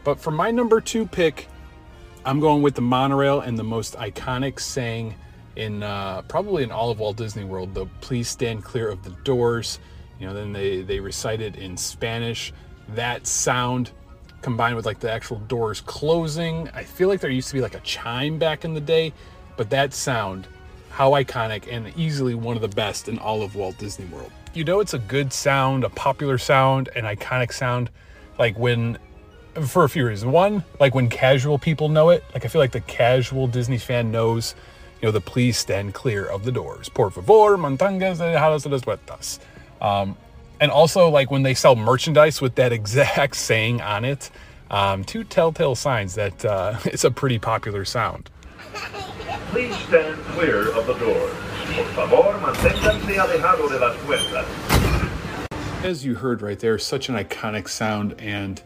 But 0.03 0.19
for 0.19 0.33
my 0.33 0.51
number 0.51 0.81
two 0.81 1.07
pick, 1.07 1.49
I'm 2.25 2.41
going 2.41 2.63
with 2.63 2.75
the 2.75 2.83
monorail 2.83 3.41
and 3.41 3.59
the 3.59 3.65
most 3.65 3.95
iconic 3.95 4.59
saying 4.59 5.15
in 5.57 5.83
uh, 5.83 6.23
probably 6.23 6.65
in 6.65 6.73
all 6.73 6.91
of 6.91 6.99
Walt 6.99 7.17
Disney 7.17 7.45
World, 7.45 7.75
the 7.75 7.87
please 8.01 8.29
stand 8.29 8.65
clear 8.65 8.89
of 8.89 9.05
the 9.05 9.11
doors. 9.23 9.79
You 10.19 10.27
know, 10.27 10.35
then 10.35 10.53
they, 10.53 10.83
they 10.83 10.99
recite 10.99 11.41
it 11.41 11.57
in 11.57 11.77
Spanish. 11.77 12.53
That 12.91 13.27
sound 13.27 13.93
combined 14.43 14.77
with 14.77 14.87
like 14.87 14.99
the 14.99 15.11
actual 15.11 15.39
doors 15.39 15.81
closing. 15.81 16.69
I 16.75 16.83
feel 16.83 17.09
like 17.09 17.21
there 17.21 17.31
used 17.31 17.49
to 17.49 17.55
be 17.55 17.61
like 17.61 17.75
a 17.75 17.81
chime 17.81 18.39
back 18.39 18.65
in 18.65 18.75
the 18.75 18.81
day, 18.81 19.13
but 19.57 19.71
that 19.71 19.95
sound 19.95 20.49
how 20.91 21.13
iconic 21.13 21.73
and 21.73 21.93
easily 21.97 22.35
one 22.35 22.57
of 22.57 22.63
the 22.63 22.69
best 22.69 23.09
in 23.09 23.19
all 23.19 23.43
of 23.43 23.55
Walt 23.55 23.79
Disney 23.79 24.07
World. 24.07 24.33
You 24.55 24.63
know, 24.63 24.79
it's 24.79 24.95
a 24.95 25.01
good 25.01 25.33
sound, 25.33 25.83
a 25.83 25.89
popular 25.89 26.39
sound, 26.39 26.89
an 26.95 27.03
iconic 27.03 27.53
sound, 27.53 27.91
like 28.39 28.57
when, 28.57 28.99
for 29.67 29.83
a 29.83 29.89
few 29.89 30.07
reasons. 30.07 30.31
One, 30.31 30.63
like 30.79 30.95
when 30.95 31.09
casual 31.09 31.59
people 31.59 31.89
know 31.89 32.11
it. 32.11 32.23
Like 32.33 32.45
I 32.45 32.49
feel 32.49 32.61
like 32.61 32.71
the 32.71 32.81
casual 32.83 33.49
Disney 33.49 33.79
fan 33.79 34.13
knows, 34.13 34.55
you 35.03 35.09
know, 35.09 35.11
the 35.11 35.21
please 35.21 35.59
stand 35.59 35.93
clear 35.93 36.25
of 36.27 36.45
the 36.45 36.53
doors. 36.53 36.89
Por 36.89 37.11
favor, 37.11 37.59
mantangas 37.59 38.19
dejadas 38.19 38.71
las 38.71 38.83
puertas. 38.83 39.41
Um, 39.81 40.17
and 40.61 40.71
also 40.71 41.09
like 41.09 41.33
when 41.33 41.43
they 41.43 41.55
sell 41.55 41.75
merchandise 41.75 42.41
with 42.41 42.55
that 42.55 42.73
exact 42.81 43.35
saying 43.35 43.81
on 43.81 44.05
it. 44.05 44.31
Um, 44.71 45.03
two 45.03 45.25
telltale 45.25 45.75
signs 45.75 46.15
that 46.15 46.45
uh, 46.45 46.79
it's 46.85 47.03
a 47.03 47.11
pretty 47.11 47.41
popular 47.41 47.85
sound. 47.85 48.31
Please 49.51 49.77
stand 49.79 50.17
clear 50.27 50.71
of 50.71 50.87
the 50.87 50.95
doors. 50.95 51.35
Por 51.77 51.87
favor, 51.87 52.39
manténganse 52.41 53.19
alejado 53.19 53.69
de 53.69 53.79
las 53.79 53.97
puertas. 54.07 54.47
As 55.83 56.05
you 56.05 56.15
heard 56.15 56.41
right 56.41 56.59
there, 56.59 56.79
such 56.79 57.09
an 57.09 57.17
iconic 57.17 57.69
sound, 57.69 58.15
and 58.21 58.63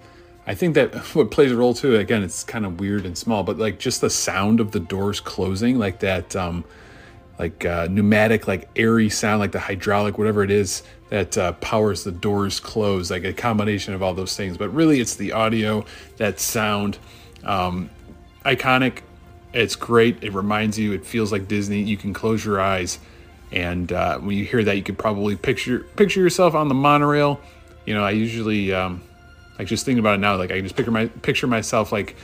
I 0.46 0.54
think 0.54 0.74
that 0.74 0.94
what 1.14 1.30
plays 1.30 1.50
a 1.50 1.56
role 1.56 1.72
too. 1.72 1.96
Again, 1.96 2.22
it's 2.22 2.44
kind 2.44 2.66
of 2.66 2.80
weird 2.80 3.06
and 3.06 3.16
small, 3.16 3.44
but 3.44 3.58
like 3.58 3.78
just 3.78 4.02
the 4.02 4.10
sound 4.10 4.60
of 4.60 4.72
the 4.72 4.80
doors 4.80 5.20
closing, 5.20 5.78
like 5.78 6.00
that, 6.00 6.36
um, 6.36 6.64
like 7.38 7.64
uh, 7.64 7.88
pneumatic, 7.90 8.46
like 8.46 8.68
airy 8.76 9.08
sound, 9.08 9.40
like 9.40 9.52
the 9.52 9.60
hydraulic, 9.60 10.18
whatever 10.18 10.42
it 10.42 10.50
is 10.50 10.82
that 11.08 11.38
uh, 11.38 11.52
powers 11.52 12.04
the 12.04 12.12
doors 12.12 12.60
close, 12.60 13.10
like 13.10 13.24
a 13.24 13.32
combination 13.32 13.94
of 13.94 14.02
all 14.02 14.12
those 14.12 14.36
things. 14.36 14.58
But 14.58 14.68
really, 14.74 15.00
it's 15.00 15.16
the 15.16 15.32
audio, 15.32 15.86
that 16.18 16.40
sound, 16.40 16.98
um, 17.42 17.88
iconic. 18.44 19.00
It's 19.58 19.74
great. 19.74 20.22
It 20.22 20.32
reminds 20.34 20.78
you. 20.78 20.92
It 20.92 21.04
feels 21.04 21.32
like 21.32 21.48
Disney. 21.48 21.82
You 21.82 21.96
can 21.96 22.14
close 22.14 22.44
your 22.44 22.60
eyes, 22.60 23.00
and 23.50 23.92
uh, 23.92 24.18
when 24.18 24.36
you 24.36 24.44
hear 24.44 24.62
that, 24.62 24.76
you 24.76 24.84
could 24.84 24.96
probably 24.96 25.34
picture 25.34 25.80
picture 25.80 26.20
yourself 26.20 26.54
on 26.54 26.68
the 26.68 26.76
monorail. 26.76 27.40
You 27.84 27.94
know, 27.94 28.04
I 28.04 28.12
usually 28.12 28.72
um, 28.72 29.02
like 29.58 29.66
just 29.66 29.84
thinking 29.84 29.98
about 29.98 30.14
it 30.14 30.18
now. 30.18 30.36
Like 30.36 30.52
I 30.52 30.58
can 30.58 30.64
just 30.64 30.76
picture 30.76 30.92
my 30.92 31.06
picture 31.08 31.48
myself 31.48 31.90
like 31.90 32.14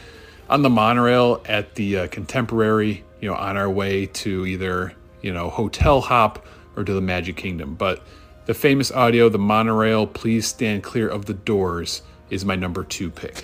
on 0.49 0.63
the 0.63 0.71
monorail 0.71 1.43
at 1.47 1.75
the 1.75 1.99
uh, 1.99 2.07
Contemporary. 2.07 3.03
You 3.21 3.31
know, 3.31 3.35
on 3.35 3.57
our 3.57 3.69
way 3.69 4.07
to 4.07 4.47
either 4.47 4.95
you 5.21 5.33
know 5.33 5.51
hotel 5.51 6.03
hop 6.03 6.47
or 6.77 6.85
to 6.85 6.93
the 6.93 7.01
Magic 7.01 7.37
Kingdom. 7.37 7.75
But 7.75 8.01
the 8.47 8.55
famous 8.55 8.93
audio, 8.93 9.29
the 9.29 9.41
monorail, 9.41 10.07
please 10.07 10.47
stand 10.47 10.85
clear 10.85 11.09
of 11.09 11.27
the 11.27 11.35
doors, 11.35 12.03
is 12.31 12.45
my 12.45 12.55
number 12.55 12.85
two 12.85 13.11
pick. 13.11 13.43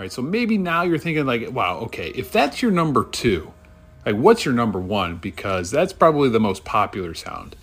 All 0.00 0.04
right, 0.04 0.10
so 0.10 0.22
maybe 0.22 0.56
now 0.56 0.80
you're 0.80 0.96
thinking 0.96 1.26
like, 1.26 1.50
wow, 1.50 1.80
okay, 1.80 2.08
if 2.14 2.32
that's 2.32 2.62
your 2.62 2.70
number 2.70 3.04
two, 3.04 3.52
like 4.06 4.16
what's 4.16 4.46
your 4.46 4.54
number 4.54 4.80
one? 4.80 5.18
Because 5.18 5.70
that's 5.70 5.92
probably 5.92 6.30
the 6.30 6.40
most 6.40 6.64
popular 6.64 7.12
sound. 7.12 7.54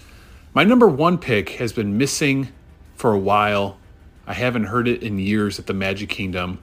My 0.54 0.64
number 0.64 0.88
one 0.88 1.18
pick 1.18 1.50
has 1.54 1.74
been 1.74 1.98
missing 1.98 2.50
for 2.94 3.12
a 3.12 3.18
while. 3.18 3.80
I 4.28 4.34
haven't 4.36 4.66
heard 4.66 4.88
it 4.88 5.02
in 5.02 5.18
years 5.18 5.58
at 5.58 5.66
the 5.66 5.74
Magic 5.74 6.10
Kingdom, 6.10 6.60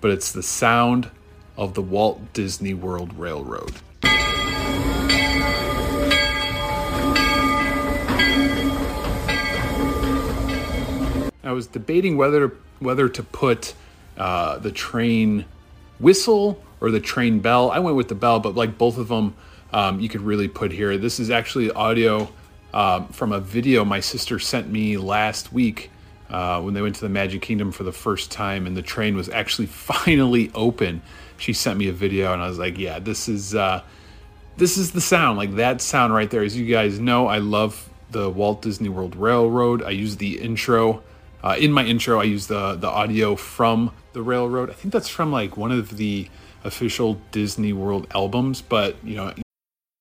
but 0.00 0.12
it's 0.12 0.30
the 0.30 0.44
sound 0.44 1.10
of 1.56 1.74
the 1.74 1.82
Walt 1.82 2.32
Disney 2.32 2.72
World 2.72 3.18
Railroad. 3.18 3.72
I 11.42 11.50
was 11.50 11.66
debating 11.66 12.16
whether 12.16 12.52
whether 12.78 13.08
to 13.08 13.22
put 13.24 13.74
uh, 14.16 14.58
the 14.58 14.72
train 14.72 15.44
whistle 15.98 16.62
or 16.80 16.90
the 16.90 17.00
train 17.00 17.40
bell. 17.40 17.70
I 17.70 17.78
went 17.78 17.96
with 17.96 18.08
the 18.08 18.14
bell, 18.14 18.40
but 18.40 18.54
like 18.54 18.78
both 18.78 18.98
of 18.98 19.08
them, 19.08 19.34
um, 19.72 20.00
you 20.00 20.08
could 20.08 20.20
really 20.20 20.48
put 20.48 20.72
here. 20.72 20.96
This 20.96 21.18
is 21.18 21.30
actually 21.30 21.70
audio 21.70 22.28
um, 22.74 23.08
from 23.08 23.32
a 23.32 23.40
video 23.40 23.84
my 23.84 24.00
sister 24.00 24.38
sent 24.38 24.70
me 24.70 24.98
last 24.98 25.52
week 25.52 25.90
uh, 26.28 26.60
when 26.60 26.74
they 26.74 26.82
went 26.82 26.94
to 26.96 27.00
the 27.00 27.08
Magic 27.08 27.40
Kingdom 27.40 27.72
for 27.72 27.84
the 27.84 27.92
first 27.92 28.30
time, 28.30 28.66
and 28.66 28.76
the 28.76 28.82
train 28.82 29.16
was 29.16 29.28
actually 29.28 29.66
finally 29.66 30.50
open. 30.54 31.02
She 31.38 31.52
sent 31.52 31.78
me 31.78 31.88
a 31.88 31.92
video, 31.92 32.32
and 32.32 32.42
I 32.42 32.48
was 32.48 32.58
like, 32.58 32.78
"Yeah, 32.78 32.98
this 32.98 33.28
is 33.28 33.54
uh, 33.54 33.82
this 34.56 34.76
is 34.76 34.92
the 34.92 35.00
sound, 35.00 35.38
like 35.38 35.56
that 35.56 35.80
sound 35.80 36.14
right 36.14 36.30
there." 36.30 36.42
As 36.42 36.56
you 36.56 36.66
guys 36.66 36.98
know, 36.98 37.26
I 37.26 37.38
love 37.38 37.88
the 38.10 38.28
Walt 38.30 38.62
Disney 38.62 38.88
World 38.88 39.16
Railroad. 39.16 39.82
I 39.82 39.90
use 39.90 40.16
the 40.16 40.40
intro. 40.40 41.02
Uh, 41.42 41.56
in 41.58 41.72
my 41.72 41.84
intro, 41.84 42.20
I 42.20 42.24
use 42.24 42.46
the 42.46 42.74
the 42.74 42.88
audio 42.88 43.36
from 43.36 43.92
the 44.16 44.22
railroad. 44.22 44.70
I 44.70 44.72
think 44.72 44.94
that's 44.94 45.10
from 45.10 45.30
like 45.30 45.58
one 45.58 45.70
of 45.70 45.98
the 45.98 46.30
official 46.64 47.20
Disney 47.32 47.74
World 47.74 48.06
albums, 48.14 48.62
but 48.62 48.96
you 49.04 49.14
know, 49.14 49.34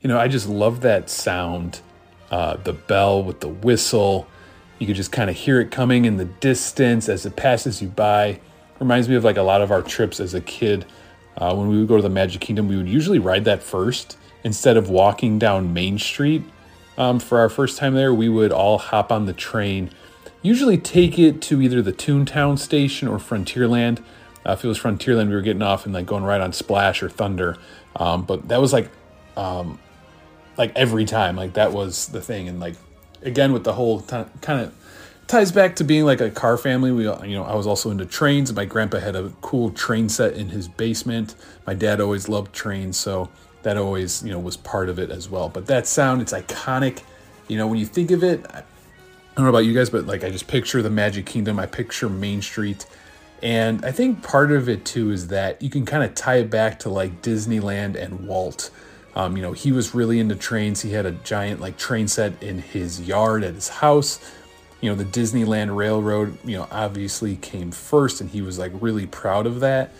You 0.00 0.08
know, 0.08 0.18
I 0.18 0.28
just 0.28 0.48
love 0.48 0.80
that 0.82 1.10
sound. 1.10 1.80
Uh, 2.30 2.56
the 2.56 2.72
bell 2.72 3.22
with 3.22 3.40
the 3.40 3.48
whistle. 3.48 4.26
You 4.78 4.86
could 4.86 4.96
just 4.96 5.12
kind 5.12 5.28
of 5.28 5.36
hear 5.36 5.60
it 5.60 5.70
coming 5.70 6.04
in 6.04 6.16
the 6.16 6.24
distance 6.24 7.08
as 7.08 7.26
it 7.26 7.36
passes 7.36 7.82
you 7.82 7.88
by. 7.88 8.40
Reminds 8.78 9.08
me 9.08 9.16
of 9.16 9.24
like 9.24 9.36
a 9.36 9.42
lot 9.42 9.60
of 9.60 9.70
our 9.70 9.82
trips 9.82 10.20
as 10.20 10.32
a 10.32 10.40
kid. 10.40 10.86
Uh, 11.36 11.54
when 11.54 11.68
we 11.68 11.78
would 11.78 11.88
go 11.88 11.96
to 11.96 12.02
the 12.02 12.08
Magic 12.08 12.40
Kingdom, 12.40 12.68
we 12.68 12.76
would 12.76 12.88
usually 12.88 13.18
ride 13.18 13.44
that 13.44 13.62
first 13.62 14.16
instead 14.44 14.76
of 14.76 14.88
walking 14.88 15.38
down 15.38 15.74
Main 15.74 15.98
Street. 15.98 16.42
Um, 16.96 17.18
for 17.18 17.38
our 17.38 17.48
first 17.48 17.78
time 17.78 17.94
there, 17.94 18.12
we 18.14 18.28
would 18.28 18.52
all 18.52 18.78
hop 18.78 19.10
on 19.10 19.26
the 19.26 19.32
train, 19.32 19.90
usually 20.42 20.78
take 20.78 21.18
it 21.18 21.42
to 21.42 21.60
either 21.60 21.82
the 21.82 21.92
Toontown 21.92 22.58
station 22.58 23.08
or 23.08 23.18
Frontierland. 23.18 24.00
Uh, 24.46 24.52
if 24.52 24.64
it 24.64 24.68
was 24.68 24.78
Frontierland, 24.78 25.28
we 25.28 25.34
were 25.34 25.40
getting 25.40 25.62
off 25.62 25.84
and 25.84 25.94
like 25.94 26.06
going 26.06 26.24
right 26.24 26.40
on 26.40 26.52
Splash 26.52 27.02
or 27.02 27.08
Thunder. 27.08 27.56
Um, 27.96 28.22
but 28.22 28.48
that 28.48 28.60
was 28.60 28.72
like 28.72 28.90
like 30.60 30.76
every 30.76 31.06
time 31.06 31.36
like 31.36 31.54
that 31.54 31.72
was 31.72 32.08
the 32.08 32.20
thing. 32.20 32.46
And 32.46 32.60
like 32.60 32.76
again 33.22 33.54
with 33.54 33.64
the 33.64 33.72
whole 33.72 34.02
kind 34.02 34.60
of 34.60 34.74
ties 35.26 35.50
back 35.50 35.76
to 35.76 35.84
being 35.84 36.04
like 36.04 36.20
a 36.20 36.30
car 36.30 36.58
family. 36.58 36.92
We 36.92 37.04
you 37.04 37.34
know 37.34 37.44
i 37.44 37.54
was 37.54 37.66
also 37.66 37.90
into 37.90 38.04
trains. 38.04 38.52
My 38.52 38.66
grandpa 38.66 38.98
had 38.98 39.16
a 39.16 39.32
cool 39.40 39.70
train 39.70 40.10
set 40.10 40.34
in 40.34 40.50
his 40.50 40.68
basement. 40.68 41.34
My 41.66 41.72
dad 41.72 41.98
always 41.98 42.28
loved 42.28 42.52
trains 42.52 42.98
so 42.98 43.30
that 43.62 43.78
always 43.78 44.22
you 44.22 44.30
know 44.30 44.38
was 44.38 44.58
part 44.58 44.90
of 44.90 44.98
it 44.98 45.10
as 45.10 45.30
well. 45.30 45.48
But 45.48 45.64
that 45.66 45.86
sound 45.86 46.20
it's 46.20 46.34
iconic. 46.34 47.02
You 47.48 47.56
know 47.56 47.66
when 47.66 47.78
you 47.78 47.86
think 47.86 48.10
of 48.10 48.22
it 48.22 48.44
i 48.50 48.62
don't 49.36 49.44
know 49.44 49.48
about 49.48 49.64
you 49.64 49.72
guys 49.72 49.88
but 49.88 50.06
like 50.06 50.24
i 50.24 50.28
just 50.28 50.46
picture 50.46 50.82
the 50.82 50.90
magic 50.90 51.24
kingdom. 51.24 51.58
I 51.58 51.64
picture 51.64 52.10
main 52.10 52.42
street. 52.42 52.84
And 53.42 53.82
i 53.82 53.92
think 53.92 54.22
part 54.22 54.52
of 54.52 54.68
it 54.68 54.84
too 54.84 55.10
is 55.10 55.28
that 55.28 55.62
you 55.62 55.70
can 55.70 55.86
kind 55.86 56.04
of 56.04 56.14
tie 56.14 56.36
it 56.36 56.50
back 56.50 56.80
to 56.80 56.90
like 56.90 57.22
disneyland 57.22 57.96
and 57.96 58.26
walt 58.26 58.70
um, 59.14 59.36
you 59.36 59.42
know, 59.42 59.52
he 59.52 59.72
was 59.72 59.94
really 59.94 60.20
into 60.20 60.36
trains. 60.36 60.82
He 60.82 60.92
had 60.92 61.06
a 61.06 61.12
giant 61.12 61.60
like 61.60 61.76
train 61.76 62.08
set 62.08 62.42
in 62.42 62.58
his 62.58 63.00
yard 63.00 63.42
at 63.44 63.54
his 63.54 63.68
house. 63.68 64.20
You 64.80 64.90
know, 64.90 64.96
the 64.96 65.04
Disneyland 65.04 65.76
Railroad, 65.76 66.38
you 66.44 66.56
know, 66.56 66.66
obviously 66.70 67.36
came 67.36 67.70
first, 67.70 68.20
and 68.20 68.30
he 68.30 68.40
was 68.40 68.58
like 68.58 68.72
really 68.80 69.06
proud 69.06 69.46
of 69.46 69.60
that. 69.60 69.92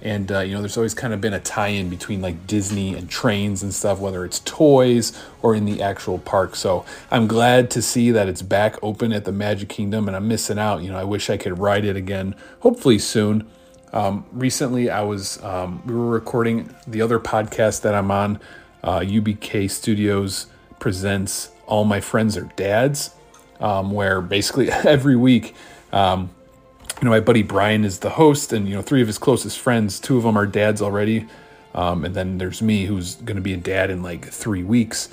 And 0.00 0.32
uh, 0.32 0.40
you 0.40 0.54
know, 0.54 0.60
there's 0.60 0.76
always 0.76 0.94
kind 0.94 1.14
of 1.14 1.20
been 1.20 1.32
a 1.32 1.40
tie-in 1.40 1.88
between 1.88 2.20
like 2.20 2.46
Disney 2.46 2.94
and 2.94 3.08
trains 3.08 3.62
and 3.62 3.72
stuff, 3.72 4.00
whether 4.00 4.24
it's 4.24 4.40
toys 4.40 5.12
or 5.42 5.54
in 5.54 5.64
the 5.64 5.80
actual 5.80 6.18
park. 6.18 6.56
So 6.56 6.84
I'm 7.10 7.28
glad 7.28 7.70
to 7.72 7.82
see 7.82 8.10
that 8.10 8.28
it's 8.28 8.42
back 8.42 8.76
open 8.82 9.12
at 9.12 9.24
the 9.24 9.32
Magic 9.32 9.68
Kingdom, 9.68 10.08
and 10.08 10.16
I'm 10.16 10.26
missing 10.26 10.58
out. 10.58 10.82
You 10.82 10.90
know, 10.90 10.98
I 10.98 11.04
wish 11.04 11.30
I 11.30 11.36
could 11.36 11.58
ride 11.58 11.84
it 11.84 11.96
again, 11.96 12.34
hopefully 12.60 12.98
soon. 12.98 13.48
Um, 13.92 14.24
recently, 14.32 14.90
I 14.90 15.02
was 15.02 15.42
um, 15.42 15.82
we 15.86 15.94
were 15.94 16.08
recording 16.08 16.74
the 16.86 17.02
other 17.02 17.18
podcast 17.18 17.82
that 17.82 17.94
I'm 17.94 18.10
on. 18.10 18.40
Uh, 18.82 19.00
UBK 19.00 19.70
Studios 19.70 20.46
presents 20.80 21.50
All 21.66 21.84
My 21.84 22.00
Friends 22.00 22.36
Are 22.36 22.50
Dads, 22.56 23.14
um, 23.60 23.92
where 23.92 24.20
basically 24.20 24.70
every 24.72 25.16
week, 25.16 25.54
um, 25.92 26.30
you 27.00 27.04
know, 27.04 27.10
my 27.10 27.20
buddy 27.20 27.42
Brian 27.42 27.84
is 27.84 27.98
the 28.00 28.10
host, 28.10 28.52
and 28.52 28.68
you 28.68 28.74
know, 28.74 28.82
three 28.82 29.02
of 29.02 29.06
his 29.06 29.18
closest 29.18 29.58
friends, 29.58 30.00
two 30.00 30.16
of 30.16 30.22
them 30.22 30.36
are 30.36 30.46
dads 30.46 30.80
already, 30.80 31.26
um, 31.74 32.04
and 32.04 32.14
then 32.14 32.38
there's 32.38 32.62
me, 32.62 32.86
who's 32.86 33.16
going 33.16 33.36
to 33.36 33.42
be 33.42 33.52
a 33.52 33.58
dad 33.58 33.90
in 33.90 34.02
like 34.02 34.26
three 34.26 34.62
weeks. 34.62 35.08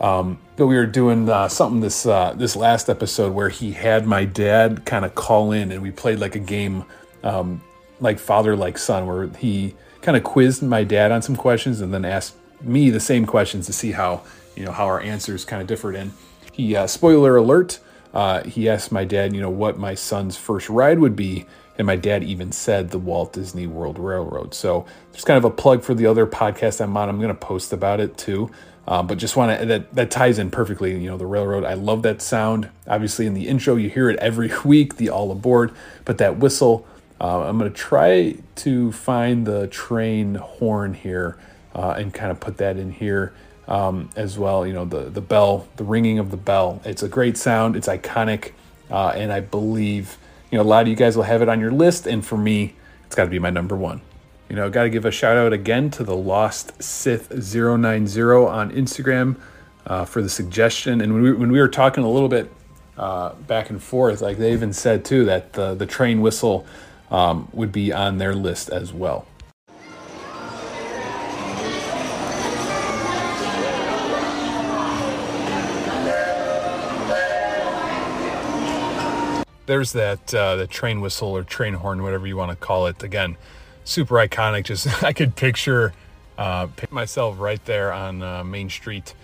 Um, 0.00 0.38
but 0.56 0.66
we 0.66 0.76
were 0.76 0.86
doing 0.86 1.28
uh, 1.28 1.48
something 1.48 1.80
this 1.80 2.04
uh, 2.04 2.34
this 2.36 2.54
last 2.54 2.90
episode 2.90 3.32
where 3.32 3.48
he 3.48 3.72
had 3.72 4.06
my 4.06 4.24
dad 4.24 4.84
kind 4.84 5.04
of 5.04 5.14
call 5.14 5.52
in, 5.52 5.72
and 5.72 5.82
we 5.82 5.90
played 5.90 6.18
like 6.18 6.34
a 6.34 6.40
game, 6.40 6.84
um, 7.22 7.62
like 8.00 8.18
father 8.18 8.56
like 8.56 8.78
son, 8.78 9.06
where 9.06 9.28
he 9.28 9.74
kind 10.02 10.16
of 10.16 10.24
quizzed 10.24 10.62
my 10.62 10.84
dad 10.84 11.10
on 11.12 11.22
some 11.22 11.36
questions 11.36 11.80
and 11.80 11.92
then 11.92 12.04
asked 12.04 12.34
me 12.60 12.90
the 12.90 13.00
same 13.00 13.26
questions 13.26 13.66
to 13.66 13.72
see 13.72 13.92
how 13.92 14.22
you 14.56 14.64
know 14.64 14.72
how 14.72 14.86
our 14.86 15.00
answers 15.00 15.44
kind 15.44 15.60
of 15.60 15.68
differed. 15.68 15.94
And 15.94 16.12
he 16.52 16.76
uh, 16.76 16.86
spoiler 16.86 17.36
alert, 17.36 17.80
uh, 18.12 18.44
he 18.44 18.68
asked 18.68 18.92
my 18.92 19.04
dad, 19.04 19.34
you 19.34 19.40
know, 19.40 19.50
what 19.50 19.78
my 19.78 19.94
son's 19.94 20.36
first 20.36 20.68
ride 20.68 21.00
would 21.00 21.16
be, 21.16 21.46
and 21.76 21.86
my 21.86 21.96
dad 21.96 22.22
even 22.22 22.52
said 22.52 22.90
the 22.90 22.98
Walt 22.98 23.32
Disney 23.32 23.66
World 23.66 23.98
Railroad. 23.98 24.54
So 24.54 24.86
there's 25.10 25.24
kind 25.24 25.36
of 25.36 25.44
a 25.44 25.50
plug 25.50 25.82
for 25.82 25.94
the 25.94 26.06
other 26.06 26.26
podcast 26.26 26.80
I'm 26.80 26.96
on. 26.96 27.08
I'm 27.08 27.18
going 27.18 27.28
to 27.28 27.34
post 27.34 27.72
about 27.72 28.00
it 28.00 28.16
too. 28.16 28.50
Um, 28.86 29.06
but 29.06 29.18
just 29.18 29.34
want 29.34 29.58
to 29.58 29.66
that 29.66 29.94
that 29.94 30.10
ties 30.10 30.38
in 30.38 30.50
perfectly. 30.50 30.92
You 30.92 31.10
know, 31.10 31.16
the 31.16 31.26
railroad. 31.26 31.64
I 31.64 31.74
love 31.74 32.02
that 32.02 32.22
sound. 32.22 32.68
Obviously, 32.86 33.26
in 33.26 33.34
the 33.34 33.48
intro, 33.48 33.76
you 33.76 33.88
hear 33.88 34.10
it 34.10 34.18
every 34.18 34.52
week. 34.64 34.96
The 34.96 35.10
all 35.10 35.30
aboard, 35.32 35.72
but 36.04 36.18
that 36.18 36.38
whistle. 36.38 36.86
Uh, 37.20 37.42
I'm 37.42 37.58
going 37.58 37.70
to 37.70 37.76
try 37.76 38.36
to 38.56 38.92
find 38.92 39.46
the 39.46 39.66
train 39.68 40.34
horn 40.34 40.94
here 40.94 41.38
uh, 41.74 41.94
and 41.96 42.12
kind 42.12 42.30
of 42.30 42.40
put 42.40 42.56
that 42.58 42.76
in 42.76 42.90
here 42.90 43.32
um, 43.68 44.10
as 44.16 44.38
well. 44.38 44.66
You 44.66 44.72
know, 44.72 44.84
the 44.84 45.10
the 45.10 45.20
bell, 45.20 45.68
the 45.76 45.84
ringing 45.84 46.18
of 46.18 46.30
the 46.30 46.36
bell. 46.36 46.80
It's 46.84 47.02
a 47.02 47.08
great 47.08 47.36
sound. 47.36 47.76
It's 47.76 47.88
iconic, 47.88 48.52
uh, 48.90 49.08
and 49.08 49.32
I 49.32 49.40
believe 49.40 50.18
you 50.50 50.58
know 50.58 50.62
a 50.62 50.66
lot 50.66 50.82
of 50.82 50.88
you 50.88 50.96
guys 50.96 51.16
will 51.16 51.24
have 51.24 51.42
it 51.42 51.48
on 51.48 51.60
your 51.60 51.72
list. 51.72 52.06
And 52.06 52.24
for 52.24 52.36
me, 52.36 52.74
it's 53.06 53.14
got 53.14 53.24
to 53.24 53.30
be 53.30 53.38
my 53.38 53.50
number 53.50 53.76
one. 53.76 54.00
You 54.48 54.56
know, 54.56 54.68
got 54.68 54.82
to 54.82 54.90
give 54.90 55.04
a 55.04 55.10
shout 55.10 55.36
out 55.36 55.52
again 55.52 55.90
to 55.92 56.04
the 56.04 56.14
Lost 56.14 56.82
Sith 56.82 57.30
090 57.30 58.20
on 58.20 58.70
Instagram 58.70 59.36
uh, 59.86 60.04
for 60.04 60.20
the 60.20 60.28
suggestion. 60.28 61.00
And 61.00 61.14
when 61.14 61.22
we, 61.22 61.32
when 61.32 61.50
we 61.50 61.58
were 61.58 61.68
talking 61.68 62.04
a 62.04 62.10
little 62.10 62.28
bit 62.28 62.52
uh, 62.98 63.34
back 63.34 63.70
and 63.70 63.82
forth, 63.82 64.20
like 64.20 64.36
they 64.36 64.52
even 64.52 64.72
said 64.72 65.04
too 65.04 65.24
that 65.24 65.54
the 65.54 65.74
the 65.74 65.86
train 65.86 66.20
whistle 66.20 66.66
um, 67.10 67.48
would 67.52 67.72
be 67.72 67.92
on 67.92 68.18
their 68.18 68.34
list 68.34 68.68
as 68.70 68.92
well. 68.92 69.26
there's 79.66 79.92
that 79.92 80.34
uh, 80.34 80.56
the 80.56 80.66
train 80.66 81.00
whistle 81.00 81.36
or 81.36 81.42
train 81.42 81.74
horn, 81.74 82.02
whatever 82.02 82.26
you 82.26 82.36
want 82.36 82.50
to 82.50 82.56
call 82.56 82.86
it. 82.86 83.02
Again, 83.02 83.36
super 83.84 84.16
iconic. 84.16 84.64
Just 84.64 85.02
I 85.02 85.12
could 85.12 85.36
picture 85.36 85.92
uh, 86.38 86.68
myself 86.90 87.38
right 87.38 87.64
there 87.64 87.92
on 87.92 88.22
uh, 88.22 88.44
Main 88.44 88.68
Street. 88.70 89.14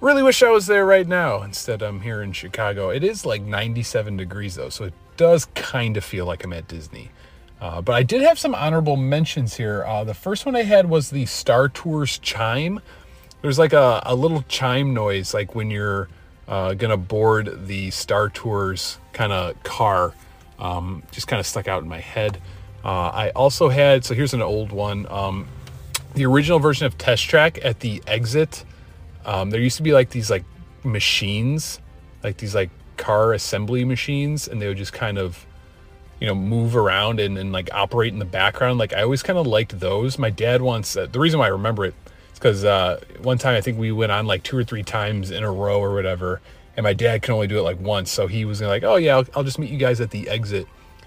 Really 0.00 0.22
wish 0.22 0.42
I 0.42 0.50
was 0.50 0.66
there 0.66 0.86
right 0.86 1.06
now. 1.06 1.42
Instead, 1.42 1.82
I'm 1.82 2.00
here 2.00 2.22
in 2.22 2.32
Chicago. 2.32 2.90
It 2.90 3.02
is 3.02 3.26
like 3.26 3.42
97 3.42 4.16
degrees 4.16 4.54
though, 4.54 4.68
so 4.68 4.84
it 4.84 4.94
does 5.18 5.46
kind 5.54 5.98
of 5.98 6.04
feel 6.04 6.24
like 6.24 6.42
I'm 6.44 6.54
at 6.54 6.66
Disney. 6.66 7.10
Uh, 7.60 7.82
but 7.82 7.94
I 7.94 8.02
did 8.04 8.22
have 8.22 8.38
some 8.38 8.54
honorable 8.54 8.96
mentions 8.96 9.56
here. 9.56 9.84
Uh, 9.84 10.04
the 10.04 10.14
first 10.14 10.46
one 10.46 10.56
I 10.56 10.62
had 10.62 10.88
was 10.88 11.10
the 11.10 11.26
Star 11.26 11.68
Tours 11.68 12.18
chime. 12.18 12.80
There's 13.42 13.58
like 13.58 13.72
a, 13.74 14.00
a 14.06 14.14
little 14.14 14.42
chime 14.48 14.94
noise, 14.94 15.34
like 15.34 15.54
when 15.54 15.70
you're 15.70 16.08
uh, 16.46 16.74
gonna 16.74 16.96
board 16.96 17.66
the 17.66 17.90
Star 17.90 18.28
Tours 18.30 18.98
kind 19.12 19.32
of 19.32 19.60
car. 19.64 20.14
Um, 20.58 21.02
just 21.10 21.28
kind 21.28 21.38
of 21.38 21.46
stuck 21.46 21.68
out 21.68 21.82
in 21.82 21.88
my 21.88 22.00
head. 22.00 22.40
Uh, 22.84 23.08
I 23.08 23.30
also 23.30 23.68
had 23.68 24.04
so 24.04 24.14
here's 24.14 24.34
an 24.34 24.42
old 24.42 24.70
one. 24.72 25.06
Um, 25.10 25.48
the 26.14 26.26
original 26.26 26.60
version 26.60 26.86
of 26.86 26.96
Test 26.96 27.24
Track 27.24 27.58
at 27.64 27.80
the 27.80 28.02
exit. 28.06 28.64
Um, 29.24 29.50
there 29.50 29.60
used 29.60 29.76
to 29.76 29.82
be 29.82 29.92
like 29.92 30.10
these 30.10 30.30
like 30.30 30.44
machines, 30.84 31.80
like 32.22 32.36
these 32.36 32.54
like 32.54 32.70
car 32.98 33.32
assembly 33.32 33.84
machines, 33.84 34.46
and 34.46 34.60
they 34.60 34.68
would 34.68 34.76
just 34.76 34.92
kind 34.92 35.16
of 35.16 35.46
you 36.20 36.26
know 36.26 36.34
move 36.34 36.76
around 36.76 37.20
and, 37.20 37.38
and 37.38 37.52
like 37.52 37.70
operate 37.72 38.12
in 38.12 38.18
the 38.18 38.24
background. 38.24 38.78
Like 38.78 38.92
I 38.92 39.02
always 39.02 39.22
kind 39.22 39.38
of 39.38 39.46
liked 39.46 39.78
those. 39.80 40.18
My 40.18 40.30
dad 40.30 40.60
once 40.62 40.96
uh, 40.96 41.06
the 41.06 41.20
reason 41.20 41.38
why 41.38 41.46
I 41.46 41.50
remember 41.50 41.84
it 41.84 41.94
is 42.32 42.38
because 42.38 42.64
uh, 42.64 43.00
one 43.22 43.38
time 43.38 43.56
I 43.56 43.60
think 43.60 43.78
we 43.78 43.92
went 43.92 44.12
on 44.12 44.26
like 44.26 44.42
two 44.42 44.56
or 44.56 44.64
three 44.64 44.82
times 44.82 45.30
in 45.30 45.42
a 45.42 45.50
row 45.50 45.80
or 45.80 45.94
whatever, 45.94 46.40
and 46.76 46.84
my 46.84 46.92
dad 46.92 47.22
can 47.22 47.34
only 47.34 47.46
do 47.46 47.58
it 47.58 47.62
like 47.62 47.80
once, 47.80 48.10
so 48.10 48.26
he 48.26 48.44
was 48.44 48.60
like, 48.60 48.82
"Oh 48.82 48.96
yeah, 48.96 49.16
I'll, 49.16 49.26
I'll 49.34 49.44
just 49.44 49.58
meet 49.58 49.70
you 49.70 49.78
guys 49.78 50.00
at 50.00 50.10
the 50.10 50.28
exit." 50.28 50.66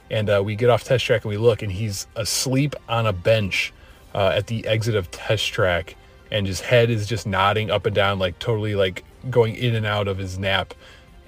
And 0.09 0.29
uh, 0.29 0.41
we 0.43 0.55
get 0.55 0.69
off 0.69 0.83
test 0.83 1.05
track 1.05 1.23
and 1.23 1.29
we 1.29 1.37
look, 1.37 1.61
and 1.61 1.71
he's 1.71 2.07
asleep 2.15 2.75
on 2.89 3.05
a 3.05 3.13
bench 3.13 3.71
uh, 4.13 4.33
at 4.35 4.47
the 4.47 4.65
exit 4.67 4.95
of 4.95 5.09
test 5.11 5.53
track, 5.53 5.95
and 6.31 6.47
his 6.47 6.61
head 6.61 6.89
is 6.89 7.07
just 7.07 7.25
nodding 7.25 7.71
up 7.71 7.85
and 7.85 7.95
down, 7.95 8.19
like 8.19 8.37
totally 8.39 8.75
like 8.75 9.03
going 9.29 9.55
in 9.55 9.75
and 9.75 9.85
out 9.85 10.07
of 10.07 10.17
his 10.17 10.37
nap. 10.37 10.73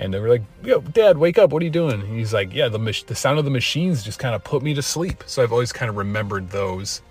And 0.03 0.13
they 0.13 0.19
were 0.19 0.27
like, 0.27 0.43
"Yo, 0.63 0.81
Dad, 0.81 1.17
wake 1.17 1.37
up! 1.37 1.51
What 1.51 1.61
are 1.61 1.65
you 1.65 1.71
doing?" 1.71 2.01
And 2.01 2.17
he's 2.17 2.33
like, 2.33 2.53
"Yeah, 2.53 2.67
the 2.67 2.77
mach- 2.77 3.05
the 3.07 3.15
sound 3.15 3.39
of 3.39 3.45
the 3.45 3.51
machines 3.51 4.03
just 4.03 4.19
kind 4.19 4.35
of 4.35 4.43
put 4.43 4.61
me 4.61 4.73
to 4.73 4.81
sleep." 4.81 5.23
So 5.25 5.41
I've 5.41 5.53
always 5.53 5.71
kind 5.71 5.89
of 5.89 5.95
remembered 5.95 6.49
those. 6.49 7.01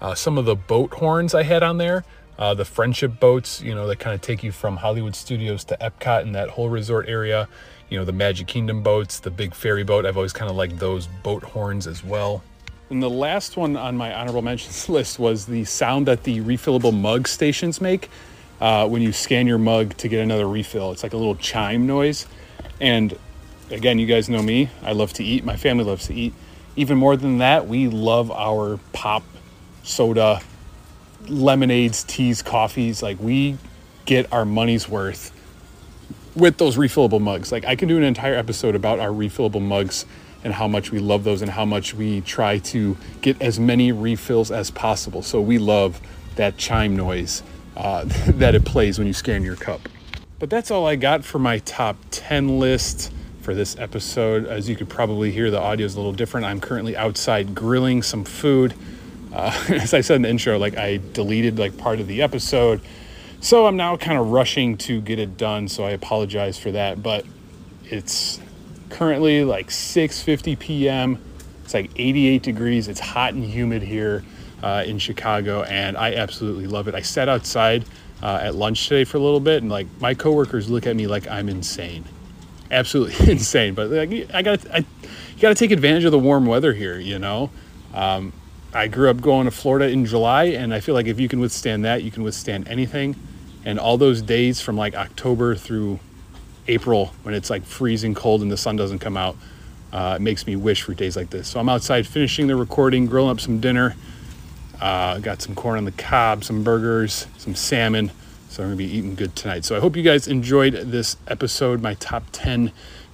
Uh, 0.00 0.14
some 0.14 0.38
of 0.38 0.46
the 0.46 0.56
boat 0.56 0.94
horns 0.94 1.34
I 1.34 1.42
had 1.42 1.62
on 1.62 1.76
there, 1.76 2.02
uh, 2.38 2.54
the 2.54 2.64
friendship 2.64 3.20
boats, 3.20 3.60
you 3.60 3.74
know, 3.74 3.86
that 3.86 3.98
kind 3.98 4.14
of 4.14 4.22
take 4.22 4.42
you 4.42 4.52
from 4.52 4.78
Hollywood 4.78 5.14
Studios 5.14 5.64
to 5.64 5.76
Epcot 5.76 6.22
and 6.22 6.34
that 6.34 6.48
whole 6.48 6.70
resort 6.70 7.06
area. 7.06 7.46
You 7.90 7.98
know, 7.98 8.06
the 8.06 8.12
Magic 8.12 8.46
Kingdom 8.46 8.82
boats, 8.82 9.18
the 9.18 9.30
big 9.30 9.54
ferry 9.54 9.84
boat. 9.84 10.06
I've 10.06 10.16
always 10.16 10.32
kind 10.32 10.50
of 10.50 10.56
liked 10.56 10.78
those 10.78 11.08
boat 11.22 11.42
horns 11.42 11.86
as 11.86 12.02
well. 12.02 12.42
And 12.88 13.02
the 13.02 13.10
last 13.10 13.58
one 13.58 13.76
on 13.76 13.96
my 13.96 14.14
honorable 14.14 14.42
mentions 14.42 14.88
list 14.88 15.18
was 15.18 15.44
the 15.44 15.64
sound 15.64 16.06
that 16.06 16.22
the 16.22 16.40
refillable 16.40 16.98
mug 16.98 17.28
stations 17.28 17.82
make 17.82 18.08
uh, 18.60 18.86
when 18.86 19.02
you 19.02 19.12
scan 19.12 19.46
your 19.46 19.58
mug 19.58 19.96
to 19.98 20.08
get 20.08 20.20
another 20.20 20.48
refill. 20.48 20.92
It's 20.92 21.02
like 21.02 21.12
a 21.12 21.16
little 21.16 21.36
chime 21.36 21.86
noise. 21.86 22.26
And 22.80 23.16
again, 23.70 23.98
you 23.98 24.06
guys 24.06 24.28
know 24.28 24.42
me. 24.42 24.70
I 24.82 24.92
love 24.92 25.12
to 25.14 25.24
eat. 25.24 25.44
My 25.44 25.56
family 25.56 25.84
loves 25.84 26.06
to 26.08 26.14
eat. 26.14 26.34
Even 26.76 26.98
more 26.98 27.16
than 27.16 27.38
that, 27.38 27.66
we 27.66 27.88
love 27.88 28.30
our 28.30 28.78
pop, 28.92 29.22
soda, 29.82 30.40
lemonades, 31.28 32.04
teas, 32.04 32.42
coffees. 32.42 33.02
Like 33.02 33.18
we 33.20 33.56
get 34.04 34.32
our 34.32 34.44
money's 34.44 34.88
worth 34.88 35.32
with 36.36 36.58
those 36.58 36.76
refillable 36.76 37.20
mugs. 37.20 37.50
Like 37.50 37.64
I 37.64 37.76
can 37.76 37.88
do 37.88 37.96
an 37.96 38.04
entire 38.04 38.34
episode 38.34 38.74
about 38.74 38.98
our 38.98 39.08
refillable 39.08 39.62
mugs 39.62 40.06
and 40.42 40.54
how 40.54 40.68
much 40.68 40.90
we 40.90 40.98
love 40.98 41.24
those 41.24 41.42
and 41.42 41.50
how 41.50 41.64
much 41.64 41.94
we 41.94 42.20
try 42.22 42.58
to 42.58 42.96
get 43.20 43.40
as 43.42 43.60
many 43.60 43.92
refills 43.92 44.50
as 44.50 44.70
possible. 44.70 45.22
So 45.22 45.40
we 45.40 45.58
love 45.58 46.00
that 46.36 46.56
chime 46.56 46.96
noise 46.96 47.42
uh, 47.76 48.04
that 48.28 48.54
it 48.54 48.64
plays 48.64 48.98
when 48.98 49.06
you 49.06 49.12
scan 49.12 49.42
your 49.42 49.56
cup. 49.56 49.88
But 50.38 50.48
that's 50.48 50.70
all 50.70 50.86
I 50.86 50.96
got 50.96 51.24
for 51.24 51.38
my 51.38 51.58
top 51.58 51.96
10 52.10 52.58
list 52.58 53.12
for 53.42 53.54
this 53.54 53.76
episode. 53.78 54.46
As 54.46 54.68
you 54.68 54.76
could 54.76 54.88
probably 54.88 55.30
hear, 55.30 55.50
the 55.50 55.60
audio 55.60 55.84
is 55.84 55.94
a 55.94 55.98
little 55.98 56.12
different. 56.12 56.46
I'm 56.46 56.60
currently 56.60 56.96
outside 56.96 57.54
grilling 57.54 58.02
some 58.02 58.24
food. 58.24 58.74
Uh, 59.32 59.52
as 59.68 59.92
I 59.92 60.00
said 60.00 60.16
in 60.16 60.22
the 60.22 60.30
intro, 60.30 60.58
like 60.58 60.76
I 60.76 61.00
deleted 61.12 61.58
like 61.58 61.76
part 61.76 62.00
of 62.00 62.06
the 62.06 62.22
episode. 62.22 62.80
So 63.40 63.66
I'm 63.66 63.76
now 63.76 63.96
kind 63.96 64.18
of 64.18 64.28
rushing 64.28 64.76
to 64.78 65.00
get 65.00 65.18
it 65.18 65.36
done. 65.36 65.68
So 65.68 65.84
I 65.84 65.90
apologize 65.90 66.58
for 66.58 66.70
that. 66.72 67.02
But 67.02 67.24
it's 67.84 68.40
currently 68.88 69.44
like 69.44 69.68
6:50 69.68 70.58
p.m. 70.58 71.18
It's 71.64 71.74
like 71.74 71.90
88 71.96 72.42
degrees. 72.42 72.88
It's 72.88 73.00
hot 73.00 73.34
and 73.34 73.44
humid 73.44 73.82
here 73.82 74.24
uh, 74.62 74.84
in 74.86 74.98
Chicago, 74.98 75.62
and 75.62 75.96
I 75.96 76.14
absolutely 76.14 76.66
love 76.66 76.88
it. 76.88 76.94
I 76.94 77.02
sat 77.02 77.28
outside 77.28 77.84
uh, 78.22 78.40
at 78.42 78.54
lunch 78.54 78.88
today 78.88 79.04
for 79.04 79.18
a 79.18 79.20
little 79.20 79.40
bit, 79.40 79.62
and 79.62 79.70
like 79.70 79.86
my 80.00 80.14
coworkers 80.14 80.68
look 80.68 80.86
at 80.86 80.96
me 80.96 81.06
like 81.06 81.26
I'm 81.28 81.48
insane, 81.48 82.04
absolutely 82.70 83.32
insane. 83.32 83.74
But 83.74 83.90
like, 83.90 84.10
I 84.34 84.42
got 84.42 84.70
I, 84.70 84.78
you 84.78 85.40
got 85.40 85.50
to 85.50 85.54
take 85.54 85.70
advantage 85.70 86.04
of 86.04 86.12
the 86.12 86.18
warm 86.18 86.46
weather 86.46 86.72
here. 86.72 86.98
You 86.98 87.18
know, 87.18 87.50
um, 87.94 88.32
I 88.72 88.88
grew 88.88 89.10
up 89.10 89.20
going 89.20 89.46
to 89.46 89.50
Florida 89.50 89.88
in 89.88 90.04
July, 90.06 90.44
and 90.44 90.72
I 90.74 90.80
feel 90.80 90.94
like 90.94 91.06
if 91.06 91.18
you 91.18 91.28
can 91.28 91.40
withstand 91.40 91.84
that, 91.84 92.02
you 92.02 92.10
can 92.10 92.22
withstand 92.22 92.68
anything. 92.68 93.16
And 93.64 93.78
all 93.78 93.98
those 93.98 94.22
days 94.22 94.60
from 94.60 94.76
like 94.76 94.94
October 94.94 95.54
through 95.54 95.98
April 96.68 97.12
when 97.22 97.34
it's 97.34 97.50
like 97.50 97.64
freezing 97.64 98.14
cold 98.14 98.42
and 98.42 98.50
the 98.50 98.56
sun 98.56 98.76
doesn't 98.76 99.00
come 99.00 99.16
out. 99.16 99.36
Uh, 99.92 100.14
it 100.16 100.22
makes 100.22 100.46
me 100.46 100.54
wish 100.54 100.82
for 100.82 100.94
days 100.94 101.16
like 101.16 101.30
this. 101.30 101.48
So 101.48 101.58
I'm 101.58 101.68
outside 101.68 102.06
finishing 102.06 102.46
the 102.46 102.54
recording, 102.54 103.06
grilling 103.06 103.30
up 103.30 103.40
some 103.40 103.60
dinner. 103.60 103.96
Uh, 104.80 105.18
got 105.18 105.42
some 105.42 105.54
corn 105.54 105.78
on 105.78 105.84
the 105.84 105.92
cob, 105.92 106.42
some 106.44 106.64
burgers, 106.64 107.26
some 107.38 107.54
salmon. 107.54 108.10
So 108.48 108.62
I'm 108.62 108.70
gonna 108.70 108.76
be 108.76 108.84
eating 108.84 109.14
good 109.14 109.36
tonight. 109.36 109.64
So 109.64 109.76
I 109.76 109.80
hope 109.80 109.94
you 109.96 110.02
guys 110.02 110.26
enjoyed 110.26 110.74
this 110.74 111.16
episode, 111.28 111.82
my 111.82 111.94
top 111.94 112.24
10 112.32 112.72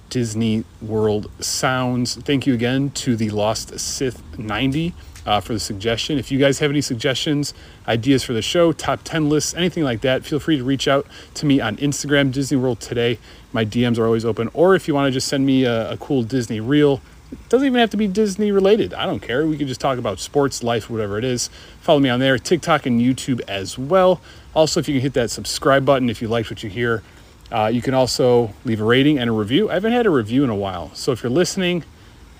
Disney 0.09 0.63
World 0.81 1.29
sounds. 1.39 2.15
Thank 2.15 2.47
you 2.47 2.53
again 2.53 2.91
to 2.91 3.15
the 3.15 3.29
Lost 3.29 3.79
Sith 3.79 4.21
90 4.37 4.93
uh, 5.25 5.41
for 5.41 5.53
the 5.53 5.59
suggestion. 5.59 6.17
If 6.17 6.31
you 6.31 6.39
guys 6.39 6.59
have 6.59 6.71
any 6.71 6.81
suggestions, 6.81 7.53
ideas 7.87 8.23
for 8.23 8.33
the 8.33 8.41
show, 8.41 8.71
top 8.71 9.01
10 9.03 9.29
lists, 9.29 9.53
anything 9.53 9.83
like 9.83 10.01
that, 10.01 10.25
feel 10.25 10.39
free 10.39 10.57
to 10.57 10.63
reach 10.63 10.87
out 10.87 11.05
to 11.35 11.45
me 11.45 11.59
on 11.59 11.75
Instagram, 11.77 12.31
Disney 12.31 12.57
World 12.57 12.79
Today. 12.79 13.19
My 13.51 13.65
DMs 13.65 13.97
are 13.97 14.05
always 14.05 14.25
open. 14.25 14.49
Or 14.53 14.75
if 14.75 14.87
you 14.87 14.95
want 14.95 15.07
to 15.07 15.11
just 15.11 15.27
send 15.27 15.45
me 15.45 15.65
a, 15.65 15.91
a 15.91 15.97
cool 15.97 16.23
Disney 16.23 16.61
reel, 16.61 17.01
it 17.31 17.49
doesn't 17.49 17.65
even 17.65 17.79
have 17.79 17.89
to 17.91 17.97
be 17.97 18.07
Disney 18.07 18.51
related. 18.51 18.93
I 18.93 19.05
don't 19.05 19.21
care. 19.21 19.45
We 19.45 19.57
can 19.57 19.67
just 19.67 19.81
talk 19.81 19.97
about 19.97 20.19
sports, 20.19 20.63
life, 20.63 20.89
whatever 20.89 21.17
it 21.17 21.23
is. 21.23 21.49
Follow 21.81 21.99
me 21.99 22.09
on 22.09 22.19
there, 22.19 22.37
TikTok 22.37 22.85
and 22.85 23.01
YouTube 23.01 23.41
as 23.47 23.77
well. 23.77 24.21
Also, 24.53 24.79
if 24.79 24.87
you 24.87 24.95
can 24.95 25.01
hit 25.01 25.13
that 25.13 25.29
subscribe 25.31 25.85
button 25.85 26.09
if 26.09 26.21
you 26.21 26.27
liked 26.27 26.49
what 26.49 26.63
you 26.63 26.69
hear. 26.69 27.03
Uh, 27.51 27.69
you 27.71 27.81
can 27.81 27.93
also 27.93 28.53
leave 28.65 28.81
a 28.81 28.83
rating 28.83 29.17
and 29.17 29.29
a 29.29 29.33
review. 29.33 29.69
I 29.69 29.75
haven't 29.75 29.93
had 29.93 30.05
a 30.05 30.09
review 30.09 30.43
in 30.43 30.49
a 30.49 30.55
while. 30.55 30.93
So 30.93 31.11
if 31.11 31.23
you're 31.23 31.29
listening, 31.29 31.83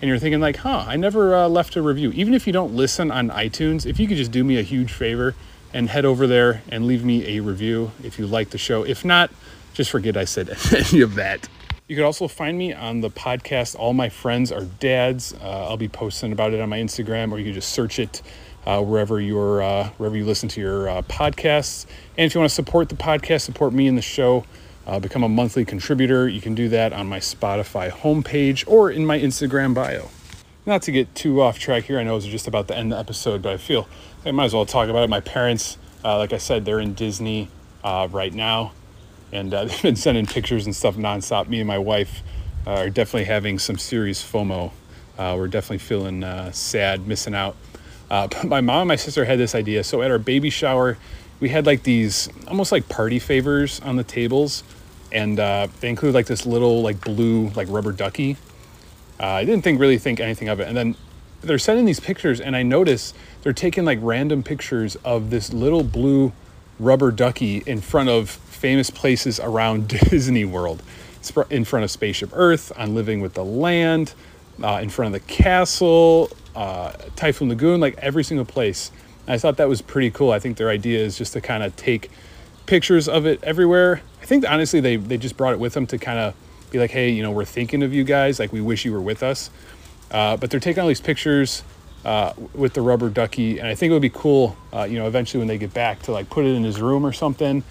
and 0.01 0.09
you're 0.09 0.19
thinking 0.19 0.39
like, 0.39 0.57
huh, 0.57 0.85
I 0.87 0.95
never 0.95 1.35
uh, 1.35 1.47
left 1.47 1.75
a 1.75 1.81
review. 1.81 2.11
Even 2.11 2.33
if 2.33 2.45
you 2.45 2.53
don't 2.53 2.75
listen 2.75 3.11
on 3.11 3.29
iTunes, 3.29 3.85
if 3.85 3.99
you 3.99 4.07
could 4.07 4.17
just 4.17 4.31
do 4.31 4.43
me 4.43 4.59
a 4.59 4.61
huge 4.61 4.91
favor 4.91 5.33
and 5.73 5.89
head 5.89 6.05
over 6.05 6.27
there 6.27 6.61
and 6.69 6.85
leave 6.85 7.03
me 7.03 7.37
a 7.37 7.39
review 7.41 7.91
if 8.03 8.19
you 8.19 8.27
like 8.27 8.51
the 8.51 8.57
show. 8.57 8.83
If 8.83 9.03
not, 9.03 9.31
just 9.73 9.89
forget 9.89 10.15
I 10.15 10.25
said 10.25 10.49
any 10.91 11.01
of 11.01 11.15
that. 11.15 11.47
You 11.87 11.95
could 11.95 12.03
also 12.03 12.27
find 12.27 12.57
me 12.57 12.73
on 12.73 12.99
the 12.99 13.09
podcast 13.09 13.73
All 13.79 13.93
My 13.93 14.09
Friends 14.09 14.51
Are 14.51 14.65
Dads. 14.65 15.33
Uh, 15.33 15.69
I'll 15.69 15.77
be 15.77 15.87
posting 15.87 16.33
about 16.33 16.53
it 16.53 16.59
on 16.59 16.67
my 16.67 16.79
Instagram, 16.79 17.31
or 17.31 17.37
you 17.37 17.45
can 17.45 17.53
just 17.53 17.69
search 17.69 17.97
it 17.97 18.21
uh, 18.65 18.81
wherever 18.81 19.21
you're 19.21 19.61
uh, 19.61 19.87
wherever 19.91 20.17
you 20.17 20.25
listen 20.25 20.49
to 20.49 20.59
your 20.59 20.89
uh, 20.89 21.01
podcasts. 21.03 21.85
And 22.17 22.25
if 22.25 22.35
you 22.35 22.41
want 22.41 22.49
to 22.49 22.55
support 22.55 22.89
the 22.89 22.95
podcast, 22.95 23.43
support 23.43 23.71
me 23.71 23.87
and 23.87 23.97
the 23.97 24.01
show, 24.01 24.43
uh, 24.85 24.99
become 24.99 25.23
a 25.23 25.29
monthly 25.29 25.63
contributor. 25.63 26.27
You 26.27 26.41
can 26.41 26.55
do 26.55 26.67
that 26.67 26.91
on 26.91 27.07
my 27.07 27.19
Spotify 27.19 27.89
homepage 27.89 28.67
or 28.67 28.91
in 28.91 29.05
my 29.05 29.17
Instagram 29.17 29.73
bio. 29.73 30.09
Not 30.65 30.81
to 30.81 30.91
get 30.91 31.15
too 31.15 31.41
off 31.41 31.57
track 31.57 31.85
here, 31.85 31.99
I 31.99 32.03
know 32.03 32.17
it's 32.17 32.25
just 32.25 32.49
about 32.49 32.67
to 32.67 32.77
end 32.77 32.91
the 32.91 32.97
episode, 32.97 33.41
but 33.41 33.53
I 33.53 33.57
feel 33.57 33.87
I 34.25 34.31
might 34.31 34.45
as 34.45 34.53
well 34.53 34.65
talk 34.65 34.89
about 34.89 35.03
it. 35.03 35.09
My 35.09 35.21
parents, 35.21 35.77
uh, 36.03 36.17
like 36.17 36.33
I 36.33 36.37
said, 36.37 36.65
they're 36.65 36.81
in 36.81 36.95
Disney 36.95 37.49
right 37.81 38.33
now, 38.33 38.73
and 39.31 39.53
uh, 39.53 39.65
they've 39.65 39.81
been 39.81 39.95
sending 39.95 40.25
pictures 40.25 40.65
and 40.65 40.75
stuff 40.75 40.95
nonstop. 40.95 41.47
Me 41.47 41.59
and 41.59 41.67
my 41.67 41.77
wife 41.77 42.21
uh, 42.65 42.71
are 42.71 42.89
definitely 42.89 43.25
having 43.25 43.59
some 43.59 43.77
serious 43.77 44.23
FOMO. 44.23 44.71
Uh, 45.17 45.35
we're 45.37 45.47
definitely 45.47 45.79
feeling 45.79 46.23
sad, 46.51 47.07
missing 47.07 47.33
out. 47.33 47.55
but 48.09 48.43
my 48.45 48.61
mom 48.61 48.81
and 48.81 48.87
my 48.87 48.95
sister 48.95 49.25
had 49.25 49.39
this 49.39 49.55
idea. 49.55 49.83
So 49.83 50.01
at 50.01 50.11
our 50.11 50.19
baby 50.19 50.49
shower, 50.49 50.97
we 51.39 51.49
had 51.49 51.65
like 51.65 51.83
these 51.83 52.29
almost 52.47 52.71
like 52.71 52.87
party 52.87 53.19
favors 53.19 53.79
on 53.81 53.95
the 53.95 54.03
tables 54.03 54.63
and 55.11 55.39
uh, 55.39 55.67
they 55.79 55.89
include 55.89 56.13
like 56.13 56.25
this 56.25 56.45
little 56.45 56.81
like 56.81 57.01
blue 57.01 57.49
like 57.49 57.67
rubber 57.69 57.91
ducky. 57.91 58.37
Uh, 59.19 59.25
I 59.25 59.45
didn't 59.45 59.63
think 59.63 59.79
really 59.79 59.97
think 59.97 60.19
anything 60.19 60.47
of 60.47 60.59
it, 60.59 60.67
and 60.67 60.77
then 60.77 60.95
they're 61.41 61.59
sending 61.59 61.85
these 61.85 61.99
pictures, 61.99 62.39
and 62.39 62.55
I 62.55 62.63
notice 62.63 63.13
they're 63.41 63.53
taking 63.53 63.85
like 63.85 63.99
random 64.01 64.43
pictures 64.43 64.95
of 64.97 65.29
this 65.29 65.53
little 65.53 65.83
blue 65.83 66.33
rubber 66.79 67.11
ducky 67.11 67.63
in 67.65 67.81
front 67.81 68.09
of 68.09 68.39
famous 68.57 68.89
places 68.89 69.39
around 69.39 69.87
Disney 70.09 70.45
World, 70.45 70.83
in 71.49 71.63
front 71.63 71.83
of 71.83 71.91
Spaceship 71.91 72.31
Earth, 72.33 72.71
on 72.77 72.95
Living 72.95 73.21
with 73.21 73.33
the 73.33 73.45
Land, 73.45 74.13
uh, 74.63 74.79
in 74.81 74.89
front 74.89 75.13
of 75.15 75.21
the 75.21 75.33
castle, 75.33 76.29
uh, 76.55 76.91
Typhoon 77.15 77.49
Lagoon, 77.49 77.79
like 77.79 77.97
every 77.97 78.23
single 78.23 78.45
place. 78.45 78.91
And 79.25 79.33
I 79.33 79.37
thought 79.37 79.57
that 79.57 79.69
was 79.69 79.81
pretty 79.81 80.09
cool. 80.11 80.31
I 80.31 80.39
think 80.39 80.57
their 80.57 80.69
idea 80.69 80.99
is 80.99 81.17
just 81.17 81.33
to 81.33 81.41
kind 81.41 81.63
of 81.63 81.75
take 81.75 82.09
pictures 82.65 83.07
of 83.07 83.25
it 83.25 83.43
everywhere. 83.43 84.01
I 84.21 84.25
think 84.25 84.49
honestly 84.49 84.79
they 84.79 84.97
they 84.97 85.17
just 85.17 85.37
brought 85.37 85.53
it 85.53 85.59
with 85.59 85.73
them 85.73 85.87
to 85.87 85.97
kind 85.97 86.19
of 86.19 86.33
be 86.71 86.79
like, 86.79 86.91
hey, 86.91 87.09
you 87.09 87.23
know, 87.23 87.31
we're 87.31 87.45
thinking 87.45 87.83
of 87.83 87.93
you 87.93 88.03
guys. 88.03 88.39
Like 88.39 88.51
we 88.51 88.61
wish 88.61 88.85
you 88.85 88.91
were 88.91 89.01
with 89.01 89.23
us. 89.23 89.49
Uh, 90.11 90.37
but 90.37 90.49
they're 90.49 90.59
taking 90.59 90.81
all 90.81 90.87
these 90.87 91.01
pictures 91.01 91.63
uh, 92.05 92.33
with 92.53 92.73
the 92.73 92.81
rubber 92.81 93.09
ducky, 93.09 93.59
and 93.59 93.67
I 93.67 93.75
think 93.75 93.91
it 93.91 93.93
would 93.93 94.01
be 94.01 94.09
cool, 94.09 94.55
uh, 94.71 94.83
you 94.83 94.97
know, 94.97 95.07
eventually 95.07 95.39
when 95.39 95.47
they 95.49 95.57
get 95.57 95.73
back 95.73 96.03
to 96.03 96.13
like 96.13 96.29
put 96.29 96.45
it 96.45 96.55
in 96.55 96.63
his 96.63 96.79
room 96.79 97.05
or 97.05 97.11
something, 97.11 97.63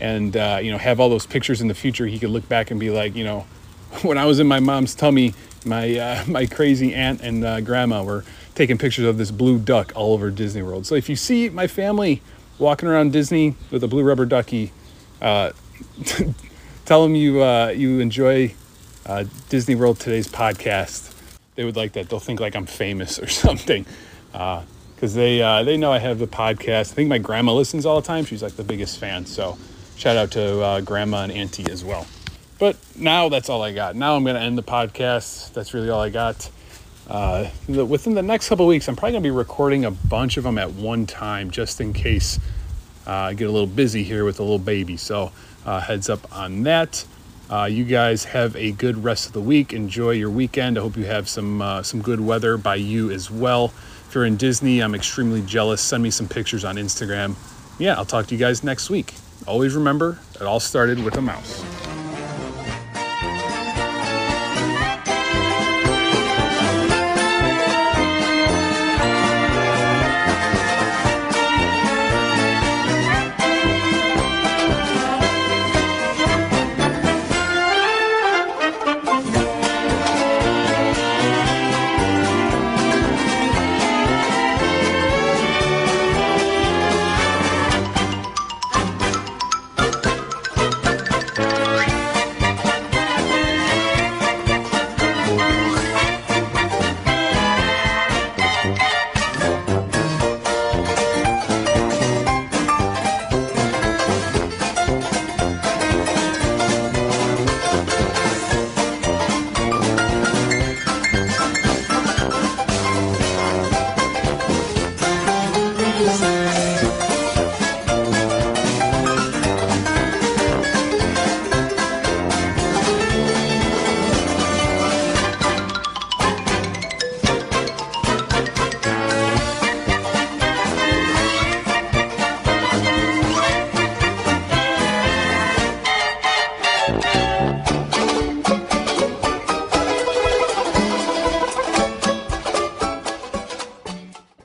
and 0.00 0.36
uh, 0.36 0.60
you 0.62 0.70
know, 0.70 0.78
have 0.78 1.00
all 1.00 1.08
those 1.08 1.26
pictures 1.26 1.60
in 1.60 1.68
the 1.68 1.74
future. 1.74 2.06
He 2.06 2.18
could 2.18 2.30
look 2.30 2.48
back 2.48 2.70
and 2.70 2.78
be 2.78 2.90
like, 2.90 3.14
you 3.14 3.24
know, 3.24 3.46
when 4.02 4.18
I 4.18 4.24
was 4.24 4.38
in 4.40 4.46
my 4.46 4.60
mom's 4.60 4.94
tummy, 4.94 5.34
my 5.64 5.96
uh, 5.96 6.24
my 6.28 6.46
crazy 6.46 6.94
aunt 6.94 7.20
and 7.20 7.44
uh, 7.44 7.60
grandma 7.60 8.02
were 8.02 8.24
taking 8.54 8.78
pictures 8.78 9.04
of 9.04 9.18
this 9.18 9.30
blue 9.30 9.58
duck 9.58 9.92
all 9.94 10.14
over 10.14 10.30
Disney 10.30 10.62
World. 10.62 10.86
So 10.86 10.94
if 10.94 11.08
you 11.08 11.16
see 11.16 11.48
my 11.48 11.66
family 11.66 12.22
walking 12.58 12.88
around 12.88 13.12
Disney 13.12 13.54
with 13.70 13.84
a 13.84 13.88
blue 13.88 14.02
rubber 14.02 14.26
ducky, 14.26 14.72
uh, 15.22 15.52
tell 16.84 17.02
them 17.02 17.14
you 17.14 17.42
uh, 17.42 17.68
you 17.68 18.00
enjoy 18.00 18.54
uh, 19.06 19.24
Disney 19.48 19.74
World 19.74 20.00
today's 20.00 20.28
podcast. 20.28 21.14
They 21.54 21.64
would 21.64 21.76
like 21.76 21.92
that. 21.92 22.08
They'll 22.08 22.20
think 22.20 22.40
like 22.40 22.54
I'm 22.54 22.66
famous 22.66 23.18
or 23.18 23.26
something. 23.26 23.84
Because 24.30 25.14
they 25.14 25.40
uh, 25.42 25.62
they 25.62 25.76
know 25.76 25.92
I 25.92 25.98
have 25.98 26.18
the 26.18 26.26
podcast. 26.26 26.92
I 26.92 26.94
think 26.94 27.08
my 27.08 27.18
grandma 27.18 27.52
listens 27.52 27.86
all 27.86 28.00
the 28.00 28.06
time. 28.06 28.24
She's 28.24 28.42
like 28.42 28.54
the 28.54 28.64
biggest 28.64 28.98
fan. 28.98 29.26
So 29.26 29.58
shout 29.98 30.16
out 30.16 30.30
to 30.32 30.60
uh, 30.60 30.80
grandma 30.80 31.24
and 31.24 31.32
auntie 31.32 31.70
as 31.70 31.84
well. 31.84 32.06
But 32.58 32.76
now 32.96 33.28
that's 33.28 33.48
all 33.48 33.62
I 33.62 33.72
got. 33.72 33.96
Now 33.96 34.16
I'm 34.16 34.24
going 34.24 34.36
to 34.36 34.40
end 34.40 34.56
the 34.56 34.62
podcast. 34.62 35.52
That's 35.52 35.74
really 35.74 35.90
all 35.90 36.00
I 36.00 36.10
got. 36.10 36.50
Uh, 37.08 37.50
the, 37.68 37.84
within 37.84 38.14
the 38.14 38.22
next 38.22 38.48
couple 38.48 38.66
weeks, 38.66 38.88
I'm 38.88 38.96
probably 38.96 39.12
going 39.12 39.22
to 39.22 39.26
be 39.26 39.30
recording 39.30 39.84
a 39.84 39.90
bunch 39.90 40.36
of 40.36 40.44
them 40.44 40.58
at 40.58 40.72
one 40.72 41.06
time 41.06 41.50
just 41.50 41.80
in 41.80 41.92
case 41.92 42.38
uh, 43.06 43.12
I 43.12 43.34
get 43.34 43.48
a 43.48 43.50
little 43.50 43.66
busy 43.66 44.02
here 44.02 44.24
with 44.24 44.38
a 44.38 44.42
little 44.42 44.58
baby. 44.58 44.96
So 44.96 45.32
uh, 45.66 45.80
heads 45.80 46.08
up 46.08 46.36
on 46.36 46.62
that. 46.64 47.04
Uh, 47.50 47.64
you 47.64 47.84
guys 47.84 48.24
have 48.24 48.54
a 48.56 48.72
good 48.72 49.02
rest 49.02 49.26
of 49.26 49.32
the 49.32 49.40
week. 49.40 49.72
Enjoy 49.72 50.10
your 50.10 50.30
weekend. 50.30 50.78
I 50.78 50.82
hope 50.82 50.96
you 50.96 51.06
have 51.06 51.28
some 51.28 51.62
uh, 51.62 51.82
some 51.82 52.02
good 52.02 52.20
weather 52.20 52.58
by 52.58 52.74
you 52.74 53.10
as 53.10 53.30
well. 53.30 53.72
If 54.06 54.14
you're 54.14 54.26
in 54.26 54.36
Disney, 54.36 54.80
I'm 54.80 54.94
extremely 54.94 55.40
jealous. 55.42 55.80
Send 55.80 56.02
me 56.02 56.10
some 56.10 56.28
pictures 56.28 56.64
on 56.64 56.76
Instagram. 56.76 57.36
Yeah, 57.78 57.94
I'll 57.94 58.04
talk 58.04 58.26
to 58.26 58.34
you 58.34 58.40
guys 58.40 58.64
next 58.64 58.90
week. 58.90 59.14
Always 59.46 59.74
remember, 59.74 60.18
it 60.34 60.42
all 60.42 60.60
started 60.60 61.02
with 61.02 61.16
a 61.16 61.22
mouse. 61.22 61.87